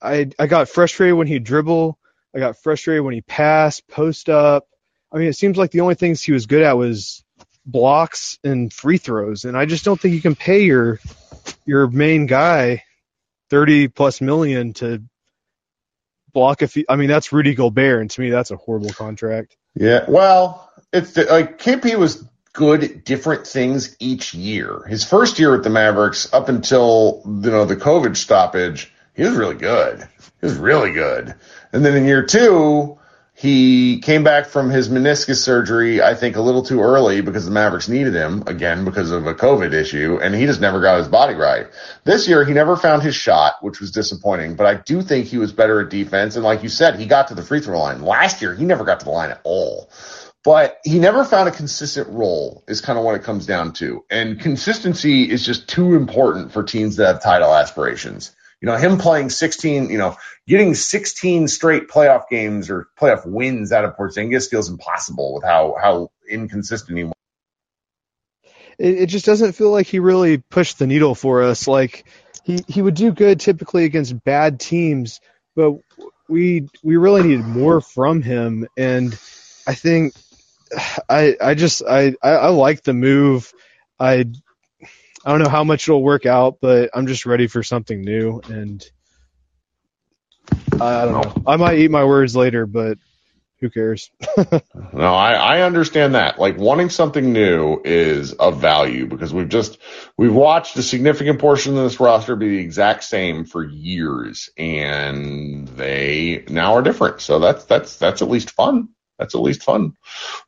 I 0.00 0.30
I 0.38 0.46
got 0.46 0.68
frustrated 0.68 1.16
when 1.16 1.26
he 1.26 1.38
dribble. 1.38 1.98
I 2.34 2.38
got 2.38 2.58
frustrated 2.62 3.02
when 3.02 3.14
he 3.14 3.22
passed, 3.22 3.88
post 3.88 4.28
up. 4.28 4.68
I 5.10 5.18
mean, 5.18 5.28
it 5.28 5.36
seems 5.36 5.56
like 5.56 5.70
the 5.70 5.80
only 5.80 5.94
things 5.94 6.22
he 6.22 6.32
was 6.32 6.46
good 6.46 6.62
at 6.62 6.76
was 6.76 7.24
blocks 7.64 8.38
and 8.44 8.72
free 8.72 8.98
throws, 8.98 9.44
and 9.44 9.56
I 9.56 9.64
just 9.64 9.84
don't 9.84 10.00
think 10.00 10.14
you 10.14 10.20
can 10.20 10.34
pay 10.34 10.64
your 10.64 11.00
your 11.64 11.88
main 11.88 12.26
guy 12.26 12.84
thirty 13.48 13.88
plus 13.88 14.20
million 14.20 14.74
to 14.74 15.02
block 16.32 16.62
a 16.62 16.68
few. 16.68 16.84
I 16.88 16.96
mean, 16.96 17.08
that's 17.08 17.32
Rudy 17.32 17.54
Gobert, 17.54 18.02
and 18.02 18.10
to 18.10 18.20
me, 18.20 18.30
that's 18.30 18.50
a 18.50 18.56
horrible 18.56 18.90
contract. 18.90 19.56
Yeah, 19.74 20.04
well, 20.06 20.70
it's 20.92 21.12
the, 21.12 21.24
like 21.24 21.58
KP 21.58 21.96
was 21.96 22.24
good 22.56 23.04
different 23.04 23.46
things 23.46 23.94
each 24.00 24.34
year. 24.34 24.82
His 24.88 25.04
first 25.04 25.38
year 25.38 25.54
at 25.54 25.62
the 25.62 25.70
Mavericks, 25.70 26.32
up 26.32 26.48
until 26.48 27.22
you 27.24 27.50
know 27.50 27.64
the 27.64 27.76
COVID 27.76 28.16
stoppage, 28.16 28.92
he 29.14 29.22
was 29.22 29.36
really 29.36 29.54
good. 29.54 30.08
He 30.40 30.46
was 30.46 30.56
really 30.56 30.92
good. 30.92 31.34
And 31.72 31.84
then 31.84 31.96
in 31.96 32.06
year 32.06 32.24
two, 32.24 32.98
he 33.36 34.00
came 34.00 34.24
back 34.24 34.46
from 34.46 34.70
his 34.70 34.88
meniscus 34.88 35.36
surgery, 35.36 36.02
I 36.02 36.14
think, 36.14 36.36
a 36.36 36.40
little 36.40 36.62
too 36.62 36.80
early 36.80 37.20
because 37.20 37.44
the 37.44 37.50
Mavericks 37.50 37.86
needed 37.86 38.14
him 38.14 38.42
again 38.46 38.86
because 38.86 39.10
of 39.10 39.26
a 39.26 39.34
COVID 39.34 39.74
issue, 39.74 40.18
and 40.22 40.34
he 40.34 40.46
just 40.46 40.62
never 40.62 40.80
got 40.80 40.96
his 40.98 41.08
body 41.08 41.34
right. 41.34 41.66
This 42.04 42.26
year, 42.26 42.46
he 42.46 42.54
never 42.54 42.78
found 42.78 43.02
his 43.02 43.14
shot, 43.14 43.56
which 43.60 43.78
was 43.78 43.90
disappointing, 43.90 44.56
but 44.56 44.64
I 44.64 44.74
do 44.76 45.02
think 45.02 45.26
he 45.26 45.36
was 45.36 45.52
better 45.52 45.82
at 45.82 45.90
defense. 45.90 46.36
And 46.36 46.44
like 46.44 46.62
you 46.62 46.70
said, 46.70 46.98
he 46.98 47.04
got 47.04 47.28
to 47.28 47.34
the 47.34 47.42
free 47.42 47.60
throw 47.60 47.78
line. 47.78 48.00
Last 48.00 48.40
year, 48.40 48.54
he 48.54 48.64
never 48.64 48.84
got 48.84 49.00
to 49.00 49.04
the 49.04 49.12
line 49.12 49.30
at 49.30 49.40
all. 49.44 49.90
But 50.46 50.78
he 50.84 51.00
never 51.00 51.24
found 51.24 51.48
a 51.48 51.52
consistent 51.52 52.08
role, 52.08 52.62
is 52.68 52.80
kind 52.80 52.96
of 52.96 53.04
what 53.04 53.16
it 53.16 53.24
comes 53.24 53.46
down 53.46 53.72
to. 53.74 54.04
And 54.08 54.38
consistency 54.38 55.28
is 55.28 55.44
just 55.44 55.68
too 55.68 55.94
important 55.94 56.52
for 56.52 56.62
teams 56.62 56.96
that 56.96 57.06
have 57.14 57.22
title 57.22 57.52
aspirations. 57.52 58.30
You 58.60 58.66
know, 58.66 58.76
him 58.76 58.96
playing 58.96 59.30
16, 59.30 59.90
you 59.90 59.98
know, 59.98 60.16
getting 60.46 60.76
16 60.76 61.48
straight 61.48 61.88
playoff 61.88 62.28
games 62.30 62.70
or 62.70 62.86
playoff 62.96 63.26
wins 63.26 63.72
out 63.72 63.84
of 63.84 63.96
Porzingis 63.96 64.48
feels 64.48 64.70
impossible 64.70 65.34
with 65.34 65.42
how, 65.42 65.74
how 65.82 66.12
inconsistent 66.30 66.96
he 66.96 67.04
was. 67.04 67.12
it, 68.78 68.98
it 68.98 69.06
just 69.06 69.26
doesn't 69.26 69.54
feel 69.54 69.72
like 69.72 69.88
he 69.88 69.98
really 69.98 70.38
pushed 70.38 70.78
the 70.78 70.86
needle 70.86 71.16
for 71.16 71.42
us. 71.42 71.66
Like 71.66 72.04
he, 72.44 72.60
he 72.68 72.82
would 72.82 72.94
do 72.94 73.10
good 73.10 73.40
typically 73.40 73.84
against 73.84 74.22
bad 74.22 74.60
teams, 74.60 75.20
but 75.56 75.74
we 76.28 76.68
we 76.84 76.96
really 76.96 77.24
needed 77.24 77.46
more 77.46 77.80
from 77.80 78.22
him. 78.22 78.68
And 78.76 79.12
I 79.66 79.74
think 79.74 80.14
I 81.08 81.36
I 81.40 81.54
just 81.54 81.82
I 81.88 82.14
I, 82.22 82.30
I 82.30 82.48
like 82.48 82.82
the 82.82 82.94
move. 82.94 83.52
I 83.98 84.26
I 85.24 85.30
don't 85.30 85.42
know 85.42 85.48
how 85.48 85.64
much 85.64 85.88
it'll 85.88 86.02
work 86.02 86.26
out, 86.26 86.58
but 86.60 86.90
I'm 86.94 87.06
just 87.06 87.26
ready 87.26 87.46
for 87.46 87.62
something 87.62 88.00
new. 88.00 88.40
And 88.48 88.84
I, 90.80 91.04
don't 91.04 91.12
know. 91.12 91.42
I 91.46 91.56
might 91.56 91.78
eat 91.78 91.90
my 91.90 92.04
words 92.04 92.36
later, 92.36 92.66
but 92.66 92.98
who 93.60 93.70
cares? 93.70 94.10
No, 94.92 95.14
I, 95.14 95.32
I 95.32 95.60
understand 95.62 96.14
that. 96.14 96.38
Like 96.38 96.56
wanting 96.56 96.88
something 96.88 97.32
new 97.32 97.82
is 97.84 98.32
of 98.32 98.60
value 98.60 99.06
because 99.06 99.34
we've 99.34 99.48
just 99.48 99.78
we've 100.16 100.32
watched 100.32 100.76
a 100.76 100.82
significant 100.82 101.38
portion 101.38 101.76
of 101.76 101.84
this 101.84 102.00
roster 102.00 102.34
be 102.34 102.48
the 102.48 102.58
exact 102.58 103.04
same 103.04 103.44
for 103.44 103.62
years, 103.62 104.48
and 104.56 105.68
they 105.68 106.44
now 106.48 106.76
are 106.76 106.82
different. 106.82 107.20
So 107.20 107.40
that's 107.40 107.64
that's 107.64 107.96
that's 107.98 108.22
at 108.22 108.30
least 108.30 108.52
fun. 108.52 108.88
That's 109.18 109.34
at 109.34 109.40
least 109.40 109.62
fun. 109.62 109.96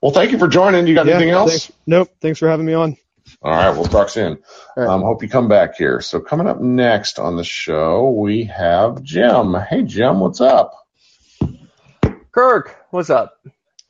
Well, 0.03 0.13
thank 0.13 0.33
you 0.33 0.39
for 0.39 0.49
joining. 0.49 0.87
You 0.87 0.95
got 0.95 1.07
Yeah, 1.07 1.15
anything 1.15 1.31
else? 1.31 1.51
thanks. 1.51 1.73
Nope. 1.87 2.11
Thanks 2.21 2.39
for 2.39 2.49
having 2.49 2.67
me 2.67 2.75
on. 2.75 2.97
All 3.43 3.53
right, 3.53 3.71
we'll 3.71 3.85
talk 3.85 4.09
soon. 4.09 4.39
Um, 4.77 5.03
hope 5.03 5.23
you 5.23 5.29
come 5.29 5.49
back 5.49 5.77
here. 5.77 6.01
So 6.01 6.19
coming 6.19 6.47
up 6.47 6.61
next 6.61 7.19
on 7.19 7.37
the 7.37 7.45
show, 7.45 8.11
we 8.11 8.45
have 8.45 9.03
Jim. 9.03 9.55
Hey, 9.55 9.83
Jim, 9.83 10.21
what's 10.21 10.41
up? 10.41 10.73
Kirk, 12.33 12.77
what's 12.91 13.11
up? 13.11 13.35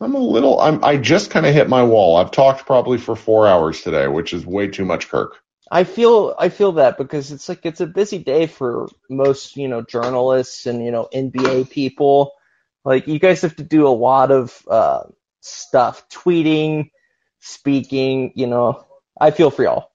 I'm 0.01 0.14
a 0.14 0.18
little. 0.18 0.61
I'm. 0.61 0.85
I 0.85 0.97
just 0.97 1.31
kind 1.31 1.45
of 1.47 1.55
hit 1.55 1.68
my 1.68 1.83
wall. 1.83 2.16
I've 2.16 2.31
talked 2.31 2.66
probably 2.66 2.99
for 2.99 3.16
four 3.16 3.49
hours 3.49 3.83
today, 3.83 4.07
which 4.07 4.33
is 4.33 4.47
way 4.47 4.68
too 4.68 4.85
much, 4.85 5.09
Kirk. 5.09 5.37
I 5.70 5.85
feel 5.85 6.35
I 6.39 6.49
feel 6.49 6.72
that 6.72 6.97
because 6.99 7.33
it's 7.33 7.49
like 7.49 7.66
it's 7.66 7.81
a 7.81 7.87
busy 7.87 8.18
day 8.18 8.47
for 8.47 8.89
most 9.11 9.57
you 9.57 9.68
know 9.68 9.83
journalists 9.83 10.66
and 10.66 10.85
you 10.85 10.91
know 10.91 11.09
NBA 11.12 11.70
people. 11.70 12.33
Like 12.89 13.07
you 13.07 13.18
guys 13.18 13.43
have 13.43 13.57
to 13.57 13.62
do 13.62 13.86
a 13.86 13.91
lot 13.93 14.30
of 14.30 14.62
uh, 14.66 15.03
stuff, 15.43 16.09
tweeting, 16.09 16.91
speaking. 17.39 18.32
You 18.34 18.47
know, 18.47 18.86
I 19.20 19.30
feel 19.30 19.51
for 19.51 19.62
y'all. 19.62 19.91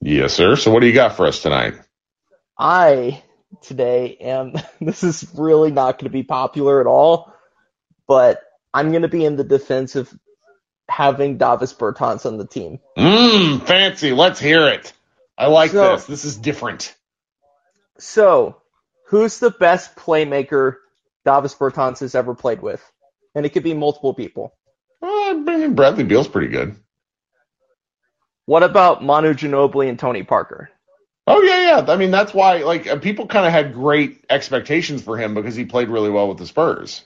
Yes, 0.00 0.32
sir. 0.32 0.56
So 0.56 0.70
what 0.70 0.80
do 0.80 0.86
you 0.86 0.94
got 0.94 1.14
for 1.14 1.26
us 1.26 1.42
tonight? 1.42 1.74
I 2.58 3.22
today 3.60 4.16
am. 4.18 4.54
This 4.80 5.04
is 5.04 5.30
really 5.36 5.70
not 5.70 5.98
going 5.98 6.10
to 6.10 6.10
be 6.10 6.22
popular 6.22 6.80
at 6.80 6.86
all, 6.86 7.30
but 8.08 8.40
I'm 8.72 8.88
going 8.88 9.02
to 9.02 9.08
be 9.08 9.22
in 9.26 9.36
the 9.36 9.44
defense 9.44 9.94
of 9.94 10.10
having 10.88 11.36
Davis 11.36 11.74
Bertans 11.74 12.24
on 12.24 12.38
the 12.38 12.46
team. 12.46 12.78
Mmm, 12.96 13.60
fancy. 13.66 14.12
Let's 14.12 14.40
hear 14.40 14.68
it. 14.68 14.90
I 15.36 15.48
like 15.48 15.72
So- 15.72 15.96
this. 15.96 16.06
This 16.06 16.24
is 16.24 16.38
different. 16.38 16.96
So, 17.98 18.62
who's 19.08 19.38
the 19.38 19.50
best 19.50 19.94
playmaker 19.96 20.76
Davis 21.24 21.54
Bertans 21.54 22.00
has 22.00 22.14
ever 22.14 22.34
played 22.34 22.62
with? 22.62 22.82
And 23.34 23.46
it 23.46 23.50
could 23.50 23.62
be 23.62 23.74
multiple 23.74 24.14
people. 24.14 24.54
Uh, 25.02 25.06
I 25.06 25.32
mean, 25.34 25.74
Bradley 25.74 26.04
Beal's 26.04 26.28
pretty 26.28 26.48
good. 26.48 26.76
What 28.46 28.62
about 28.62 29.02
Manu 29.02 29.34
Ginobili 29.34 29.88
and 29.88 29.98
Tony 29.98 30.22
Parker? 30.22 30.70
Oh 31.26 31.40
yeah, 31.42 31.78
yeah. 31.78 31.92
I 31.92 31.96
mean, 31.96 32.10
that's 32.10 32.34
why 32.34 32.58
like 32.58 32.86
uh, 32.86 32.98
people 32.98 33.26
kind 33.26 33.46
of 33.46 33.52
had 33.52 33.74
great 33.74 34.24
expectations 34.28 35.02
for 35.02 35.16
him 35.16 35.34
because 35.34 35.54
he 35.54 35.64
played 35.64 35.88
really 35.88 36.10
well 36.10 36.28
with 36.28 36.38
the 36.38 36.46
Spurs. 36.46 37.04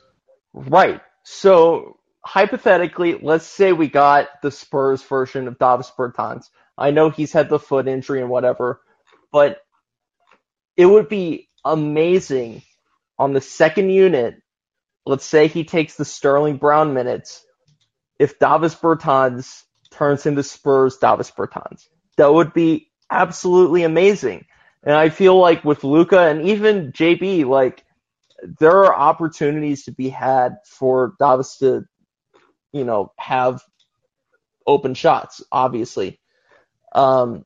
Right. 0.54 1.00
So 1.22 1.98
hypothetically, 2.24 3.18
let's 3.20 3.46
say 3.46 3.72
we 3.72 3.88
got 3.88 4.28
the 4.42 4.50
Spurs 4.50 5.02
version 5.02 5.46
of 5.48 5.58
Davis 5.58 5.92
Bertans. 5.96 6.48
I 6.78 6.90
know 6.90 7.10
he's 7.10 7.32
had 7.32 7.48
the 7.48 7.58
foot 7.58 7.88
injury 7.88 8.20
and 8.20 8.30
whatever, 8.30 8.80
but 9.32 9.60
it 10.76 10.86
would 10.86 11.08
be 11.08 11.48
amazing 11.64 12.62
on 13.18 13.32
the 13.32 13.40
second 13.40 13.90
unit. 13.90 14.40
Let's 15.04 15.24
say 15.24 15.48
he 15.48 15.64
takes 15.64 15.96
the 15.96 16.04
Sterling 16.04 16.56
Brown 16.56 16.94
minutes. 16.94 17.44
If 18.18 18.38
Davis 18.38 18.74
Bertans 18.74 19.62
turns 19.90 20.26
into 20.26 20.42
Spurs 20.42 20.96
Davis 20.96 21.30
Bertans, 21.30 21.86
that 22.16 22.32
would 22.32 22.52
be 22.52 22.90
absolutely 23.10 23.84
amazing. 23.84 24.46
And 24.82 24.94
I 24.94 25.08
feel 25.08 25.38
like 25.38 25.64
with 25.64 25.84
Luka 25.84 26.20
and 26.20 26.48
even 26.48 26.92
JB, 26.92 27.46
like 27.46 27.84
there 28.60 28.84
are 28.84 28.94
opportunities 28.94 29.84
to 29.84 29.92
be 29.92 30.08
had 30.08 30.58
for 30.64 31.14
Davis 31.18 31.58
to, 31.58 31.84
you 32.72 32.84
know, 32.84 33.12
have 33.18 33.62
open 34.66 34.94
shots, 34.94 35.42
obviously. 35.50 36.20
Um, 36.92 37.44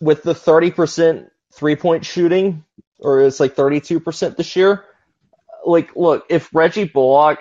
with 0.00 0.22
the 0.22 0.34
30% 0.34 1.28
three 1.52 1.76
point 1.76 2.04
shooting, 2.04 2.64
or 2.98 3.22
it's 3.22 3.40
like 3.40 3.54
32% 3.54 4.36
this 4.36 4.56
year, 4.56 4.84
like, 5.64 5.94
look, 5.96 6.24
if 6.28 6.48
Reggie 6.54 6.84
Bullock 6.84 7.38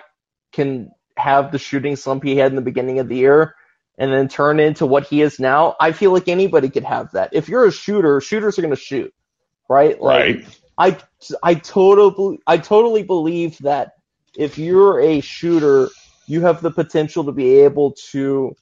can 0.51 0.91
have 1.17 1.51
the 1.51 1.59
shooting 1.59 1.95
slump 1.95 2.23
he 2.23 2.37
had 2.37 2.51
in 2.51 2.55
the 2.55 2.61
beginning 2.61 2.99
of 2.99 3.07
the 3.07 3.17
year 3.17 3.55
and 3.97 4.11
then 4.11 4.27
turn 4.27 4.59
into 4.59 4.85
what 4.85 5.05
he 5.07 5.21
is 5.21 5.39
now, 5.39 5.75
I 5.79 5.91
feel 5.91 6.11
like 6.11 6.27
anybody 6.27 6.69
could 6.69 6.83
have 6.83 7.11
that. 7.11 7.29
If 7.33 7.47
you're 7.47 7.65
a 7.65 7.71
shooter, 7.71 8.19
shooters 8.19 8.57
are 8.57 8.61
going 8.61 8.75
to 8.75 8.79
shoot, 8.79 9.13
right? 9.69 10.01
Like, 10.01 10.37
Right. 10.37 10.59
I 10.77 10.97
I 11.41 11.53
totally 11.55 12.39
I 12.45 12.57
totally 12.57 13.03
believe 13.03 13.57
that 13.59 13.93
if 14.37 14.57
you're 14.57 14.99
a 14.99 15.21
shooter, 15.21 15.89
you 16.27 16.41
have 16.41 16.61
the 16.61 16.71
potential 16.71 17.23
to 17.23 17.31
be 17.31 17.59
able 17.59 17.93
to 18.11 18.55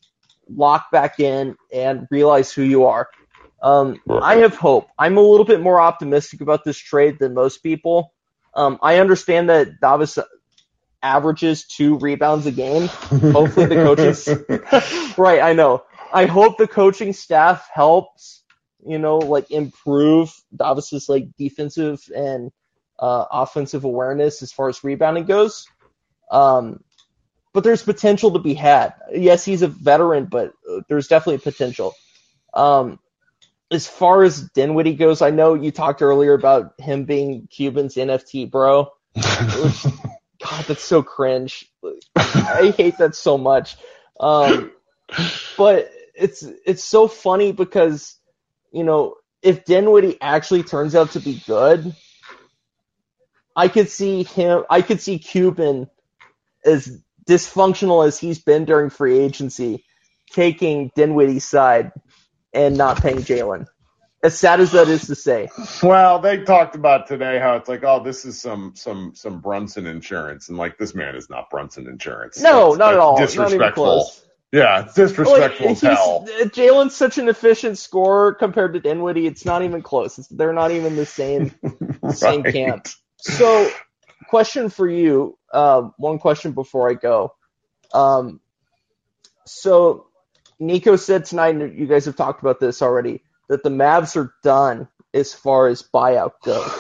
lock 0.48 0.92
back 0.92 1.20
in 1.20 1.56
and 1.74 2.08
realize 2.12 2.52
who 2.52 2.62
you 2.62 2.86
are. 2.86 3.10
Um, 3.64 4.02
I 4.10 4.38
have 4.38 4.56
hope. 4.56 4.90
I'm 5.00 5.18
a 5.18 5.22
little 5.22 5.46
bit 5.46 5.62
more 5.62 5.80
optimistic 5.80 6.42
about 6.42 6.66
this 6.66 6.78
trade 6.78 7.18
than 7.18 7.34
most 7.34 7.60
people. 7.64 8.14
Um, 8.54 8.78
I 8.84 9.00
understand 9.00 9.50
that 9.50 9.80
Davis 9.80 10.20
averages 11.02 11.66
two 11.66 11.98
rebounds 11.98 12.46
a 12.46 12.52
game. 12.52 12.88
Hopefully 12.88 13.68
the 13.68 13.76
coaches 13.76 14.28
right, 15.18 15.42
I 15.42 15.54
know. 15.54 15.84
I 16.12 16.26
hope 16.26 16.58
the 16.58 16.68
coaching 16.68 17.14
staff 17.14 17.70
helps, 17.74 18.44
you 18.86 19.00
know, 19.00 19.18
like 19.18 19.50
improve 19.50 20.34
Davis's 20.56 21.08
like 21.08 21.28
defensive 21.38 22.02
and 22.16 22.52
uh, 23.00 23.26
offensive 23.32 23.86
awareness 23.86 24.42
as 24.42 24.52
far 24.52 24.68
as 24.68 24.84
rebounding 24.84 25.26
goes. 25.26 25.66
Um, 26.30 26.84
but 27.54 27.64
there's 27.64 27.84
potential 27.84 28.32
to 28.32 28.40
be 28.40 28.54
had. 28.56 28.94
Yes, 29.12 29.46
he's 29.46 29.62
a 29.62 29.68
veteran, 29.68 30.26
but 30.26 30.54
uh, 30.70 30.82
there's 30.90 31.08
definitely 31.08 31.40
potential. 31.40 31.94
Um, 32.54 33.00
as 33.74 33.88
far 33.88 34.24
as 34.24 34.50
Dinwiddie 34.50 34.96
goes, 34.96 35.22
I 35.22 35.30
know 35.30 35.54
you 35.54 35.72
talked 35.72 36.02
earlier 36.02 36.34
about 36.34 36.74
him 36.80 37.06
being 37.06 37.48
Cuban's 37.48 37.96
NFT 37.96 38.50
bro. 38.50 38.90
God, 39.16 40.66
that's 40.68 40.84
so 40.84 41.04
cringe. 41.04 41.72
I 42.16 42.74
hate 42.76 42.98
that 42.98 43.16
so 43.16 43.38
much. 43.38 43.78
Um, 44.20 44.72
but 45.58 45.92
it's 46.16 46.44
it's 46.66 46.84
so 46.84 47.08
funny 47.08 47.52
because 47.52 48.16
you 48.72 48.84
know 48.84 49.16
if 49.42 49.66
Dinwiddie 49.66 50.20
actually 50.22 50.64
turns 50.64 50.96
out 50.96 51.12
to 51.12 51.20
be 51.20 51.42
good, 51.46 51.96
I 53.56 53.68
could 53.68 53.90
see 53.90 54.24
him. 54.24 54.64
I 54.70 54.82
could 54.82 55.02
see 55.02 55.20
Cuban 55.20 55.90
as 56.66 57.02
dysfunctional 57.28 58.06
as 58.06 58.20
he's 58.20 58.40
been 58.40 58.66
during 58.66 58.90
free 58.90 59.20
agency, 59.20 59.86
taking 60.32 60.92
Dinwiddie's 60.96 61.46
side 61.46 61.92
and 62.54 62.78
not 62.78 63.02
paying 63.02 63.18
Jalen. 63.18 63.68
As 64.24 64.38
sad 64.40 64.62
as 64.62 64.72
that 64.72 64.88
is 64.88 65.08
to 65.08 65.16
say. 65.16 65.50
Well, 65.82 66.20
they 66.20 66.44
talked 66.46 66.76
about 66.76 67.08
today 67.08 67.40
how 67.40 67.58
it's 67.58 67.68
like, 67.68 67.84
oh, 67.84 68.02
this 68.02 68.24
is 68.24 68.40
some 68.40 68.72
some 68.76 69.12
some 69.16 69.42
Brunson 69.42 69.86
insurance, 69.86 70.48
and 70.48 70.58
like 70.58 70.78
this 70.78 70.96
man 70.96 71.16
is 71.16 71.30
not 71.30 71.50
Brunson 71.50 71.88
insurance. 71.90 72.40
No, 72.40 72.74
That's- 72.76 72.78
not 72.78 72.94
at 72.94 72.96
that's 72.96 73.02
all. 73.02 73.12
Not 73.18 73.20
even 73.20 73.42
Disrespectful. 73.60 73.84
close. 73.84 74.26
Yeah, 74.54 74.84
it's 74.86 74.94
disrespectful 74.94 75.66
Like, 75.66 75.72
as 75.78 75.82
hell. 75.82 76.28
Jalen's 76.28 76.96
such 76.96 77.18
an 77.18 77.28
efficient 77.28 77.78
scorer 77.80 78.36
compared 78.36 78.74
to 78.76 78.80
Dinwiddie. 78.80 79.26
It's 79.26 79.46
not 79.46 79.64
even 79.64 79.82
close. 79.82 80.20
It's, 80.20 80.28
they're 80.28 80.54
not 80.54 80.70
even 80.72 80.96
the 80.96 81.08
same 81.08 81.52
same 82.12 82.44
camp. 82.44 82.88
So, 83.18 83.70
question 84.30 84.70
for 84.70 84.88
you. 84.88 85.38
Uh, 85.52 85.90
one 85.98 86.20
question 86.20 86.52
before 86.52 86.88
I 86.90 86.94
go. 86.94 87.34
Um, 87.96 88.40
so 89.46 90.06
Nico 90.66 90.96
said 90.96 91.26
tonight, 91.26 91.56
and 91.56 91.78
you 91.78 91.88
guys 91.88 92.06
have 92.06 92.16
talked 92.16 92.42
about 92.42 92.60
this 92.60 92.82
already, 92.82 93.22
that 93.50 93.64
the 93.64 93.70
Mavs 93.70 94.16
are 94.16 94.34
done 94.44 94.88
as 95.14 95.34
far 95.34 95.68
as 95.68 95.84
buyout 95.84 96.34
goes. 96.44 96.72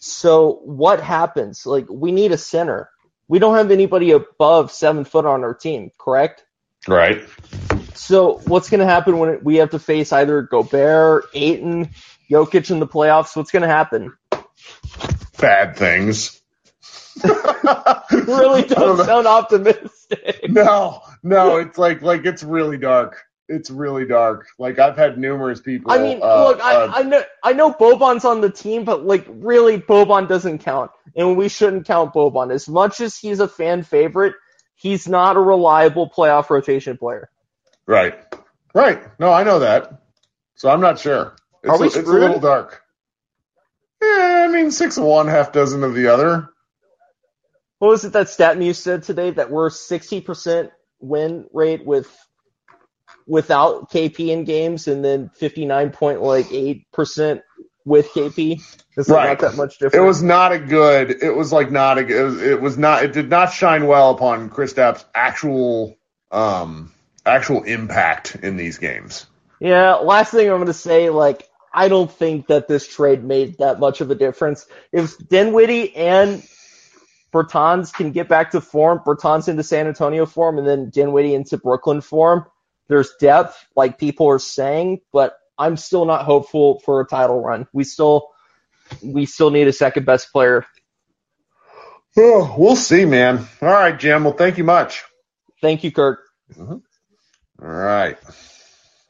So 0.00 0.60
what 0.64 1.00
happens? 1.00 1.64
Like 1.64 1.86
we 1.88 2.12
need 2.12 2.32
a 2.32 2.38
center. 2.38 2.90
We 3.28 3.38
don't 3.38 3.56
have 3.56 3.70
anybody 3.70 4.10
above 4.10 4.72
seven 4.72 5.04
foot 5.04 5.24
on 5.24 5.44
our 5.44 5.54
team, 5.54 5.90
correct? 5.98 6.44
Right. 6.88 7.22
So 7.94 8.40
what's 8.46 8.68
going 8.68 8.80
to 8.80 8.86
happen 8.86 9.18
when 9.18 9.42
we 9.44 9.56
have 9.56 9.70
to 9.70 9.78
face 9.78 10.12
either 10.12 10.42
Gobert, 10.42 11.26
Ayton, 11.34 11.90
Jokic 12.28 12.70
in 12.70 12.80
the 12.80 12.86
playoffs? 12.86 13.36
What's 13.36 13.52
going 13.52 13.62
to 13.62 13.68
happen? 13.68 14.12
Bad 15.38 15.76
things. 15.76 16.41
really 18.26 18.62
don't 18.62 19.04
sound 19.04 19.26
optimistic. 19.26 19.90
No, 20.48 21.00
no, 21.22 21.56
it's 21.56 21.78
like 21.78 22.02
like 22.02 22.26
it's 22.26 22.42
really 22.42 22.76
dark. 22.76 23.24
It's 23.48 23.70
really 23.70 24.04
dark. 24.04 24.46
Like 24.58 24.78
I've 24.78 24.96
had 24.96 25.16
numerous 25.16 25.60
people. 25.60 25.90
I 25.90 25.98
mean, 25.98 26.20
uh, 26.22 26.48
look, 26.48 26.60
I, 26.62 26.74
uh, 26.74 26.92
I 26.94 27.02
know 27.02 27.22
I 27.42 27.52
know 27.54 27.72
Boban's 27.72 28.26
on 28.26 28.42
the 28.42 28.50
team, 28.50 28.84
but 28.84 29.06
like 29.06 29.24
really, 29.28 29.78
Boban 29.78 30.28
doesn't 30.28 30.58
count, 30.58 30.90
and 31.16 31.36
we 31.38 31.48
shouldn't 31.48 31.86
count 31.86 32.12
Boban. 32.12 32.52
As 32.52 32.68
much 32.68 33.00
as 33.00 33.16
he's 33.16 33.40
a 33.40 33.48
fan 33.48 33.82
favorite, 33.84 34.34
he's 34.74 35.08
not 35.08 35.36
a 35.36 35.40
reliable 35.40 36.10
playoff 36.10 36.50
rotation 36.50 36.98
player. 36.98 37.30
right, 37.86 38.14
right. 38.74 39.02
No, 39.18 39.32
I 39.32 39.44
know 39.44 39.60
that. 39.60 40.02
So 40.56 40.68
I'm 40.68 40.80
not 40.80 40.98
sure. 40.98 41.36
It's, 41.62 41.72
Are 41.72 41.78
we 41.78 41.86
a, 41.86 41.88
it's 41.88 41.96
a 41.96 42.02
little 42.02 42.40
dark. 42.40 42.82
Yeah, 44.02 44.46
I 44.48 44.52
mean, 44.52 44.70
six 44.70 44.98
of 44.98 45.04
one, 45.04 45.28
half 45.28 45.52
dozen 45.52 45.84
of 45.84 45.94
the 45.94 46.08
other. 46.12 46.51
What 47.82 47.88
was 47.88 48.04
it 48.04 48.12
that 48.12 48.28
stat 48.28 48.62
you 48.62 48.74
said 48.74 49.02
today 49.02 49.32
that 49.32 49.50
we're 49.50 49.68
sixty 49.68 50.20
percent 50.20 50.70
win 51.00 51.46
rate 51.52 51.84
with 51.84 52.08
without 53.26 53.90
KP 53.90 54.28
in 54.28 54.44
games, 54.44 54.86
and 54.86 55.04
then 55.04 55.30
fifty 55.30 55.64
nine 55.64 55.90
point 55.90 56.22
like 56.22 56.46
eight 56.52 56.86
percent 56.92 57.42
with 57.84 58.06
KP? 58.10 58.62
It's 58.96 59.08
Right. 59.08 59.30
not 59.30 59.40
that 59.40 59.56
much 59.56 59.80
different. 59.80 59.96
It 59.96 60.06
was 60.06 60.22
not 60.22 60.52
a 60.52 60.60
good. 60.60 61.24
It 61.24 61.34
was 61.34 61.52
like 61.52 61.72
not 61.72 61.98
a. 61.98 62.06
It 62.06 62.22
was, 62.22 62.40
it 62.40 62.62
was 62.62 62.78
not. 62.78 63.02
It 63.02 63.12
did 63.14 63.28
not 63.28 63.52
shine 63.52 63.88
well 63.88 64.12
upon 64.12 64.48
Kristaps' 64.48 65.04
actual, 65.12 65.96
um, 66.30 66.92
actual 67.26 67.64
impact 67.64 68.36
in 68.44 68.56
these 68.56 68.78
games. 68.78 69.26
Yeah, 69.58 69.94
last 69.94 70.30
thing 70.30 70.48
I'm 70.48 70.58
going 70.58 70.66
to 70.66 70.72
say, 70.72 71.10
like, 71.10 71.48
I 71.74 71.88
don't 71.88 72.12
think 72.12 72.46
that 72.46 72.68
this 72.68 72.86
trade 72.86 73.24
made 73.24 73.58
that 73.58 73.80
much 73.80 74.00
of 74.00 74.12
a 74.12 74.14
difference. 74.14 74.66
If 74.92 75.18
Dinwiddie 75.18 75.96
and 75.96 76.44
Bertans 77.32 77.92
can 77.92 78.12
get 78.12 78.28
back 78.28 78.50
to 78.50 78.60
form, 78.60 79.00
Bertans 79.04 79.48
into 79.48 79.62
San 79.62 79.86
Antonio 79.86 80.26
form, 80.26 80.58
and 80.58 80.68
then 80.68 80.90
Dinwiddie 80.90 81.34
into 81.34 81.56
Brooklyn 81.56 82.00
form, 82.00 82.46
there's 82.88 83.14
depth, 83.18 83.66
like 83.74 83.98
people 83.98 84.28
are 84.28 84.38
saying, 84.38 85.00
but 85.12 85.38
I'm 85.58 85.76
still 85.76 86.04
not 86.04 86.24
hopeful 86.24 86.80
for 86.80 87.00
a 87.00 87.06
title 87.06 87.40
run. 87.40 87.66
We 87.72 87.84
still, 87.84 88.28
we 89.02 89.26
still 89.26 89.50
need 89.50 89.68
a 89.68 89.72
second 89.72 90.04
best 90.04 90.30
player. 90.32 90.66
Oh, 92.16 92.54
we'll 92.58 92.76
see, 92.76 93.06
man. 93.06 93.46
All 93.62 93.68
right, 93.68 93.98
Jim. 93.98 94.24
Well, 94.24 94.34
thank 94.34 94.58
you 94.58 94.64
much. 94.64 95.02
Thank 95.62 95.84
you, 95.84 95.92
Kirk. 95.92 96.20
Mm-hmm. 96.54 96.76
All 97.64 97.70
right, 97.70 98.18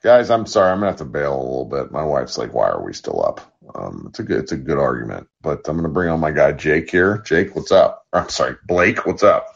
guys. 0.04 0.30
I'm 0.30 0.46
sorry. 0.46 0.70
I'm 0.70 0.78
gonna 0.78 0.90
have 0.90 0.98
to 0.98 1.04
bail 1.04 1.34
a 1.34 1.42
little 1.42 1.64
bit. 1.64 1.90
My 1.90 2.04
wife's 2.04 2.38
like, 2.38 2.52
"Why 2.52 2.68
are 2.68 2.84
we 2.84 2.92
still 2.92 3.24
up?" 3.24 3.51
Um, 3.74 4.06
it's 4.08 4.18
a 4.18 4.22
good 4.22 4.40
it's 4.40 4.52
a 4.52 4.56
good 4.56 4.78
argument. 4.78 5.28
But 5.40 5.66
I'm 5.68 5.76
going 5.76 5.84
to 5.84 5.92
bring 5.92 6.08
on 6.08 6.20
my 6.20 6.30
guy 6.32 6.52
Jake 6.52 6.90
here. 6.90 7.18
Jake, 7.26 7.54
what's 7.54 7.72
up? 7.72 8.06
I'm 8.12 8.28
sorry, 8.28 8.56
Blake, 8.66 9.06
what's 9.06 9.22
up? 9.22 9.46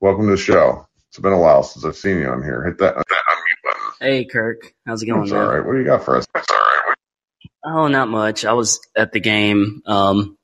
Welcome 0.00 0.26
to 0.26 0.32
the 0.32 0.36
show. 0.36 0.86
It's 1.08 1.18
been 1.18 1.32
a 1.32 1.38
while 1.38 1.62
since 1.62 1.84
I've 1.84 1.96
seen 1.96 2.18
you 2.18 2.28
on 2.28 2.42
here. 2.42 2.64
Hit 2.64 2.78
that, 2.78 2.96
that 2.96 3.06
unmute 3.06 3.62
button. 3.64 3.92
Hey, 4.00 4.24
Kirk. 4.24 4.74
How's 4.86 5.02
it 5.02 5.06
going? 5.06 5.30
Man? 5.30 5.40
all 5.40 5.46
right. 5.48 5.64
What 5.64 5.72
do 5.72 5.78
you 5.78 5.84
got 5.84 6.04
for 6.04 6.16
us? 6.16 6.26
That's 6.34 6.50
all 6.50 6.56
right. 6.56 6.96
Oh, 7.64 7.88
not 7.88 8.08
much. 8.08 8.44
I 8.44 8.52
was 8.52 8.80
at 8.96 9.12
the 9.12 9.20
game. 9.20 9.82
Um, 9.86 10.36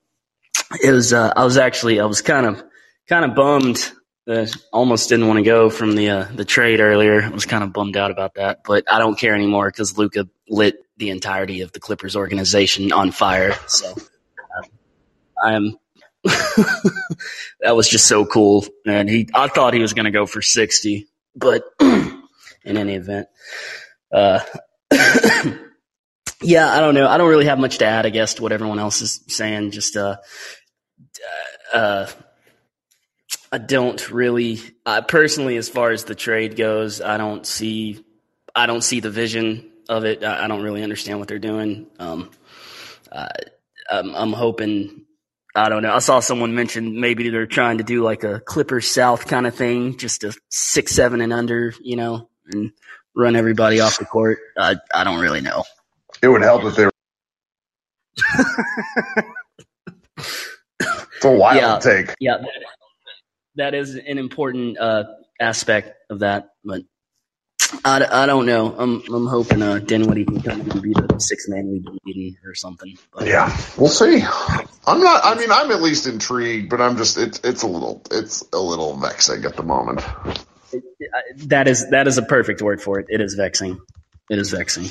it 0.83 0.91
was. 0.91 1.13
Uh, 1.13 1.31
I 1.35 1.43
was 1.43 1.57
actually. 1.57 1.99
I 1.99 2.05
was 2.05 2.21
kind 2.21 2.45
of, 2.45 2.63
kind 3.07 3.25
of 3.25 3.35
bummed. 3.35 3.91
Uh, 4.27 4.45
almost 4.71 5.09
didn't 5.09 5.27
want 5.27 5.37
to 5.37 5.43
go 5.43 5.69
from 5.69 5.95
the 5.95 6.09
uh, 6.09 6.25
the 6.35 6.45
trade 6.45 6.79
earlier. 6.79 7.23
I 7.23 7.29
was 7.29 7.45
kind 7.45 7.63
of 7.63 7.73
bummed 7.73 7.97
out 7.97 8.11
about 8.11 8.35
that, 8.35 8.59
but 8.63 8.83
I 8.91 8.99
don't 8.99 9.17
care 9.17 9.33
anymore 9.33 9.67
because 9.67 9.97
Luka 9.97 10.27
lit 10.47 10.75
the 10.97 11.09
entirety 11.09 11.61
of 11.61 11.71
the 11.71 11.79
Clippers 11.79 12.15
organization 12.15 12.91
on 12.91 13.11
fire. 13.11 13.55
So 13.67 13.91
uh, 13.91 14.67
I 15.43 15.53
am. 15.53 15.75
that 16.23 17.75
was 17.75 17.89
just 17.89 18.07
so 18.07 18.25
cool, 18.27 18.63
and 18.85 19.09
he. 19.09 19.27
I 19.33 19.47
thought 19.47 19.73
he 19.73 19.79
was 19.79 19.93
going 19.93 20.05
to 20.05 20.11
go 20.11 20.27
for 20.27 20.43
sixty, 20.43 21.07
but 21.35 21.63
in 21.81 22.21
any 22.65 22.93
event, 22.93 23.27
uh, 24.13 24.41
yeah, 26.43 26.71
I 26.71 26.79
don't 26.79 26.93
know. 26.93 27.07
I 27.07 27.17
don't 27.17 27.29
really 27.29 27.45
have 27.45 27.57
much 27.57 27.79
to 27.79 27.85
add, 27.85 28.05
I 28.05 28.09
guess, 28.09 28.35
to 28.35 28.43
what 28.43 28.51
everyone 28.51 28.77
else 28.77 29.01
is 29.01 29.19
saying. 29.29 29.71
Just, 29.71 29.97
uh, 29.97 30.17
uh, 31.73 32.07
I 33.51 33.57
don't 33.57 34.09
really, 34.09 34.59
uh, 34.85 35.01
personally, 35.01 35.57
as 35.57 35.67
far 35.67 35.91
as 35.91 36.05
the 36.05 36.15
trade 36.15 36.55
goes, 36.55 37.01
I 37.01 37.17
don't 37.17 37.45
see, 37.45 38.03
I 38.55 38.65
don't 38.65 38.81
see 38.81 39.01
the 39.01 39.09
vision 39.09 39.69
of 39.89 40.05
it. 40.05 40.23
I, 40.23 40.45
I 40.45 40.47
don't 40.47 40.63
really 40.63 40.83
understand 40.83 41.19
what 41.19 41.27
they're 41.27 41.37
doing. 41.37 41.87
Um, 41.99 42.31
uh, 43.11 43.27
I'm, 43.89 44.15
I'm 44.15 44.31
hoping, 44.31 45.05
I 45.53 45.67
don't 45.67 45.83
know. 45.83 45.93
I 45.93 45.99
saw 45.99 46.21
someone 46.21 46.55
mention 46.55 47.01
maybe 47.01 47.29
they're 47.29 47.45
trying 47.45 47.79
to 47.79 47.83
do 47.83 48.03
like 48.03 48.23
a 48.23 48.39
Clippers 48.39 48.87
South 48.87 49.27
kind 49.27 49.45
of 49.45 49.53
thing, 49.53 49.97
just 49.97 50.23
a 50.23 50.33
six, 50.49 50.93
seven 50.93 51.19
and 51.19 51.33
under, 51.33 51.73
you 51.81 51.97
know, 51.97 52.29
and 52.53 52.71
run 53.13 53.35
everybody 53.35 53.81
off 53.81 53.99
the 53.99 54.05
court. 54.05 54.39
I, 54.57 54.77
I 54.95 55.03
don't 55.03 55.19
really 55.19 55.41
know. 55.41 55.65
It 56.21 56.29
would 56.29 56.41
help 56.41 56.63
if 56.63 56.75
they 56.77 56.85
were. 56.85 56.91
it's 60.17 61.25
a 61.25 61.31
wild 61.31 61.57
yeah, 61.57 61.79
take. 61.79 62.15
Yeah, 62.21 62.37
that, 63.55 63.73
is 63.73 63.95
an 63.95 64.17
important 64.17 64.77
uh, 64.77 65.05
aspect 65.39 65.95
of 66.09 66.19
that, 66.19 66.49
but 66.63 66.83
I, 67.85 68.23
I 68.23 68.25
don't 68.25 68.45
know. 68.45 68.75
I'm 68.77 69.01
I'm 69.13 69.27
hoping 69.27 69.61
uh, 69.61 69.79
Dinwiddie 69.79 70.25
can 70.25 70.41
come 70.41 70.61
and 70.61 70.81
be 70.81 70.93
the 70.93 71.19
six 71.19 71.47
man 71.47 71.69
we've 71.69 71.83
been 71.83 71.97
needing 72.05 72.35
or 72.45 72.53
something. 72.53 72.97
But, 73.13 73.27
Yeah, 73.27 73.55
we'll 73.77 73.89
see. 73.89 74.21
I'm 74.85 75.01
not. 75.01 75.21
I 75.23 75.35
mean, 75.35 75.51
I'm 75.51 75.71
at 75.71 75.81
least 75.81 76.07
intrigued, 76.07 76.69
but 76.69 76.81
I'm 76.81 76.97
just. 76.97 77.17
It's 77.17 77.39
it's 77.43 77.63
a 77.63 77.67
little. 77.67 78.01
It's 78.11 78.43
a 78.53 78.59
little 78.59 78.97
vexing 78.97 79.45
at 79.45 79.55
the 79.55 79.63
moment. 79.63 80.01
that 81.47 81.67
is 81.67 81.89
that 81.91 82.07
is 82.07 82.17
a 82.17 82.23
perfect 82.23 82.61
word 82.61 82.81
for 82.81 82.99
it. 82.99 83.07
It 83.09 83.21
is 83.21 83.35
vexing. 83.35 83.79
It 84.29 84.39
is 84.39 84.51
vexing. 84.51 84.89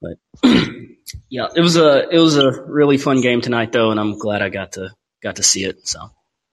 But 0.00 0.18
yeah, 1.30 1.48
it 1.54 1.60
was 1.60 1.76
a 1.76 2.08
it 2.08 2.18
was 2.18 2.36
a 2.36 2.50
really 2.50 2.98
fun 2.98 3.20
game 3.20 3.40
tonight 3.40 3.72
though, 3.72 3.90
and 3.90 4.00
I'm 4.00 4.18
glad 4.18 4.42
I 4.42 4.48
got 4.48 4.72
to 4.72 4.90
got 5.22 5.36
to 5.36 5.42
see 5.42 5.64
it. 5.64 5.86
So 5.88 6.10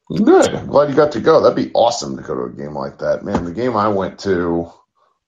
Good. 0.09 0.53
I'm 0.53 0.67
glad 0.67 0.89
you 0.89 0.95
got 0.95 1.13
to 1.13 1.19
go. 1.19 1.41
That'd 1.41 1.55
be 1.55 1.71
awesome 1.73 2.15
to 2.17 2.23
go 2.23 2.35
to 2.35 2.43
a 2.43 2.49
game 2.51 2.73
like 2.75 2.99
that. 2.99 3.23
Man, 3.23 3.43
the 3.45 3.51
game 3.51 3.75
I 3.75 3.87
went 3.87 4.19
to, 4.19 4.71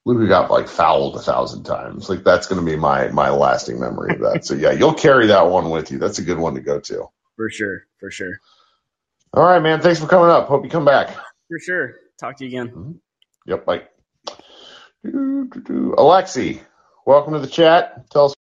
Luka 0.05 0.27
got 0.27 0.51
like 0.51 0.67
fouled 0.67 1.15
a 1.15 1.19
thousand 1.19 1.63
times. 1.63 2.09
Like 2.09 2.23
that's 2.23 2.47
going 2.47 2.63
to 2.63 2.71
be 2.71 2.77
my 2.77 3.07
my 3.07 3.29
lasting 3.29 3.79
memory 3.79 4.13
of 4.15 4.19
that. 4.21 4.45
so 4.45 4.53
yeah, 4.53 4.71
you'll 4.71 4.93
carry 4.93 5.27
that 5.27 5.47
one 5.49 5.71
with 5.71 5.91
you. 5.91 5.97
That's 5.97 6.19
a 6.19 6.23
good 6.23 6.37
one 6.37 6.53
to 6.55 6.61
go 6.61 6.79
to. 6.79 7.07
for 7.35 7.49
sure, 7.49 7.85
for 7.99 8.11
sure, 8.11 8.39
All 9.33 9.43
right, 9.43 9.61
man. 9.61 9.81
Thanks 9.81 9.99
for 9.99 10.07
coming 10.07 10.29
up. 10.29 10.47
Hope 10.47 10.63
you 10.63 10.69
come 10.69 10.85
back. 10.85 11.09
for 11.49 11.59
sure. 11.59 11.95
Talk 12.19 12.37
to 12.37 12.45
you 12.45 12.49
again. 12.49 12.69
Mm-hmm. 12.69 12.91
Yep. 13.47 13.65
Bye. 13.65 13.83
Alexi, 15.05 16.61
welcome 17.05 17.33
to 17.33 17.39
the 17.39 17.47
chat. 17.47 18.09
Tell 18.11 18.25
us. 18.25 18.35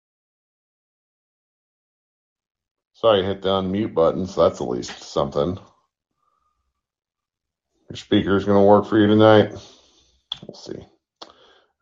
Sorry, 2.93 3.23
I 3.23 3.25
hit 3.25 3.41
the 3.41 3.49
unmute 3.49 3.93
button, 3.93 4.25
so 4.25 4.47
that's 4.47 4.59
at 4.61 4.67
least 4.67 5.01
something. 5.03 5.59
Your 7.89 7.97
speaker 7.97 8.35
is 8.35 8.45
going 8.45 8.57
to 8.57 8.65
work 8.65 8.87
for 8.87 8.99
you 8.99 9.07
tonight. 9.07 9.51
We'll 10.45 10.55
see. 10.55 10.85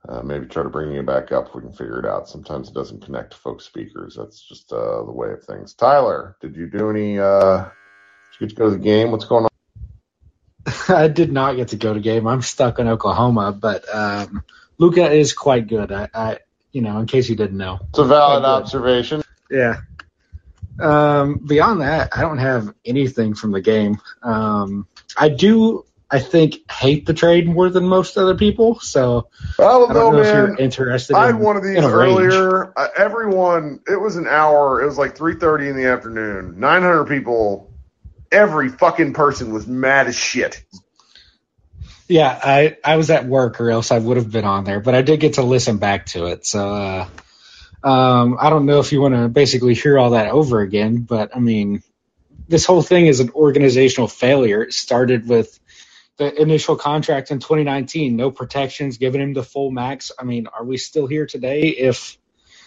Uh, 0.08 0.22
maybe 0.22 0.46
try 0.48 0.64
to 0.64 0.70
bring 0.70 0.92
you 0.92 1.02
back 1.02 1.32
up 1.32 1.48
if 1.48 1.56
we 1.56 1.62
can 1.62 1.72
figure 1.72 2.00
it 2.00 2.06
out. 2.06 2.28
Sometimes 2.28 2.68
it 2.68 2.74
doesn't 2.74 3.06
connect 3.06 3.32
to 3.32 3.38
folks' 3.38 3.64
speakers. 3.64 4.16
That's 4.18 4.42
just 4.42 4.72
uh, 4.74 5.04
the 5.04 5.12
way 5.12 5.32
of 5.32 5.44
things. 5.44 5.74
Tyler, 5.74 6.36
did 6.42 6.58
you 6.58 6.68
do 6.70 6.90
any? 6.90 7.20
Uh, 7.20 7.64
did 7.64 8.42
you 8.42 8.48
get 8.48 8.50
to 8.50 8.56
go 8.56 8.70
to 8.70 8.76
the 8.76 8.84
game? 8.84 9.12
What's 9.12 9.26
going 9.26 9.46
on? 9.46 9.50
I 10.90 11.08
did 11.08 11.32
not 11.32 11.56
get 11.56 11.70
to 11.70 11.78
go 11.78 11.94
to 11.94 12.02
game. 12.02 12.28
I'm 12.28 12.42
stuck 12.42 12.80
in 12.80 12.88
Oklahoma, 12.90 13.54
but 13.54 13.86
um, 13.94 14.44
Luka 14.78 15.10
is 15.10 15.34
quite 15.34 15.68
good. 15.68 15.92
I, 15.94 16.10
I, 16.14 16.40
you 16.74 16.82
know, 16.82 17.00
in 17.00 17.06
case 17.06 17.30
you 17.30 17.38
didn't 17.38 17.58
know. 17.58 17.80
It's 17.90 18.00
a 18.00 18.06
valid 18.06 18.44
observation. 18.44 19.24
Yeah. 19.50 19.78
Um, 20.80 21.38
beyond 21.38 21.82
that, 21.82 22.18
I 22.18 22.22
don't 22.22 22.40
have 22.40 22.74
anything 22.84 23.36
from 23.36 23.52
the 23.52 23.62
game. 23.62 24.00
Um, 24.24 24.88
I 25.18 25.30
do, 25.30 25.86
I 26.14 26.20
think, 26.20 26.72
hate 26.72 27.08
the 27.08 27.14
trade 27.16 27.48
more 27.48 27.72
than 27.72 27.86
most 27.86 28.18
other 28.20 28.36
people. 28.36 28.80
So 28.80 29.30
I 29.58 29.64
don't 29.64 29.90
I 29.90 29.94
know, 29.96 30.00
don't 30.00 30.14
know 30.14 30.20
if 30.20 30.28
man. 30.28 30.36
you're 30.36 30.60
interested. 30.60 31.16
I 31.16 31.30
in, 31.30 31.36
had 31.36 31.44
one 31.44 31.58
of 31.58 31.64
these 31.64 31.76
in 31.76 31.84
earlier. 31.84 32.72
Uh, 32.78 32.88
everyone, 32.96 33.80
it 33.88 34.00
was 34.00 34.16
an 34.16 34.28
hour. 34.28 34.84
It 34.84 34.86
was 34.86 34.98
like 35.00 35.18
three 35.18 35.36
thirty 35.36 35.68
in 35.68 35.76
the 35.76 35.88
afternoon. 35.88 36.60
Nine 36.60 36.84
hundred 36.84 37.06
people. 37.06 37.74
Every 38.32 38.70
fucking 38.70 39.14
person 39.14 39.52
was 39.52 39.66
mad 39.66 40.06
as 40.06 40.16
shit. 40.16 40.64
Yeah, 42.08 42.40
I 42.44 42.78
I 42.84 42.98
was 42.98 43.10
at 43.10 43.26
work, 43.26 43.60
or 43.60 43.72
else 43.72 43.92
I 43.92 43.98
would 43.98 44.18
have 44.18 44.32
been 44.32 44.46
on 44.46 44.66
there. 44.66 44.82
But 44.82 44.94
I 44.94 45.02
did 45.02 45.20
get 45.20 45.34
to 45.36 45.42
listen 45.42 45.78
back 45.78 46.06
to 46.08 46.28
it, 46.28 46.46
so 46.46 46.76
uh, 46.76 47.08
um, 47.88 48.38
I 48.40 48.52
don't 48.52 48.68
know 48.68 48.80
if 48.80 48.92
you 48.92 49.02
want 49.02 49.16
to 49.16 49.30
basically 49.30 49.74
hear 49.74 49.98
all 49.98 50.12
that 50.12 50.30
over 50.30 50.62
again. 50.62 50.98
But 50.98 51.36
I 51.36 51.40
mean, 51.40 51.82
this 52.48 52.66
whole 52.66 52.84
thing 52.84 53.08
is 53.08 53.20
an 53.20 53.32
organizational 53.32 54.08
failure. 54.08 54.62
It 54.62 54.74
started 54.74 55.28
with 55.28 55.60
the 56.18 56.42
initial 56.42 56.76
contract 56.76 57.32
in 57.32 57.40
2019, 57.40 58.16
no 58.16 58.32
protections, 58.32 58.98
giving 58.98 59.22
him 59.22 59.34
the 59.34 59.44
full 59.44 59.72
max. 59.72 60.12
I 60.18 60.24
mean, 60.24 60.48
are 60.48 60.64
we 60.64 60.78
still 60.78 61.08
here 61.08 61.26
today? 61.26 61.70
If 61.70 62.18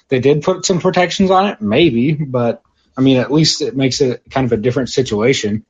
they 0.09 0.21
did 0.21 0.43
put 0.43 0.65
some 0.65 0.81
protections 0.81 1.31
on 1.31 1.47
it, 1.47 1.61
maybe, 1.61 2.13
but 2.13 2.63
I 2.97 3.01
mean, 3.03 3.19
at 3.19 3.33
least 3.33 3.63
it 3.63 3.77
makes 3.77 4.01
it 4.01 4.23
kind 4.31 4.47
of 4.47 4.53
a 4.53 4.57
different 4.57 4.89
situation. 4.89 5.65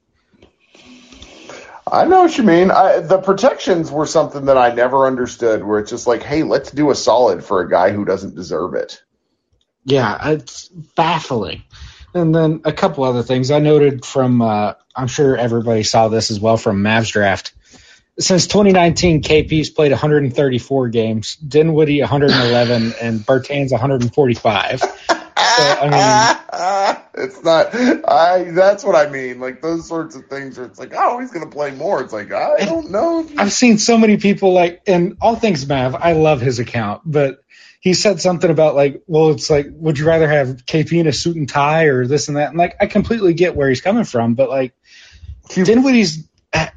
I 1.91 2.05
know 2.05 2.23
what 2.23 2.37
you 2.37 2.43
mean. 2.43 2.71
I, 2.71 2.99
the 3.01 3.19
protections 3.19 3.93
were 3.93 4.07
something 4.07 4.47
that 4.47 4.59
I 4.59 4.75
never 4.75 5.07
understood. 5.07 5.63
Where 5.63 5.79
it's 5.79 5.91
just 5.91 6.07
like, 6.07 6.23
hey, 6.23 6.43
let's 6.43 6.71
do 6.73 6.91
a 6.91 6.95
solid 6.95 7.45
for 7.45 7.61
a 7.61 7.71
guy 7.71 7.91
who 7.93 8.05
doesn't 8.05 8.35
deserve 8.35 8.75
it. 8.75 9.03
Yeah, 9.85 10.31
it's 10.31 10.69
baffling. 10.69 11.63
And 12.13 12.35
then 12.35 12.63
a 12.65 12.73
couple 12.73 13.05
other 13.05 13.23
things 13.23 13.51
I 13.51 13.61
noted 13.61 14.05
from, 14.05 14.43
uh, 14.43 14.75
I'm 14.97 15.07
sure 15.07 15.37
everybody 15.37 15.85
saw 15.85 16.09
this 16.09 16.31
as 16.31 16.41
well 16.41 16.57
from 16.57 16.83
Mavs 16.83 17.13
draft. 17.13 17.53
Since 18.19 18.47
2019, 18.47 19.23
KP's 19.23 19.69
played 19.69 19.93
134 19.93 20.89
games, 20.89 21.37
Dinwiddie 21.37 22.01
111, 22.01 22.95
and 23.01 23.21
Bertans 23.21 23.73
145. 23.73 24.81
So, 24.81 25.63
I 25.63 25.85
mean, 25.91 26.97
it's 27.25 27.43
not. 27.43 27.75
I. 28.09 28.45
That's 28.51 28.85
what 28.85 28.95
I 28.95 29.11
mean. 29.11 29.39
Like 29.39 29.61
those 29.61 29.87
sorts 29.87 30.17
of 30.17 30.27
things 30.27 30.57
where 30.57 30.67
it's 30.67 30.79
like, 30.79 30.93
oh, 30.95 31.19
he's 31.19 31.31
gonna 31.31 31.51
play 31.51 31.73
more. 31.73 32.03
It's 32.03 32.13
like 32.13 32.33
I 32.33 32.65
don't 32.65 32.91
know. 32.91 33.29
I've 33.37 33.53
seen 33.53 33.79
so 33.79 33.99
many 33.99 34.17
people 34.17 34.53
like, 34.53 34.83
and 34.87 35.19
all 35.21 35.37
things 35.37 35.67
Mav, 35.67 35.95
I 35.95 36.13
love 36.13 36.41
his 36.41 36.59
account, 36.59 37.03
but 37.05 37.43
he 37.81 37.95
said 37.95 38.21
something 38.21 38.51
about 38.51 38.75
like, 38.75 39.03
well, 39.07 39.31
it's 39.31 39.51
like, 39.51 39.67
would 39.71 39.99
you 39.99 40.07
rather 40.07 40.29
have 40.29 40.65
KP 40.67 40.99
in 40.99 41.07
a 41.07 41.13
suit 41.13 41.37
and 41.37 41.49
tie 41.49 41.85
or 41.85 42.07
this 42.07 42.29
and 42.29 42.37
that? 42.37 42.49
And 42.49 42.59
like, 42.59 42.77
I 42.81 42.87
completely 42.87 43.35
get 43.35 43.55
where 43.55 43.69
he's 43.69 43.81
coming 43.81 44.05
from, 44.05 44.35
but 44.35 44.49
like, 44.49 44.75
Dinwiddie's 45.55 46.27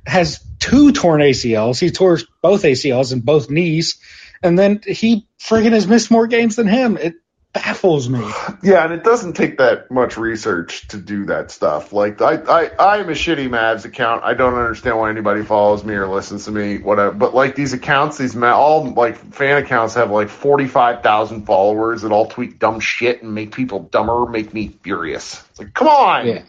has 0.06 0.46
two 0.60 0.92
torn 0.92 1.22
ACLs. 1.22 1.80
He 1.80 1.92
tore 1.92 2.20
both 2.42 2.64
ACLs 2.64 3.14
and 3.14 3.24
both 3.24 3.50
knees, 3.50 4.00
and 4.44 4.58
then 4.58 4.82
he 4.86 5.28
friggin' 5.40 5.72
has 5.72 5.88
missed 5.88 6.12
more 6.12 6.28
games 6.28 6.56
than 6.56 6.68
him. 6.68 6.98
It 6.98 7.16
baffles 7.54 8.08
me. 8.10 8.20
Yeah, 8.62 8.84
and 8.84 8.94
it 8.94 9.04
doesn't 9.04 9.34
take 9.34 9.58
that 9.58 9.90
much 9.90 10.18
research 10.18 10.88
to 10.90 10.98
do 10.98 11.26
that 11.26 11.50
stuff. 11.50 11.92
Like 11.92 12.22
I, 12.22 12.36
I, 12.36 12.66
I 12.78 12.98
am 12.98 13.10
a 13.10 13.14
shitty 13.14 13.50
Mavs 13.50 13.86
account. 13.86 14.24
I 14.24 14.34
don't 14.34 14.54
understand 14.54 14.98
why 14.98 15.10
anybody 15.10 15.44
follows 15.44 15.84
me 15.84 15.96
or 15.96 16.08
listens 16.08 16.46
to 16.46 16.52
me, 16.52 16.78
whatever. 16.78 17.12
But 17.12 17.34
like 17.34 17.56
these 17.56 17.74
accounts, 17.74 18.18
these 18.18 18.36
all 18.36 18.94
like 18.94 19.18
fan 19.34 19.64
accounts 19.64 19.96
have 19.96 20.12
like 20.12 20.30
forty 20.30 20.68
five 20.68 21.02
thousand 21.02 21.46
followers 21.46 22.04
that 22.04 22.12
all 22.12 22.28
tweet 22.28 22.60
dumb 22.60 22.80
shit 22.80 23.24
and 23.24 23.34
make 23.34 23.56
people 23.56 23.80
dumber, 23.80 24.26
make 24.28 24.54
me 24.54 24.68
furious. 24.84 25.44
It's 25.50 25.60
like, 25.60 25.74
come 25.74 25.88
on. 25.88 26.28
Yeah. 26.28 26.44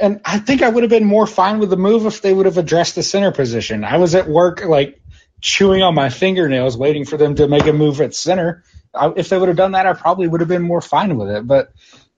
And 0.00 0.20
I 0.24 0.38
think 0.38 0.62
I 0.62 0.68
would 0.68 0.82
have 0.82 0.90
been 0.90 1.04
more 1.04 1.26
fine 1.26 1.58
with 1.58 1.68
the 1.68 1.76
move 1.76 2.06
if 2.06 2.22
they 2.22 2.32
would 2.32 2.46
have 2.46 2.56
addressed 2.56 2.94
the 2.94 3.02
center 3.02 3.32
position. 3.32 3.84
I 3.84 3.98
was 3.98 4.14
at 4.14 4.26
work, 4.28 4.64
like 4.64 5.00
chewing 5.40 5.82
on 5.82 5.94
my 5.94 6.08
fingernails, 6.08 6.76
waiting 6.76 7.04
for 7.04 7.16
them 7.18 7.34
to 7.34 7.46
make 7.48 7.66
a 7.66 7.72
move 7.72 8.00
at 8.00 8.14
center. 8.14 8.64
I, 8.94 9.12
if 9.14 9.28
they 9.28 9.38
would 9.38 9.48
have 9.48 9.56
done 9.56 9.72
that, 9.72 9.86
I 9.86 9.92
probably 9.92 10.26
would 10.26 10.40
have 10.40 10.48
been 10.48 10.62
more 10.62 10.80
fine 10.80 11.16
with 11.16 11.28
it. 11.28 11.46
But 11.46 11.72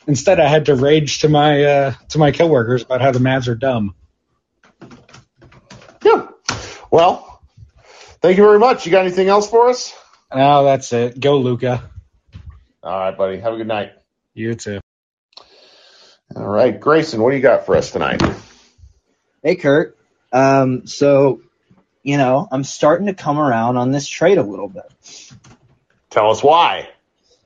instead, 0.06 0.38
I 0.38 0.46
had 0.46 0.66
to 0.66 0.76
rage 0.76 1.20
to 1.20 1.28
my 1.28 1.64
uh, 1.64 1.94
to 2.10 2.18
my 2.18 2.30
coworkers 2.30 2.82
about 2.82 3.00
how 3.00 3.10
the 3.10 3.18
Mavs 3.18 3.48
are 3.48 3.56
dumb. 3.56 3.94
Yeah. 6.04 6.28
Well, 6.90 7.42
thank 8.20 8.38
you 8.38 8.44
very 8.44 8.58
much. 8.58 8.86
You 8.86 8.92
got 8.92 9.04
anything 9.04 9.28
else 9.28 9.50
for 9.50 9.68
us? 9.68 9.92
No, 10.34 10.64
that's 10.64 10.92
it. 10.92 11.18
Go, 11.18 11.38
Luka. 11.38 11.90
All 12.82 12.98
right, 12.98 13.16
buddy. 13.16 13.38
Have 13.38 13.54
a 13.54 13.56
good 13.56 13.66
night. 13.66 13.92
You 14.34 14.54
too. 14.54 14.80
All 16.34 16.46
right, 16.46 16.78
Grayson, 16.78 17.20
what 17.20 17.30
do 17.30 17.36
you 17.36 17.42
got 17.42 17.66
for 17.66 17.76
us 17.76 17.90
tonight? 17.90 18.22
Hey, 19.42 19.56
Kurt. 19.56 19.98
Um, 20.32 20.86
so, 20.86 21.42
you 22.02 22.16
know, 22.16 22.48
I'm 22.50 22.64
starting 22.64 23.08
to 23.08 23.14
come 23.14 23.38
around 23.38 23.76
on 23.76 23.90
this 23.90 24.08
trade 24.08 24.38
a 24.38 24.42
little 24.42 24.68
bit. 24.68 24.90
Tell 26.08 26.30
us 26.30 26.42
why. 26.42 26.88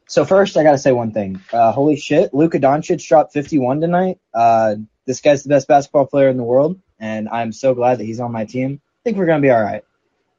So 0.07 0.25
first, 0.25 0.57
I 0.57 0.63
gotta 0.63 0.79
say 0.79 0.93
one 0.93 1.13
thing. 1.13 1.41
Uh, 1.53 1.73
holy 1.73 1.97
shit, 1.97 2.33
Luka 2.33 2.61
Doncic 2.61 3.05
dropped 3.07 3.33
51 3.33 3.81
tonight. 3.81 4.19
Uh, 4.33 4.77
this 5.05 5.21
guy's 5.21 5.43
the 5.43 5.49
best 5.49 5.67
basketball 5.67 6.07
player 6.07 6.29
in 6.29 6.37
the 6.37 6.45
world, 6.45 6.79
and 7.01 7.29
I'm 7.29 7.53
so 7.53 7.75
glad 7.75 7.99
that 7.99 8.05
he's 8.05 8.21
on 8.21 8.31
my 8.31 8.45
team. 8.45 8.81
I 8.85 9.03
think 9.03 9.17
we're 9.17 9.27
gonna 9.27 9.43
be 9.43 9.51
all 9.51 9.63
right. 9.63 9.83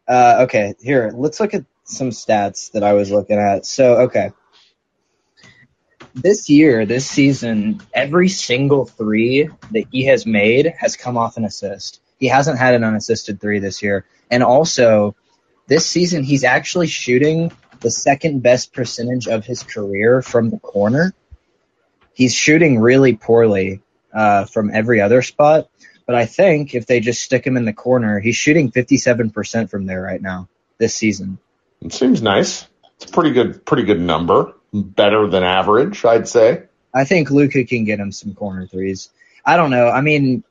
Uh, 0.07 0.43
okay, 0.43 0.75
here, 0.81 1.11
let's 1.13 1.41
look 1.41 1.53
at 1.53 1.65
some 1.83 2.11
stats 2.11 2.71
that 2.71 2.83
I 2.83 2.93
was 2.93 3.11
looking 3.11 3.37
at. 3.37 3.65
So, 3.65 4.03
okay. 4.03 4.31
This 6.17 6.49
year, 6.49 6.85
this 6.85 7.07
season, 7.07 7.81
every 7.93 8.27
single 8.27 8.85
three 8.85 9.49
that 9.71 9.85
he 9.91 10.05
has 10.05 10.25
made 10.25 10.73
has 10.77 10.95
come 10.95 11.15
off 11.15 11.37
an 11.37 11.45
assist. 11.45 12.01
He 12.19 12.27
hasn't 12.27 12.57
had 12.57 12.73
an 12.73 12.83
unassisted 12.83 13.39
three 13.39 13.59
this 13.59 13.83
year. 13.83 14.05
And 14.31 14.41
also, 14.41 15.15
this 15.67 15.85
season, 15.85 16.23
he's 16.23 16.43
actually 16.43 16.87
shooting 16.87 17.51
the 17.81 17.91
second 17.91 18.41
best 18.41 18.73
percentage 18.73 19.27
of 19.27 19.45
his 19.45 19.61
career 19.61 20.21
from 20.21 20.49
the 20.49 20.57
corner. 20.57 21.13
He's 22.13 22.33
shooting 22.33 22.79
really 22.79 23.15
poorly 23.15 23.81
uh, 24.11 24.45
from 24.45 24.71
every 24.73 25.01
other 25.01 25.21
spot. 25.21 25.69
But 26.07 26.15
I 26.15 26.25
think 26.25 26.73
if 26.73 26.87
they 26.87 26.99
just 26.99 27.21
stick 27.21 27.45
him 27.45 27.57
in 27.57 27.65
the 27.65 27.73
corner, 27.73 28.19
he's 28.19 28.35
shooting 28.35 28.71
57% 28.71 29.69
from 29.69 29.85
there 29.85 30.01
right 30.01 30.21
now 30.21 30.47
this 30.79 30.95
season. 30.95 31.37
It 31.81 31.93
seems 31.93 32.21
nice. 32.21 32.65
It's 32.95 33.05
a 33.05 33.13
pretty 33.13 33.31
good, 33.31 33.65
pretty 33.65 33.83
good 33.83 33.99
number. 33.99 34.55
Better 34.83 35.27
than 35.27 35.43
average, 35.43 36.03
I'd 36.05 36.27
say. 36.27 36.63
I 36.93 37.03
think 37.03 37.29
Luka 37.29 37.63
can 37.63 37.83
get 37.83 37.99
him 37.99 38.11
some 38.11 38.33
corner 38.33 38.67
threes. 38.67 39.09
I 39.45 39.57
don't 39.57 39.71
know. 39.71 39.87
I 39.87 40.01
mean, 40.01 40.43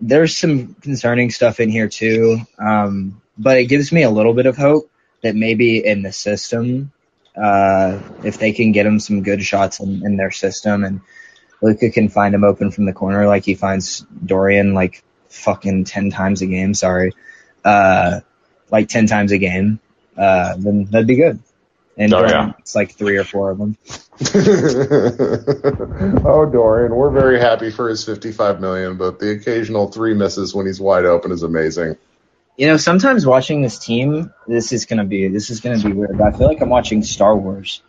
there's 0.00 0.36
some 0.36 0.74
concerning 0.74 1.30
stuff 1.30 1.60
in 1.60 1.68
here 1.70 1.88
too, 1.88 2.38
um, 2.58 3.20
but 3.38 3.58
it 3.58 3.66
gives 3.66 3.92
me 3.92 4.02
a 4.02 4.10
little 4.10 4.34
bit 4.34 4.46
of 4.46 4.56
hope 4.56 4.90
that 5.22 5.36
maybe 5.36 5.84
in 5.84 6.02
the 6.02 6.12
system, 6.12 6.92
uh, 7.36 8.00
if 8.24 8.38
they 8.38 8.52
can 8.52 8.72
get 8.72 8.86
him 8.86 9.00
some 9.00 9.22
good 9.22 9.42
shots 9.42 9.80
in, 9.80 10.04
in 10.04 10.16
their 10.16 10.30
system 10.30 10.84
and 10.84 11.00
Luka 11.62 11.90
can 11.90 12.08
find 12.08 12.34
him 12.34 12.44
open 12.44 12.70
from 12.70 12.84
the 12.84 12.92
corner 12.92 13.26
like 13.26 13.44
he 13.44 13.54
finds 13.54 14.04
Dorian 14.24 14.74
like 14.74 15.02
fucking 15.28 15.84
10 15.84 16.10
times 16.10 16.42
a 16.42 16.46
game, 16.46 16.74
sorry, 16.74 17.12
uh, 17.64 18.20
like 18.70 18.88
10 18.88 19.06
times 19.06 19.32
a 19.32 19.38
game, 19.38 19.80
uh, 20.16 20.56
then 20.58 20.84
that'd 20.86 21.06
be 21.06 21.16
good. 21.16 21.38
And 21.96 22.12
Oh, 22.14 22.20
Dorian, 22.20 22.48
yeah. 22.48 22.52
it's 22.58 22.74
like 22.74 22.92
three 22.92 23.16
or 23.16 23.24
four 23.24 23.50
of 23.50 23.58
them. 23.58 23.76
oh, 26.24 26.46
Dorian, 26.46 26.94
we're 26.94 27.10
very 27.10 27.38
happy 27.38 27.70
for 27.70 27.88
his 27.88 28.04
55 28.04 28.60
million, 28.60 28.96
but 28.96 29.18
the 29.18 29.32
occasional 29.32 29.88
three 29.90 30.14
misses 30.14 30.54
when 30.54 30.66
he's 30.66 30.80
wide 30.80 31.04
open 31.04 31.32
is 31.32 31.42
amazing. 31.42 31.96
You 32.56 32.66
know, 32.68 32.76
sometimes 32.76 33.26
watching 33.26 33.62
this 33.62 33.78
team, 33.78 34.32
this 34.46 34.72
is 34.72 34.86
gonna 34.86 35.04
be 35.04 35.28
this 35.28 35.50
is 35.50 35.60
gonna 35.60 35.82
be 35.82 35.92
weird. 35.92 36.18
But 36.18 36.34
I 36.34 36.38
feel 36.38 36.48
like 36.48 36.60
I'm 36.60 36.68
watching 36.68 37.02
Star 37.02 37.34
Wars. 37.36 37.82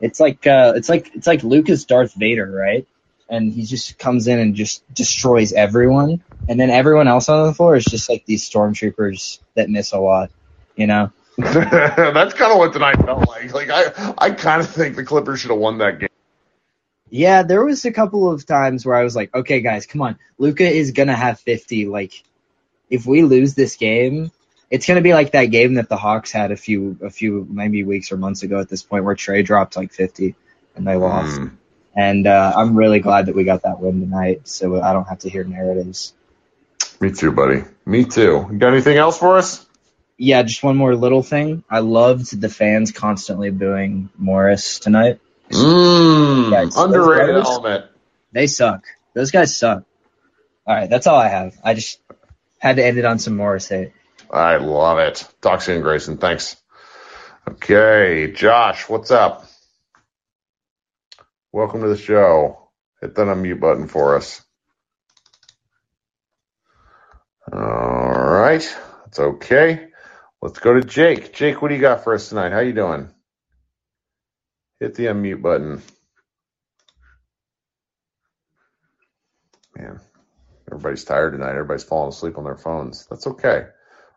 It's 0.00 0.18
like 0.18 0.46
uh, 0.46 0.72
it's 0.74 0.88
like 0.88 1.14
it's 1.14 1.26
like 1.26 1.42
Luka's 1.44 1.84
Darth 1.84 2.14
Vader, 2.14 2.50
right? 2.50 2.86
And 3.28 3.52
he 3.52 3.64
just 3.64 3.98
comes 3.98 4.26
in 4.26 4.38
and 4.38 4.54
just 4.54 4.82
destroys 4.92 5.52
everyone, 5.52 6.22
and 6.48 6.58
then 6.58 6.70
everyone 6.70 7.08
else 7.08 7.28
on 7.28 7.46
the 7.46 7.54
floor 7.54 7.76
is 7.76 7.84
just 7.84 8.08
like 8.08 8.24
these 8.26 8.48
stormtroopers 8.48 9.38
that 9.54 9.68
miss 9.70 9.92
a 9.92 9.98
lot, 9.98 10.30
you 10.74 10.86
know. 10.86 11.12
That's 11.38 12.34
kind 12.34 12.52
of 12.52 12.58
what 12.58 12.72
tonight 12.72 12.96
felt 13.04 13.26
like. 13.26 13.54
Like 13.54 13.70
I, 13.70 14.14
I 14.18 14.30
kind 14.32 14.60
of 14.60 14.68
think 14.68 14.96
the 14.96 15.04
Clippers 15.04 15.40
should 15.40 15.50
have 15.50 15.58
won 15.58 15.78
that 15.78 15.98
game. 15.98 16.08
Yeah, 17.08 17.42
there 17.42 17.64
was 17.64 17.84
a 17.84 17.92
couple 17.92 18.30
of 18.30 18.46
times 18.46 18.86
where 18.86 18.96
I 18.96 19.04
was 19.04 19.14
like, 19.14 19.34
okay, 19.34 19.60
guys, 19.60 19.86
come 19.86 20.00
on. 20.02 20.18
Luka 20.38 20.64
is 20.64 20.92
going 20.92 21.08
to 21.08 21.14
have 21.14 21.40
50. 21.40 21.86
Like, 21.86 22.22
if 22.88 23.04
we 23.04 23.22
lose 23.22 23.54
this 23.54 23.76
game, 23.76 24.30
it's 24.70 24.86
going 24.86 24.96
to 24.96 25.02
be 25.02 25.12
like 25.12 25.32
that 25.32 25.46
game 25.46 25.74
that 25.74 25.90
the 25.90 25.96
Hawks 25.98 26.32
had 26.32 26.52
a 26.52 26.56
few, 26.56 26.98
a 27.02 27.10
few, 27.10 27.46
maybe 27.50 27.82
weeks 27.84 28.12
or 28.12 28.16
months 28.16 28.42
ago 28.42 28.60
at 28.60 28.70
this 28.70 28.82
point 28.82 29.04
where 29.04 29.14
Trey 29.14 29.42
dropped 29.42 29.76
like 29.76 29.92
50 29.92 30.34
and 30.74 30.86
they 30.86 30.96
lost. 30.96 31.38
Mm. 31.38 31.56
And, 31.94 32.26
uh, 32.26 32.52
I'm 32.56 32.76
really 32.76 33.00
glad 33.00 33.26
that 33.26 33.34
we 33.34 33.44
got 33.44 33.64
that 33.64 33.78
win 33.78 34.00
tonight 34.00 34.48
so 34.48 34.80
I 34.80 34.94
don't 34.94 35.06
have 35.06 35.18
to 35.20 35.28
hear 35.28 35.44
narratives. 35.44 36.14
Me 36.98 37.10
too, 37.10 37.32
buddy. 37.32 37.64
Me 37.84 38.04
too. 38.04 38.46
You 38.50 38.58
got 38.58 38.72
anything 38.72 38.96
else 38.96 39.18
for 39.18 39.36
us? 39.36 39.66
Yeah, 40.22 40.44
just 40.44 40.62
one 40.62 40.76
more 40.76 40.94
little 40.94 41.24
thing. 41.24 41.64
I 41.68 41.80
loved 41.80 42.40
the 42.40 42.48
fans 42.48 42.92
constantly 42.92 43.50
booing 43.50 44.08
Morris 44.16 44.78
tonight. 44.78 45.18
Mmm. 45.50 46.48
Guys, 46.48 46.76
underrated 46.76 47.34
guys- 47.34 47.44
element. 47.44 47.86
They 48.30 48.46
suck. 48.46 48.84
Those 49.14 49.32
guys 49.32 49.56
suck. 49.56 49.82
All 50.64 50.76
right, 50.76 50.88
that's 50.88 51.08
all 51.08 51.16
I 51.18 51.26
have. 51.26 51.56
I 51.64 51.74
just 51.74 51.98
had 52.60 52.76
to 52.76 52.86
end 52.86 52.98
it 52.98 53.04
on 53.04 53.18
some 53.18 53.36
Morris 53.36 53.68
hate. 53.68 53.90
I 54.30 54.58
love 54.58 55.00
it. 55.00 55.26
Talk 55.40 55.60
soon, 55.60 55.82
Grayson. 55.82 56.18
Thanks. 56.18 56.56
Okay, 57.48 58.30
Josh, 58.30 58.88
what's 58.88 59.10
up? 59.10 59.44
Welcome 61.50 61.80
to 61.80 61.88
the 61.88 61.98
show. 61.98 62.68
Hit 63.00 63.16
that 63.16 63.26
unmute 63.26 63.58
button 63.58 63.88
for 63.88 64.14
us. 64.14 64.40
All 67.52 67.58
right, 67.58 68.78
that's 69.04 69.18
okay. 69.18 69.88
Let's 70.42 70.60
go 70.60 70.74
to 70.74 70.82
Jake. 70.82 71.34
Jake, 71.34 71.62
what 71.62 71.68
do 71.70 71.76
you 71.76 71.82
got 71.82 72.04
for 72.04 72.14
us 72.14 72.30
tonight? 72.30 72.52
How 72.52 72.60
you 72.60 72.74
doing? 72.74 73.10
Hit 74.80 74.94
the 74.96 75.06
unmute 75.06 75.42
button. 75.42 75.82
Man, 79.76 80.00
everybody's 80.70 81.04
tired 81.04 81.32
tonight. 81.32 81.52
Everybody's 81.52 81.84
falling 81.84 82.10
asleep 82.10 82.38
on 82.38 82.44
their 82.44 82.56
phones. 82.58 83.06
That's 83.10 83.26
okay. 83.28 83.66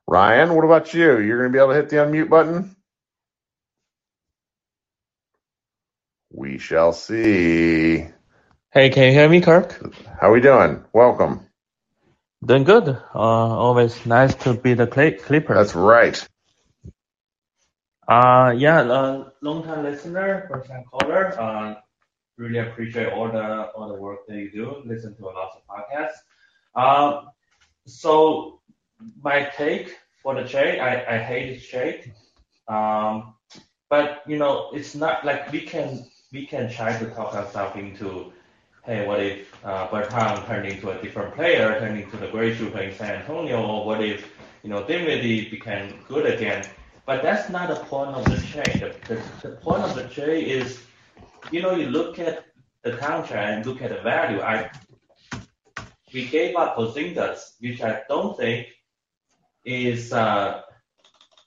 Ryan, 0.07 0.55
what 0.55 0.65
about 0.65 0.93
you? 0.93 1.19
You're 1.19 1.39
going 1.39 1.51
to 1.51 1.57
be 1.57 1.59
able 1.63 1.73
to 1.73 1.75
hit 1.75 1.89
the 1.89 1.97
unmute 1.97 2.29
button? 2.29 2.75
We 6.31 6.57
shall 6.59 6.93
see. 6.93 8.07
Hey, 8.71 8.89
can 8.91 9.03
you 9.05 9.11
hear 9.13 9.29
me, 9.29 9.41
Kirk? 9.41 9.81
How 10.21 10.29
are 10.29 10.33
we 10.33 10.41
doing? 10.41 10.83
Welcome. 10.93 11.44
Doing 12.43 12.63
good. 12.63 12.87
Uh, 12.89 13.19
always 13.19 14.05
nice 14.05 14.33
to 14.35 14.53
be 14.53 14.73
the 14.73 14.89
Cl- 14.91 15.17
Clippers. 15.19 15.55
That's 15.57 15.75
right. 15.75 16.27
Uh, 18.07 18.53
yeah, 18.55 18.81
uh, 18.81 19.29
long 19.41 19.63
time 19.63 19.83
listener, 19.83 20.47
first 20.49 20.69
time 20.69 20.83
caller. 20.91 21.39
Uh, 21.39 21.75
really 22.37 22.59
appreciate 22.59 23.11
all 23.13 23.31
the 23.31 23.71
all 23.71 23.87
the 23.87 23.95
work 23.99 24.27
that 24.27 24.35
you 24.37 24.51
do. 24.51 24.81
Listen 24.85 25.15
to 25.17 25.25
a 25.25 25.31
lot 25.33 25.51
of 25.55 25.61
podcasts. 25.67 26.19
Um, 26.75 27.29
so 27.85 28.61
my 29.21 29.49
take 29.55 29.95
for 30.21 30.35
the 30.35 30.47
trade, 30.47 30.79
I, 30.79 31.15
I 31.15 31.17
hate 31.17 31.63
trade. 31.69 32.13
Um, 32.67 33.33
but 33.89 34.21
you 34.27 34.37
know, 34.37 34.69
it's 34.73 34.95
not 34.95 35.25
like 35.25 35.51
we 35.51 35.61
can 35.61 36.05
we 36.31 36.45
can 36.45 36.69
try 36.71 36.97
to 36.97 37.05
talk 37.11 37.33
ourselves 37.33 37.75
into, 37.77 38.33
hey, 38.85 39.07
what 39.07 39.19
if 39.19 39.65
uh, 39.65 39.87
Bertan 39.87 40.45
turned 40.45 40.67
into 40.67 40.91
a 40.91 41.01
different 41.01 41.33
player, 41.35 41.79
turned 41.79 41.99
into 41.99 42.17
the 42.17 42.27
great 42.27 42.57
shooter 42.57 42.81
in 42.81 42.93
San 42.95 43.21
Antonio, 43.21 43.65
or 43.65 43.85
what 43.85 44.03
if 44.03 44.31
you 44.63 44.69
know 44.69 44.85
Dinwiddie 44.85 45.49
became 45.49 45.99
good 46.07 46.25
again? 46.25 46.65
But 47.05 47.23
that's 47.23 47.49
not 47.49 47.69
the 47.69 47.75
point 47.75 48.11
of 48.11 48.25
the 48.25 48.37
trade. 48.47 48.95
The, 49.07 49.15
the, 49.15 49.49
the 49.49 49.55
point 49.57 49.83
of 49.83 49.95
the 49.95 50.07
trade 50.07 50.47
is, 50.47 50.81
you 51.51 51.61
know, 51.61 51.75
you 51.75 51.87
look 51.87 52.19
at 52.19 52.45
the 52.83 52.93
contract 52.97 53.33
and 53.33 53.65
look 53.65 53.81
at 53.81 53.89
the 53.89 54.01
value. 54.01 54.41
I 54.41 54.69
we 56.13 56.27
gave 56.27 56.55
up 56.55 56.77
Porzingis, 56.77 57.53
which 57.59 57.81
I 57.81 58.01
don't 58.07 58.37
think 58.37 58.67
is, 59.65 60.13
uh, 60.13 60.61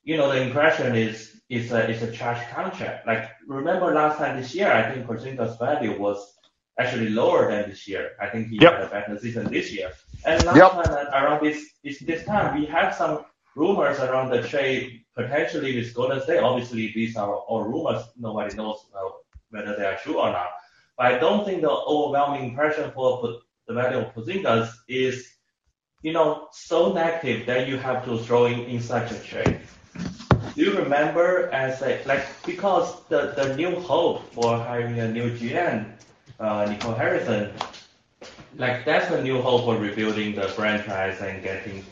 you 0.04 0.16
know, 0.16 0.28
the 0.32 0.42
impression 0.42 0.94
is 0.96 1.40
is 1.48 1.72
a 1.72 1.88
is 1.88 2.02
a 2.02 2.10
trash 2.12 2.52
contract. 2.52 3.06
Like 3.06 3.30
remember 3.46 3.94
last 3.94 4.18
time 4.18 4.36
this 4.36 4.54
year, 4.54 4.72
I 4.72 4.90
think 4.90 5.06
Porzingis' 5.06 5.58
value 5.58 5.98
was 5.98 6.37
actually 6.78 7.10
lower 7.10 7.50
than 7.50 7.68
this 7.70 7.86
year. 7.88 8.12
I 8.20 8.28
think 8.28 8.48
he 8.48 8.58
Yep. 8.60 8.72
had 8.72 8.82
a 8.82 8.88
better 8.88 9.18
season 9.18 9.50
this 9.50 9.72
year. 9.72 9.90
And 10.24 10.44
last 10.44 10.56
Yep. 10.58 10.72
time 10.72 11.06
around 11.18 11.44
this, 11.44 11.58
this 11.84 11.98
this 12.00 12.24
time, 12.24 12.58
we 12.58 12.66
have 12.66 12.94
some 12.94 13.24
rumors 13.56 13.98
around 14.00 14.30
the 14.30 14.42
trade 14.42 15.04
potentially 15.16 15.76
with 15.76 15.94
Golden 15.94 16.20
State. 16.20 16.38
Obviously, 16.40 16.92
these 16.94 17.16
are 17.16 17.34
all 17.34 17.62
rumors. 17.64 18.02
Nobody 18.16 18.54
knows 18.54 18.78
uh, 18.94 19.08
whether 19.50 19.76
they 19.76 19.84
are 19.86 19.96
true 19.96 20.18
or 20.18 20.30
not. 20.30 20.50
But 20.96 21.06
I 21.14 21.18
don't 21.18 21.44
think 21.44 21.62
the 21.62 21.70
overwhelming 21.70 22.50
impression 22.50 22.90
for 22.92 23.40
the 23.66 23.74
value 23.74 23.98
of 23.98 24.14
Porzingis 24.14 24.70
is, 24.88 25.28
you 26.02 26.12
know, 26.12 26.48
so 26.52 26.92
negative 26.92 27.46
that 27.46 27.68
you 27.68 27.76
have 27.78 28.04
to 28.04 28.18
throw 28.18 28.46
in, 28.46 28.60
in 28.60 28.80
such 28.80 29.10
a 29.12 29.18
trade. 29.20 29.60
Do 30.54 30.64
you 30.64 30.72
remember 30.78 31.48
as 31.52 31.82
a 31.82 32.02
like 32.06 32.24
because 32.44 33.06
the, 33.08 33.32
the 33.36 33.54
new 33.56 33.78
hope 33.80 34.32
for 34.34 34.56
hiring 34.58 34.98
a 34.98 35.08
new 35.08 35.30
GM 35.38 35.86
uh, 36.38 36.66
Nicole 36.68 36.94
Harrison, 36.94 37.52
like 38.56 38.84
that's 38.84 39.10
a 39.10 39.22
new 39.22 39.40
hope 39.40 39.64
for 39.64 39.76
rebuilding 39.76 40.34
the 40.34 40.48
franchise 40.48 41.20
and 41.20 41.42
getting 41.42 41.84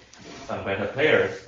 some 0.47 0.65
better 0.65 0.87
players. 0.87 1.47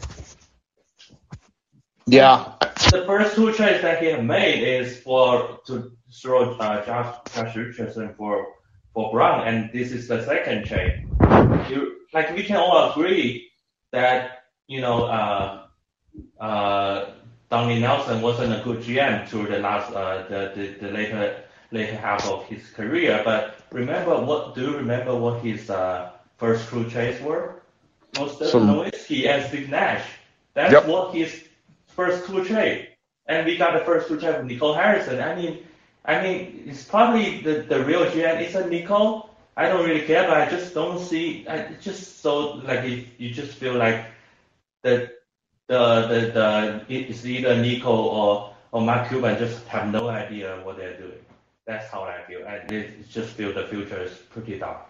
Yeah. 2.06 2.54
The 2.90 3.04
first 3.06 3.34
two 3.34 3.52
trades 3.52 3.82
that 3.82 4.02
he 4.02 4.16
made 4.16 4.62
is 4.62 4.98
for 5.00 5.60
to 5.66 5.92
throw 6.22 6.54
uh, 6.54 6.84
Josh, 6.86 7.16
Josh 7.34 7.54
Richardson 7.56 8.14
for 8.16 8.46
for 8.94 9.12
Brown, 9.12 9.46
and 9.46 9.70
this 9.72 9.92
is 9.92 10.08
the 10.08 10.24
second 10.24 10.64
trade. 10.64 11.06
You, 11.68 11.98
like 12.14 12.34
we 12.34 12.42
can 12.42 12.56
all 12.56 12.90
agree 12.90 13.50
that 13.92 14.44
you 14.68 14.80
know 14.80 15.04
uh, 15.04 15.66
uh, 16.40 17.10
Donnie 17.50 17.80
Nelson 17.80 18.22
wasn't 18.22 18.54
a 18.54 18.64
good 18.64 18.78
GM 18.78 19.28
through 19.28 19.48
the 19.48 19.58
last 19.58 19.92
uh, 19.92 20.24
the, 20.28 20.52
the 20.56 20.86
the 20.86 20.92
later 20.92 21.44
later 21.70 21.96
half 21.96 22.26
of 22.26 22.44
his 22.46 22.68
career. 22.70 23.20
But 23.24 23.56
remember 23.72 24.20
what? 24.20 24.54
Do 24.54 24.62
you 24.62 24.76
remember 24.76 25.14
what 25.14 25.40
his 25.42 25.70
uh, 25.70 26.10
first 26.36 26.68
two 26.68 26.88
trades 26.90 27.20
were? 27.22 27.62
Was 28.18 28.38
the 28.38 28.48
Some- 28.48 28.68
Nowitzki 28.68 29.26
and 29.28 29.44
Steve 29.48 29.68
Nash. 29.68 30.04
That's 30.54 30.72
Yep. 30.72 30.86
what 30.86 31.14
his 31.14 31.44
first 31.86 32.26
two 32.26 32.44
trade. 32.44 32.88
And 33.26 33.46
we 33.46 33.56
got 33.56 33.74
the 33.78 33.84
first 33.84 34.08
two 34.08 34.18
trade 34.18 34.36
with 34.38 34.46
Nicole 34.46 34.74
Harrison. 34.74 35.20
I 35.20 35.34
mean, 35.34 35.58
I 36.04 36.22
mean, 36.22 36.64
it's 36.66 36.84
probably 36.84 37.42
the, 37.42 37.62
the 37.68 37.84
real 37.84 38.06
GM 38.06 38.40
isn't 38.40 38.70
Nicole. 38.70 39.28
I 39.56 39.68
don't 39.68 39.84
really 39.84 40.06
care, 40.06 40.26
but 40.26 40.40
I 40.40 40.48
just 40.48 40.72
don't 40.72 40.98
see. 40.98 41.46
I 41.48 41.56
it's 41.74 41.84
just 41.84 42.20
so 42.22 42.54
like 42.64 42.84
if 42.84 43.08
you 43.20 43.30
just 43.30 43.52
feel 43.58 43.74
like 43.74 44.06
the 44.82 45.12
the 45.66 46.06
the 46.08 46.20
the 46.32 46.84
it's 46.88 47.26
either 47.26 47.60
Nico 47.60 47.90
or 47.92 48.54
or 48.72 48.80
Mark 48.80 49.08
Cuban 49.08 49.36
just 49.38 49.66
have 49.68 49.90
no 49.92 50.08
idea 50.08 50.60
what 50.64 50.76
they're 50.78 50.96
doing. 50.96 51.18
That's 51.68 51.90
how 51.90 52.02
I 52.04 52.22
feel. 52.22 52.46
And 52.46 52.72
it 52.72 53.10
just 53.10 53.34
feel 53.34 53.52
the 53.52 53.64
future 53.66 54.02
is 54.02 54.12
pretty 54.30 54.58
dark. 54.58 54.88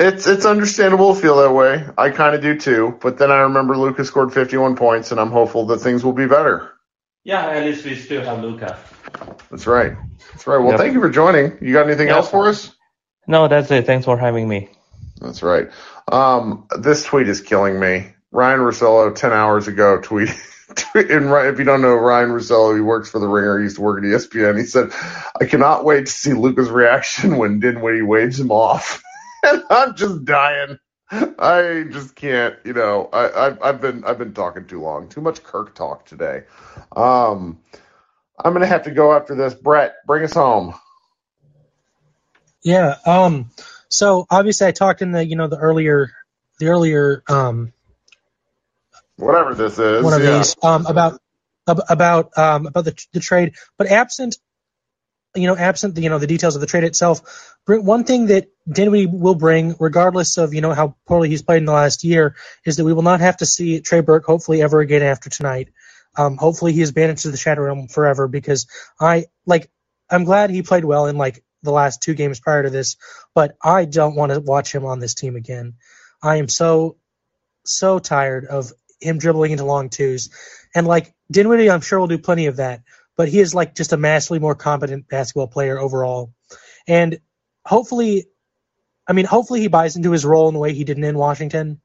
It's 0.00 0.26
it's 0.26 0.44
understandable 0.44 1.14
to 1.14 1.20
feel 1.20 1.36
that 1.36 1.52
way. 1.52 1.86
I 1.96 2.10
kind 2.10 2.34
of 2.34 2.42
do 2.42 2.58
too. 2.58 2.98
But 3.00 3.18
then 3.18 3.30
I 3.30 3.42
remember 3.42 3.76
Lucas 3.76 4.08
scored 4.08 4.34
51 4.34 4.74
points, 4.74 5.12
and 5.12 5.20
I'm 5.20 5.30
hopeful 5.30 5.66
that 5.66 5.78
things 5.78 6.04
will 6.04 6.12
be 6.12 6.26
better. 6.26 6.72
Yeah, 7.22 7.46
at 7.46 7.64
least 7.64 7.84
we 7.84 7.94
still 7.94 8.22
have 8.24 8.42
Luka. 8.42 8.76
That's 9.48 9.68
right. 9.68 9.92
That's 10.32 10.46
right. 10.48 10.58
Well, 10.58 10.70
Yep. 10.70 10.78
thank 10.80 10.94
you 10.94 11.00
for 11.00 11.08
joining. 11.08 11.56
You 11.60 11.72
got 11.72 11.86
anything 11.86 12.08
Yep. 12.08 12.16
else 12.16 12.30
for 12.30 12.48
us? 12.48 12.74
No, 13.28 13.46
that's 13.46 13.70
it. 13.70 13.86
Thanks 13.86 14.04
for 14.04 14.18
having 14.18 14.48
me. 14.48 14.70
That's 15.20 15.42
right. 15.44 15.68
Um, 16.10 16.66
this 16.80 17.04
tweet 17.04 17.28
is 17.28 17.42
killing 17.42 17.78
me. 17.78 18.08
Ryan 18.32 18.60
Russillo, 18.60 19.14
10 19.14 19.32
hours 19.32 19.68
ago, 19.68 20.00
tweet. 20.00 20.30
And 20.94 21.30
if 21.32 21.58
you 21.58 21.64
don't 21.64 21.82
know 21.82 21.94
Ryan 21.94 22.30
Russillo, 22.30 22.74
he 22.74 22.80
works 22.80 23.10
for 23.10 23.18
the 23.18 23.28
Ringer. 23.28 23.58
He 23.58 23.64
used 23.64 23.76
to 23.76 23.82
work 23.82 24.02
at 24.02 24.04
ESPN. 24.04 24.58
He 24.58 24.64
said, 24.64 24.90
"I 25.40 25.44
cannot 25.44 25.84
wait 25.84 26.06
to 26.06 26.12
see 26.12 26.32
Luka's 26.32 26.70
reaction 26.70 27.36
when 27.36 27.60
Dinwiddie 27.60 28.02
waves 28.02 28.38
him 28.40 28.50
off." 28.50 29.02
and 29.42 29.62
I'm 29.70 29.94
just 29.94 30.24
dying. 30.24 30.78
I 31.10 31.86
just 31.90 32.14
can't. 32.14 32.56
You 32.64 32.74
know, 32.74 33.08
I, 33.12 33.46
I've, 33.46 33.62
I've 33.62 33.80
been 33.80 34.04
I've 34.04 34.18
been 34.18 34.34
talking 34.34 34.66
too 34.66 34.80
long. 34.80 35.08
Too 35.08 35.20
much 35.20 35.42
Kirk 35.42 35.74
talk 35.74 36.04
today. 36.04 36.44
Um, 36.94 37.60
I'm 38.38 38.52
gonna 38.52 38.66
have 38.66 38.84
to 38.84 38.90
go 38.90 39.12
after 39.14 39.34
this. 39.34 39.54
Brett, 39.54 39.94
bring 40.06 40.24
us 40.24 40.34
home. 40.34 40.74
Yeah. 42.62 42.96
Um. 43.06 43.50
So 43.88 44.26
obviously, 44.30 44.66
I 44.66 44.72
talked 44.72 45.00
in 45.00 45.12
the 45.12 45.24
you 45.24 45.36
know 45.36 45.48
the 45.48 45.58
earlier 45.58 46.10
the 46.58 46.68
earlier 46.68 47.22
um 47.28 47.72
Whatever 49.18 49.54
this 49.54 49.78
is. 49.78 50.02
one 50.02 50.14
of 50.14 50.22
yeah. 50.22 50.38
these 50.38 50.56
um 50.62 50.86
about 50.86 51.20
about 51.66 52.38
um 52.38 52.66
about 52.66 52.84
the 52.84 53.06
the 53.12 53.20
trade, 53.20 53.54
but 53.76 53.88
absent 53.88 54.36
you 55.34 55.46
know 55.46 55.56
absent 55.56 55.94
the 55.94 56.02
you 56.02 56.08
know 56.08 56.18
the 56.18 56.26
details 56.26 56.54
of 56.54 56.60
the 56.60 56.66
trade 56.66 56.84
itself. 56.84 57.54
One 57.66 58.04
thing 58.04 58.26
that 58.26 58.48
Dinwiddie 58.70 59.06
will 59.06 59.34
bring, 59.34 59.74
regardless 59.78 60.38
of 60.38 60.54
you 60.54 60.60
know 60.60 60.72
how 60.72 60.96
poorly 61.06 61.28
he's 61.28 61.42
played 61.42 61.58
in 61.58 61.64
the 61.66 61.72
last 61.72 62.04
year, 62.04 62.36
is 62.64 62.76
that 62.76 62.84
we 62.84 62.92
will 62.92 63.02
not 63.02 63.20
have 63.20 63.38
to 63.38 63.46
see 63.46 63.80
Trey 63.80 64.00
Burke 64.00 64.24
hopefully 64.24 64.62
ever 64.62 64.80
again 64.80 65.02
after 65.02 65.30
tonight. 65.30 65.68
Um, 66.16 66.36
hopefully 66.36 66.72
he 66.72 66.80
is 66.80 66.92
banished 66.92 67.22
to 67.22 67.30
the 67.30 67.36
shadow 67.36 67.62
realm 67.62 67.88
forever 67.88 68.28
because 68.28 68.66
I 69.00 69.26
like 69.46 69.70
I'm 70.10 70.24
glad 70.24 70.50
he 70.50 70.62
played 70.62 70.84
well 70.84 71.06
in 71.06 71.16
like 71.16 71.44
the 71.62 71.72
last 71.72 72.02
two 72.02 72.14
games 72.14 72.40
prior 72.40 72.62
to 72.62 72.70
this, 72.70 72.96
but 73.34 73.56
I 73.62 73.84
don't 73.84 74.14
want 74.14 74.32
to 74.32 74.40
watch 74.40 74.74
him 74.74 74.84
on 74.84 75.00
this 75.00 75.14
team 75.14 75.36
again. 75.36 75.74
I 76.22 76.36
am 76.36 76.48
so 76.48 76.96
so 77.64 77.98
tired 77.98 78.46
of 78.46 78.72
him 79.00 79.18
dribbling 79.18 79.52
into 79.52 79.64
long 79.64 79.90
twos. 79.90 80.30
And 80.74 80.86
like 80.86 81.14
Dinwiddie, 81.30 81.70
I'm 81.70 81.80
sure 81.80 81.98
will 82.00 82.06
do 82.06 82.18
plenty 82.18 82.46
of 82.46 82.56
that, 82.56 82.82
but 83.16 83.28
he 83.28 83.40
is 83.40 83.54
like 83.54 83.74
just 83.74 83.92
a 83.92 83.96
massively 83.96 84.38
more 84.38 84.54
competent 84.54 85.08
basketball 85.08 85.48
player 85.48 85.78
overall. 85.78 86.32
And 86.86 87.20
hopefully, 87.64 88.26
I 89.06 89.12
mean, 89.12 89.24
hopefully 89.24 89.60
he 89.60 89.68
buys 89.68 89.96
into 89.96 90.12
his 90.12 90.24
role 90.24 90.48
in 90.48 90.54
the 90.54 90.60
way 90.60 90.74
he 90.74 90.84
didn't 90.84 91.04
in 91.04 91.16
Washington. 91.18 91.80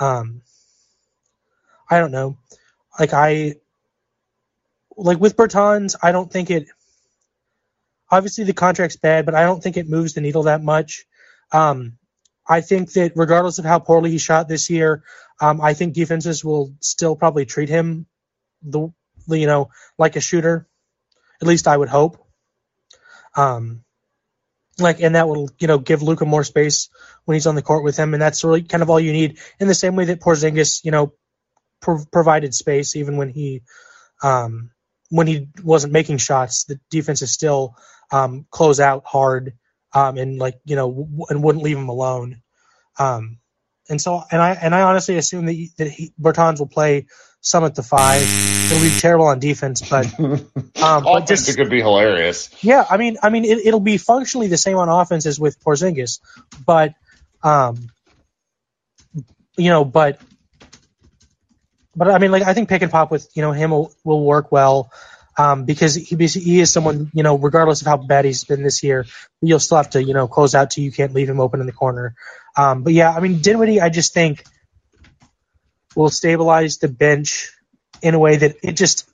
Um, 0.00 0.42
I 1.90 1.98
don't 1.98 2.12
know. 2.12 2.38
Like 2.98 3.12
I, 3.12 3.56
like 4.96 5.20
with 5.20 5.36
Bertans, 5.36 5.96
I 6.02 6.12
don't 6.12 6.30
think 6.30 6.50
it. 6.50 6.68
Obviously, 8.10 8.44
the 8.44 8.52
contract's 8.52 8.96
bad, 8.96 9.24
but 9.24 9.34
I 9.34 9.44
don't 9.44 9.62
think 9.62 9.78
it 9.78 9.88
moves 9.88 10.12
the 10.12 10.20
needle 10.20 10.42
that 10.44 10.62
much. 10.62 11.06
Um, 11.50 11.98
I 12.48 12.60
think 12.60 12.92
that 12.94 13.12
regardless 13.16 13.58
of 13.58 13.64
how 13.64 13.78
poorly 13.78 14.10
he 14.10 14.18
shot 14.18 14.48
this 14.48 14.70
year, 14.70 15.04
um, 15.40 15.60
I 15.60 15.74
think 15.74 15.94
defenses 15.94 16.44
will 16.44 16.74
still 16.80 17.16
probably 17.16 17.46
treat 17.46 17.68
him 17.68 18.06
the, 18.62 18.90
you 19.28 19.46
know 19.46 19.70
like 19.98 20.16
a 20.16 20.20
shooter. 20.20 20.68
At 21.40 21.48
least 21.48 21.68
I 21.68 21.76
would 21.76 21.88
hope. 21.88 22.24
Um, 23.36 23.84
like 24.78 25.00
and 25.00 25.14
that 25.16 25.28
will 25.28 25.50
you 25.58 25.68
know 25.68 25.78
give 25.78 26.02
Luka 26.02 26.26
more 26.26 26.44
space 26.44 26.88
when 27.24 27.34
he's 27.36 27.46
on 27.46 27.54
the 27.54 27.62
court 27.62 27.84
with 27.84 27.96
him, 27.96 28.14
and 28.14 28.22
that's 28.22 28.44
really 28.44 28.62
kind 28.62 28.82
of 28.82 28.90
all 28.90 29.00
you 29.00 29.12
need. 29.12 29.38
In 29.60 29.68
the 29.68 29.74
same 29.74 29.96
way 29.96 30.06
that 30.06 30.20
Porzingis, 30.20 30.84
you 30.84 30.90
know, 30.90 31.14
pro- 31.80 32.04
provided 32.12 32.54
space 32.54 32.96
even 32.96 33.16
when 33.16 33.28
he 33.30 33.62
um, 34.22 34.70
when 35.10 35.26
he 35.26 35.48
wasn't 35.62 35.92
making 35.92 36.18
shots, 36.18 36.64
the 36.64 36.80
defenses 36.90 37.32
still 37.32 37.76
um, 38.12 38.46
close 38.50 38.80
out 38.80 39.04
hard 39.06 39.54
um, 39.94 40.16
and 40.16 40.38
like 40.38 40.60
you 40.64 40.76
know 40.76 40.90
w- 40.90 41.26
and 41.28 41.42
wouldn't 41.42 41.64
leave 41.64 41.76
him 41.76 41.88
alone. 41.88 42.42
Um, 42.98 43.38
and 43.88 44.00
so 44.00 44.22
and 44.30 44.40
I 44.40 44.52
and 44.52 44.74
I 44.74 44.82
honestly 44.82 45.16
assume 45.16 45.46
that 45.46 45.52
he, 45.52 45.70
that 45.78 45.88
he, 45.88 46.12
Bertans 46.20 46.58
will 46.58 46.68
play 46.68 47.06
some 47.42 47.64
at 47.64 47.74
the 47.74 47.82
five. 47.82 48.22
It'll 48.70 48.82
be 48.82 48.98
terrible 48.98 49.26
on 49.26 49.40
defense, 49.40 49.82
but 49.88 50.06
um, 50.20 50.44
but 51.04 51.26
just 51.26 51.48
it 51.48 51.56
could 51.56 51.68
be 51.68 51.80
hilarious. 51.80 52.50
yeah, 52.62 52.86
I 52.88 52.96
mean, 52.96 53.18
I 53.22 53.30
mean, 53.30 53.44
it, 53.44 53.66
it'll 53.66 53.80
be 53.80 53.98
functionally 53.98 54.46
the 54.46 54.56
same 54.56 54.78
on 54.78 54.88
offense 54.88 55.26
as 55.26 55.38
with 55.38 55.62
Porzingis, 55.62 56.20
but, 56.64 56.94
um, 57.42 57.88
you 59.56 59.68
know, 59.70 59.84
but, 59.84 60.20
but 61.96 62.08
I 62.08 62.18
mean, 62.18 62.30
like 62.30 62.44
I 62.44 62.54
think 62.54 62.68
pick 62.68 62.82
and 62.82 62.90
pop 62.90 63.10
with 63.10 63.28
you 63.34 63.42
know 63.42 63.52
him 63.52 63.72
will, 63.72 63.92
will 64.04 64.24
work 64.24 64.52
well, 64.52 64.92
um, 65.38 65.64
because 65.64 65.94
he 65.94 66.16
he 66.16 66.60
is 66.60 66.72
someone 66.72 67.10
you 67.14 67.22
know 67.22 67.36
regardless 67.36 67.80
of 67.80 67.86
how 67.86 67.96
bad 67.96 68.24
he's 68.24 68.44
been 68.44 68.62
this 68.62 68.82
year, 68.82 69.06
you'll 69.40 69.60
still 69.60 69.78
have 69.78 69.90
to 69.90 70.02
you 70.02 70.14
know 70.14 70.28
close 70.28 70.54
out 70.54 70.72
to 70.72 70.80
you 70.80 70.92
can't 70.92 71.14
leave 71.14 71.28
him 71.28 71.40
open 71.40 71.60
in 71.60 71.66
the 71.66 71.72
corner. 71.72 72.14
Um, 72.56 72.82
but 72.82 72.92
yeah, 72.92 73.10
I 73.10 73.20
mean 73.20 73.40
Dinwiddie, 73.40 73.80
I 73.80 73.88
just 73.88 74.14
think 74.14 74.44
will 75.94 76.10
stabilize 76.10 76.78
the 76.78 76.88
bench 76.88 77.52
in 78.02 78.14
a 78.14 78.18
way 78.18 78.36
that 78.36 78.56
it 78.62 78.72
just 78.72 79.08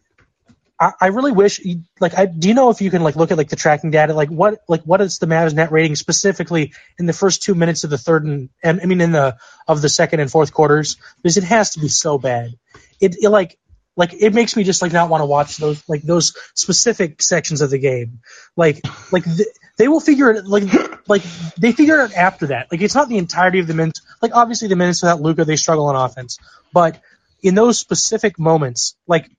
I, 0.81 0.93
I 1.01 1.07
really 1.09 1.33
wish 1.33 1.61
like 2.01 2.17
I 2.17 2.27
do 2.27 2.49
you 2.49 2.55
know 2.55 2.71
if 2.71 2.81
you 2.81 2.91
can 2.91 3.03
like 3.03 3.17
look 3.17 3.31
at 3.31 3.39
like 3.39 3.49
the 3.49 3.57
tracking 3.57 3.91
data? 3.91 4.15
Like 4.15 4.29
what 4.29 4.61
like 4.69 4.83
what 4.83 5.01
is 5.01 5.19
the 5.19 5.27
Mavs 5.27 5.55
net 5.55 5.73
rating 5.73 5.97
specifically 5.97 6.73
in 6.99 7.07
the 7.07 7.13
first 7.13 7.43
two 7.43 7.55
minutes 7.55 7.85
of 7.85 7.91
the 7.91 7.99
third 7.99 8.25
and, 8.25 8.51
I 8.65 8.73
mean 8.73 9.01
in 9.01 9.13
the 9.13 9.37
of 9.67 9.83
the 9.83 9.89
second 9.89 10.21
and 10.21 10.31
fourth 10.31 10.53
quarters? 10.53 10.97
Because 11.23 11.37
it 11.37 11.45
has 11.45 11.71
to 11.71 11.81
be 11.81 11.89
so 11.89 12.19
bad. 12.19 12.55
It, 13.01 13.17
it 13.23 13.29
like 13.29 13.59
like 13.99 14.15
it 14.15 14.33
makes 14.33 14.57
me 14.57 14.65
just 14.65 14.81
like 14.81 14.93
not 14.93 15.11
want 15.11 15.21
to 15.21 15.27
watch 15.27 15.59
those 15.59 15.83
like 15.89 16.03
those 16.03 16.35
specific 16.55 17.21
sections 17.21 17.61
of 17.61 17.69
the 17.69 17.79
game 17.79 18.21
like 18.57 18.81
like 19.13 19.25
th- 19.25 19.49
they 19.77 19.89
will 19.89 20.01
figure 20.01 20.31
it 20.31 20.47
like 20.47 20.65
like 21.09 21.23
they 21.59 21.73
figure 21.73 22.01
it 22.01 22.01
out 22.01 22.15
after 22.15 22.47
that 22.47 22.73
like 22.73 22.81
it's 22.81 22.95
not 22.95 23.11
the 23.11 23.19
entirety 23.19 23.59
of 23.59 23.67
the 23.67 23.75
minutes 23.75 24.01
like 24.23 24.35
obviously 24.35 24.69
the 24.69 24.77
minutes 24.77 25.03
without 25.03 25.21
Luka 25.21 25.45
they 25.45 25.57
struggle 25.57 25.87
on 25.87 25.97
offense 25.97 26.39
but 26.73 27.01
in 27.43 27.55
those 27.55 27.79
specific 27.79 28.39
moments 28.39 28.97
like 29.07 29.31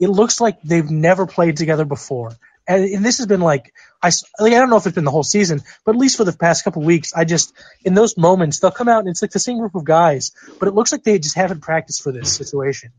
it 0.00 0.08
looks 0.08 0.40
like 0.40 0.60
they've 0.62 0.90
never 0.90 1.26
played 1.26 1.56
together 1.56 1.84
before. 1.84 2.32
And, 2.66 2.84
and 2.84 3.04
this 3.04 3.18
has 3.18 3.26
been 3.26 3.40
like 3.40 3.74
I, 4.02 4.10
like 4.40 4.52
I 4.52 4.58
don't 4.58 4.70
know 4.70 4.76
if 4.76 4.86
it's 4.86 4.94
been 4.94 5.04
the 5.04 5.10
whole 5.10 5.22
season, 5.22 5.62
but 5.84 5.94
at 5.94 6.00
least 6.00 6.16
for 6.16 6.24
the 6.24 6.32
past 6.32 6.64
couple 6.64 6.82
weeks, 6.82 7.12
I 7.14 7.24
just 7.24 7.52
in 7.84 7.94
those 7.94 8.16
moments 8.16 8.58
they'll 8.58 8.70
come 8.70 8.88
out 8.88 9.00
and 9.00 9.08
it's 9.08 9.22
like 9.22 9.32
the 9.32 9.38
same 9.38 9.58
group 9.58 9.74
of 9.74 9.84
guys, 9.84 10.32
but 10.58 10.68
it 10.68 10.74
looks 10.74 10.90
like 10.90 11.04
they 11.04 11.18
just 11.18 11.36
haven't 11.36 11.60
practiced 11.60 12.02
for 12.02 12.12
this 12.12 12.34
situation. 12.34 12.92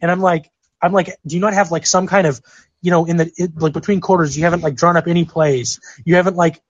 And 0.00 0.10
I'm 0.10 0.20
like 0.20 0.50
I'm 0.80 0.92
like, 0.92 1.16
do 1.26 1.34
you 1.34 1.40
not 1.40 1.54
have 1.54 1.70
like 1.70 1.86
some 1.86 2.06
kind 2.06 2.26
of 2.26 2.40
you 2.80 2.90
know 2.90 3.04
in 3.06 3.16
the 3.16 3.32
it, 3.36 3.56
like 3.56 3.72
between 3.72 4.00
quarters 4.00 4.36
you 4.36 4.44
haven't 4.44 4.62
like 4.62 4.76
drawn 4.76 4.96
up 4.96 5.06
any 5.06 5.24
plays, 5.24 5.80
you 6.04 6.16
haven't 6.16 6.36
like 6.36 6.60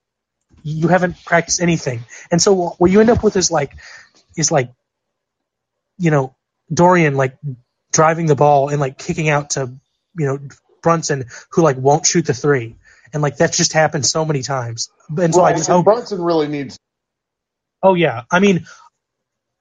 you 0.63 0.89
haven't 0.89 1.25
practiced 1.25 1.61
anything, 1.61 2.05
and 2.31 2.41
so 2.41 2.71
what 2.79 2.91
you 2.91 3.01
end 3.01 3.11
up 3.11 3.23
with 3.23 3.37
is 3.37 3.51
like 3.51 3.77
is 4.37 4.51
like 4.51 4.73
you 5.99 6.11
know 6.11 6.35
Dorian 6.73 7.15
like 7.15 7.39
driving 7.93 8.27
the 8.27 8.37
ball 8.37 8.69
and 8.69 8.81
like 8.81 8.99
kicking 8.99 9.29
out 9.29 9.51
to 9.51 9.73
you 10.17 10.27
know 10.27 10.39
Brunson 10.83 11.25
who 11.51 11.63
like 11.63 11.77
won't 11.77 12.07
shoot 12.07 12.27
the 12.27 12.35
three 12.35 12.77
and 13.13 13.23
like 13.23 13.37
that's 13.37 13.57
just 13.57 13.73
happened 13.73 14.07
so 14.07 14.25
many 14.25 14.43
times. 14.43 14.91
And 15.17 15.35
so 15.35 15.43
I 15.43 15.53
just 15.53 15.69
hope 15.69 15.85
Brunson 15.85 16.23
really 16.23 16.49
needs. 16.49 16.79
Oh 17.83 17.95
yeah, 17.95 18.23
I 18.31 18.41
mean, 18.41 18.67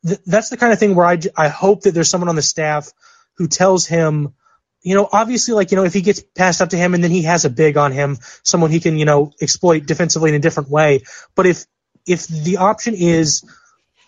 th- 0.05 0.19
that's 0.25 0.49
the 0.49 0.57
kind 0.57 0.73
of 0.73 0.79
thing 0.79 0.95
where 0.95 1.05
I 1.05 1.17
j- 1.17 1.29
I 1.35 1.47
hope 1.47 1.81
that 1.81 1.91
there's 1.91 2.09
someone 2.09 2.29
on 2.29 2.35
the 2.35 2.41
staff 2.41 2.91
who 3.37 3.47
tells 3.47 3.85
him, 3.85 4.33
you 4.81 4.95
know, 4.95 5.07
obviously 5.11 5.53
like 5.53 5.71
you 5.71 5.77
know 5.77 5.83
if 5.83 5.93
he 5.93 6.01
gets 6.01 6.21
passed 6.21 6.61
up 6.61 6.69
to 6.69 6.77
him 6.77 6.93
and 6.93 7.03
then 7.03 7.11
he 7.11 7.23
has 7.23 7.45
a 7.45 7.49
big 7.49 7.77
on 7.77 7.91
him, 7.91 8.17
someone 8.43 8.71
he 8.71 8.79
can 8.79 8.97
you 8.97 9.05
know 9.05 9.31
exploit 9.41 9.85
defensively 9.85 10.29
in 10.29 10.35
a 10.35 10.39
different 10.39 10.69
way. 10.69 11.01
But 11.35 11.45
if 11.45 11.65
if 12.05 12.27
the 12.27 12.57
option 12.57 12.93
is, 12.95 13.43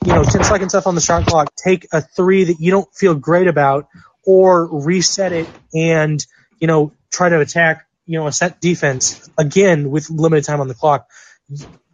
you 0.05 0.13
know, 0.13 0.23
10 0.23 0.45
seconds 0.45 0.73
left 0.73 0.87
on 0.87 0.95
the 0.95 1.01
shot 1.01 1.25
clock, 1.25 1.53
take 1.55 1.87
a 1.91 2.01
three 2.01 2.45
that 2.45 2.59
you 2.59 2.71
don't 2.71 2.93
feel 2.95 3.13
great 3.13 3.47
about, 3.47 3.89
or 4.25 4.65
reset 4.65 5.33
it 5.33 5.47
and 5.73 6.25
you 6.59 6.67
know 6.67 6.93
try 7.11 7.29
to 7.29 7.39
attack 7.39 7.87
you 8.05 8.17
know 8.17 8.27
a 8.27 8.31
set 8.31 8.61
defense 8.61 9.29
again 9.37 9.89
with 9.89 10.09
limited 10.09 10.45
time 10.45 10.61
on 10.61 10.67
the 10.67 10.73
clock 10.73 11.07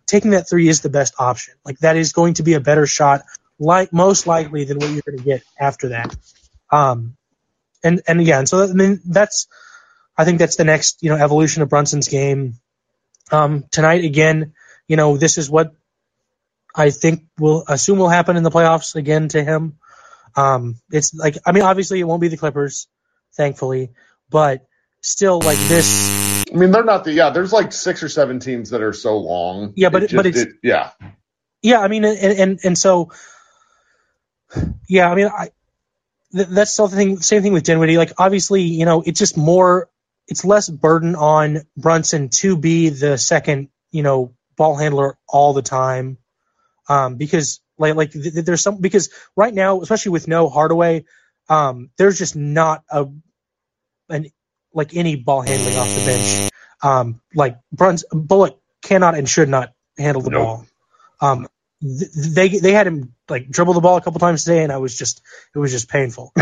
taking 0.05 0.31
that 0.31 0.47
three 0.49 0.67
is 0.67 0.81
the 0.81 0.89
best 0.89 1.13
option. 1.19 1.55
Like 1.63 1.79
that 1.79 1.97
is 1.97 2.13
going 2.13 2.36
to 2.36 2.43
be 2.43 2.53
a 2.53 2.59
better 2.59 2.86
shot, 2.86 3.23
like 3.59 3.91
most 3.93 4.27
likely 4.27 4.65
than 4.65 4.77
what 4.77 4.89
you're 4.89 5.01
going 5.05 5.17
to 5.17 5.23
get 5.23 5.43
after 5.59 5.89
that. 5.89 6.15
Um, 6.71 7.15
and 7.86 8.01
and 8.07 8.27
and 8.27 8.49
so 8.49 8.63
I 8.63 8.73
mean 8.73 9.01
that's 9.05 9.47
I 10.17 10.25
think 10.25 10.39
that's 10.39 10.57
the 10.57 10.65
next 10.65 11.03
you 11.03 11.09
know 11.11 11.17
evolution 11.17 11.61
of 11.63 11.69
Brunson's 11.69 12.09
game. 12.09 12.55
Um, 13.31 13.65
tonight 13.71 14.03
again, 14.03 14.53
you 14.88 14.97
know 14.97 15.17
this 15.17 15.38
is 15.38 15.49
what 15.49 15.73
I 16.75 16.89
think 16.89 17.23
will 17.39 17.63
assume 17.67 17.99
will 17.99 18.09
happen 18.09 18.38
in 18.38 18.43
the 18.43 18.51
playoffs 18.51 18.95
again 18.95 19.29
to 19.29 19.43
him. 19.43 19.77
Um, 20.36 20.75
it's 20.91 21.13
like 21.13 21.38
I 21.45 21.53
mean 21.53 21.63
obviously 21.63 21.99
it 22.01 22.03
won't 22.05 22.21
be 22.21 22.27
the 22.27 22.38
Clippers, 22.38 22.88
thankfully, 23.36 23.91
but 24.29 24.67
still 25.01 25.39
like 25.39 25.57
this 25.69 26.15
I 26.51 26.57
mean, 26.57 26.71
they're 26.71 26.83
not 26.83 27.03
the 27.03 27.13
yeah. 27.13 27.31
There's 27.31 27.51
like 27.53 27.71
six 27.73 28.03
or 28.03 28.09
seven 28.09 28.39
teams 28.39 28.69
that 28.69 28.81
are 28.81 28.93
so 28.93 29.17
long. 29.17 29.73
Yeah, 29.75 29.89
but 29.89 30.03
It 30.03 30.13
it- 30.13 30.15
but 30.15 30.25
it's- 30.27 30.43
it- 30.45 30.53
yeah. 30.63 30.91
Yeah, 31.61 31.79
I 31.79 31.88
mean, 31.88 32.05
and 32.05 32.39
and, 32.39 32.59
and 32.63 32.77
so, 32.77 33.11
yeah, 34.88 35.09
I 35.11 35.15
mean, 35.15 35.27
I 35.27 35.49
th- 36.36 36.49
that's 36.49 36.73
still 36.73 36.88
the 36.88 36.95
thing. 36.95 37.17
Same 37.21 37.41
thing 37.41 37.53
with 37.53 37.63
Dinwiddie. 37.63 37.97
Like, 37.97 38.13
obviously, 38.17 38.63
you 38.63 38.86
know, 38.86 39.03
it's 39.05 39.19
just 39.19 39.38
more, 39.38 39.89
it's 40.27 40.45
less 40.45 40.69
burden 40.69 41.15
on 41.15 41.61
Brunson 41.77 42.29
to 42.29 42.57
be 42.57 42.89
the 42.89 43.17
second, 43.17 43.69
you 43.91 44.03
know, 44.03 44.33
ball 44.57 44.75
handler 44.75 45.17
all 45.27 45.53
the 45.53 45.61
time, 45.61 46.17
um, 46.89 47.15
because 47.15 47.61
like 47.77 47.95
like 47.95 48.11
th- 48.11 48.33
th- 48.33 48.45
there's 48.45 48.61
some 48.61 48.79
because 48.81 49.09
right 49.36 49.53
now, 49.53 49.81
especially 49.81 50.11
with 50.11 50.27
no 50.27 50.49
Hardaway, 50.49 51.05
um, 51.49 51.89
there's 51.97 52.17
just 52.17 52.36
not 52.36 52.83
a 52.89 53.07
an 54.09 54.27
like 54.73 54.95
any 54.95 55.15
ball 55.15 55.41
handling 55.41 55.77
off 55.77 55.88
the 55.88 56.05
bench. 56.05 56.51
Um, 56.83 57.21
like 57.33 57.57
Bruns 57.71 58.05
Bullock 58.11 58.59
cannot 58.83 59.15
and 59.15 59.27
should 59.27 59.49
not 59.49 59.73
handle 59.97 60.21
the 60.21 60.31
ball. 60.31 60.65
Um, 61.21 61.47
they 61.82 62.49
they 62.49 62.71
had 62.71 62.88
him 62.88 63.13
like 63.30 63.49
dribble 63.49 63.73
the 63.73 63.82
ball 63.82 63.97
a 63.97 64.01
couple 64.01 64.19
times 64.19 64.43
today, 64.43 64.63
and 64.63 64.71
I 64.71 64.78
was 64.78 64.97
just 64.97 65.21
it 65.53 65.59
was 65.59 65.71
just 65.71 65.89
painful. 65.89 66.32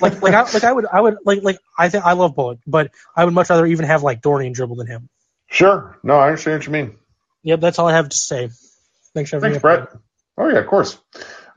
like 0.00 0.22
like 0.22 0.34
I 0.34 0.42
like 0.42 0.64
I 0.64 0.72
would 0.72 0.86
I 0.86 1.00
would 1.00 1.18
like 1.24 1.42
like 1.42 1.58
I 1.76 1.88
think 1.88 2.04
I 2.04 2.12
love 2.12 2.34
Bullock, 2.34 2.60
but 2.66 2.92
I 3.14 3.24
would 3.24 3.34
much 3.34 3.50
rather 3.50 3.66
even 3.66 3.86
have 3.86 4.02
like 4.02 4.22
Dorian 4.22 4.52
dribble 4.52 4.76
than 4.76 4.86
him. 4.86 5.08
Sure. 5.48 5.98
No, 6.02 6.14
I 6.14 6.26
understand 6.26 6.58
what 6.58 6.66
you 6.66 6.72
mean. 6.72 6.96
Yep, 7.42 7.60
that's 7.60 7.78
all 7.78 7.88
I 7.88 7.94
have 7.94 8.08
to 8.08 8.16
say. 8.16 8.50
Thanks 9.14 9.30
Thanks. 9.30 9.58
Brett. 9.58 9.88
Oh 10.36 10.48
yeah, 10.48 10.58
of 10.58 10.66
course. 10.66 10.98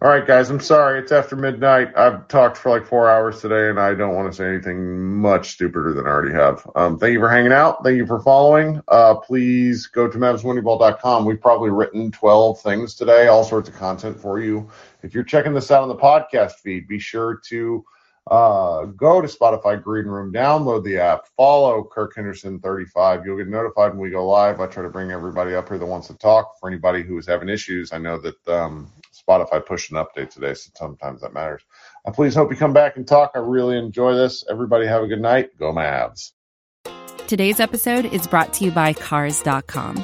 All 0.03 0.09
right, 0.09 0.25
guys. 0.25 0.49
I'm 0.49 0.59
sorry. 0.59 0.97
It's 0.97 1.11
after 1.11 1.35
midnight. 1.35 1.95
I've 1.95 2.27
talked 2.27 2.57
for 2.57 2.71
like 2.71 2.87
four 2.87 3.07
hours 3.07 3.39
today, 3.39 3.69
and 3.69 3.79
I 3.79 3.93
don't 3.93 4.15
want 4.15 4.31
to 4.31 4.35
say 4.35 4.47
anything 4.47 4.99
much 5.17 5.51
stupider 5.51 5.93
than 5.93 6.07
I 6.07 6.09
already 6.09 6.33
have. 6.33 6.67
Um, 6.75 6.97
thank 6.97 7.13
you 7.13 7.19
for 7.19 7.29
hanging 7.29 7.51
out. 7.51 7.83
Thank 7.83 7.97
you 7.97 8.07
for 8.07 8.19
following. 8.19 8.81
Uh, 8.87 9.13
please 9.13 9.85
go 9.85 10.07
to 10.07 10.17
mavsmoneyball.com. 10.17 11.23
We've 11.23 11.39
probably 11.39 11.69
written 11.69 12.11
12 12.11 12.61
things 12.61 12.95
today, 12.95 13.27
all 13.27 13.43
sorts 13.43 13.69
of 13.69 13.75
content 13.75 14.19
for 14.19 14.39
you. 14.39 14.67
If 15.03 15.13
you're 15.13 15.23
checking 15.23 15.53
this 15.53 15.69
out 15.69 15.83
on 15.83 15.89
the 15.89 15.95
podcast 15.95 16.53
feed, 16.53 16.87
be 16.87 16.97
sure 16.97 17.39
to 17.49 17.85
uh, 18.25 18.85
go 18.85 19.21
to 19.21 19.27
Spotify 19.27 19.79
Greenroom, 19.83 20.33
download 20.33 20.83
the 20.83 20.97
app, 20.97 21.27
follow 21.37 21.83
Kirk 21.83 22.15
Henderson 22.15 22.59
35. 22.59 23.23
You'll 23.23 23.37
get 23.37 23.49
notified 23.49 23.91
when 23.91 23.99
we 23.99 24.09
go 24.09 24.27
live. 24.27 24.61
I 24.61 24.65
try 24.65 24.81
to 24.81 24.89
bring 24.89 25.11
everybody 25.11 25.53
up 25.53 25.69
here 25.69 25.77
that 25.77 25.85
wants 25.85 26.07
to 26.07 26.17
talk. 26.17 26.59
For 26.59 26.67
anybody 26.67 27.03
who 27.03 27.19
is 27.19 27.27
having 27.27 27.49
issues, 27.49 27.93
I 27.93 27.99
know 27.99 28.17
that 28.17 28.47
um, 28.47 28.91
Spotify 29.31 29.65
pushed 29.65 29.91
an 29.91 29.97
update 29.97 30.29
today, 30.29 30.53
so 30.53 30.71
sometimes 30.75 31.21
that 31.21 31.33
matters. 31.33 31.61
I 32.05 32.11
please 32.11 32.35
hope 32.35 32.51
you 32.51 32.57
come 32.57 32.73
back 32.73 32.97
and 32.97 33.07
talk. 33.07 33.31
I 33.35 33.39
really 33.39 33.77
enjoy 33.77 34.13
this. 34.15 34.43
Everybody 34.49 34.85
have 34.87 35.03
a 35.03 35.07
good 35.07 35.21
night. 35.21 35.57
Go 35.57 35.71
Mavs. 35.71 36.31
Today's 37.27 37.59
episode 37.59 38.05
is 38.05 38.27
brought 38.27 38.53
to 38.55 38.65
you 38.65 38.71
by 38.71 38.93
Cars.com. 38.93 40.03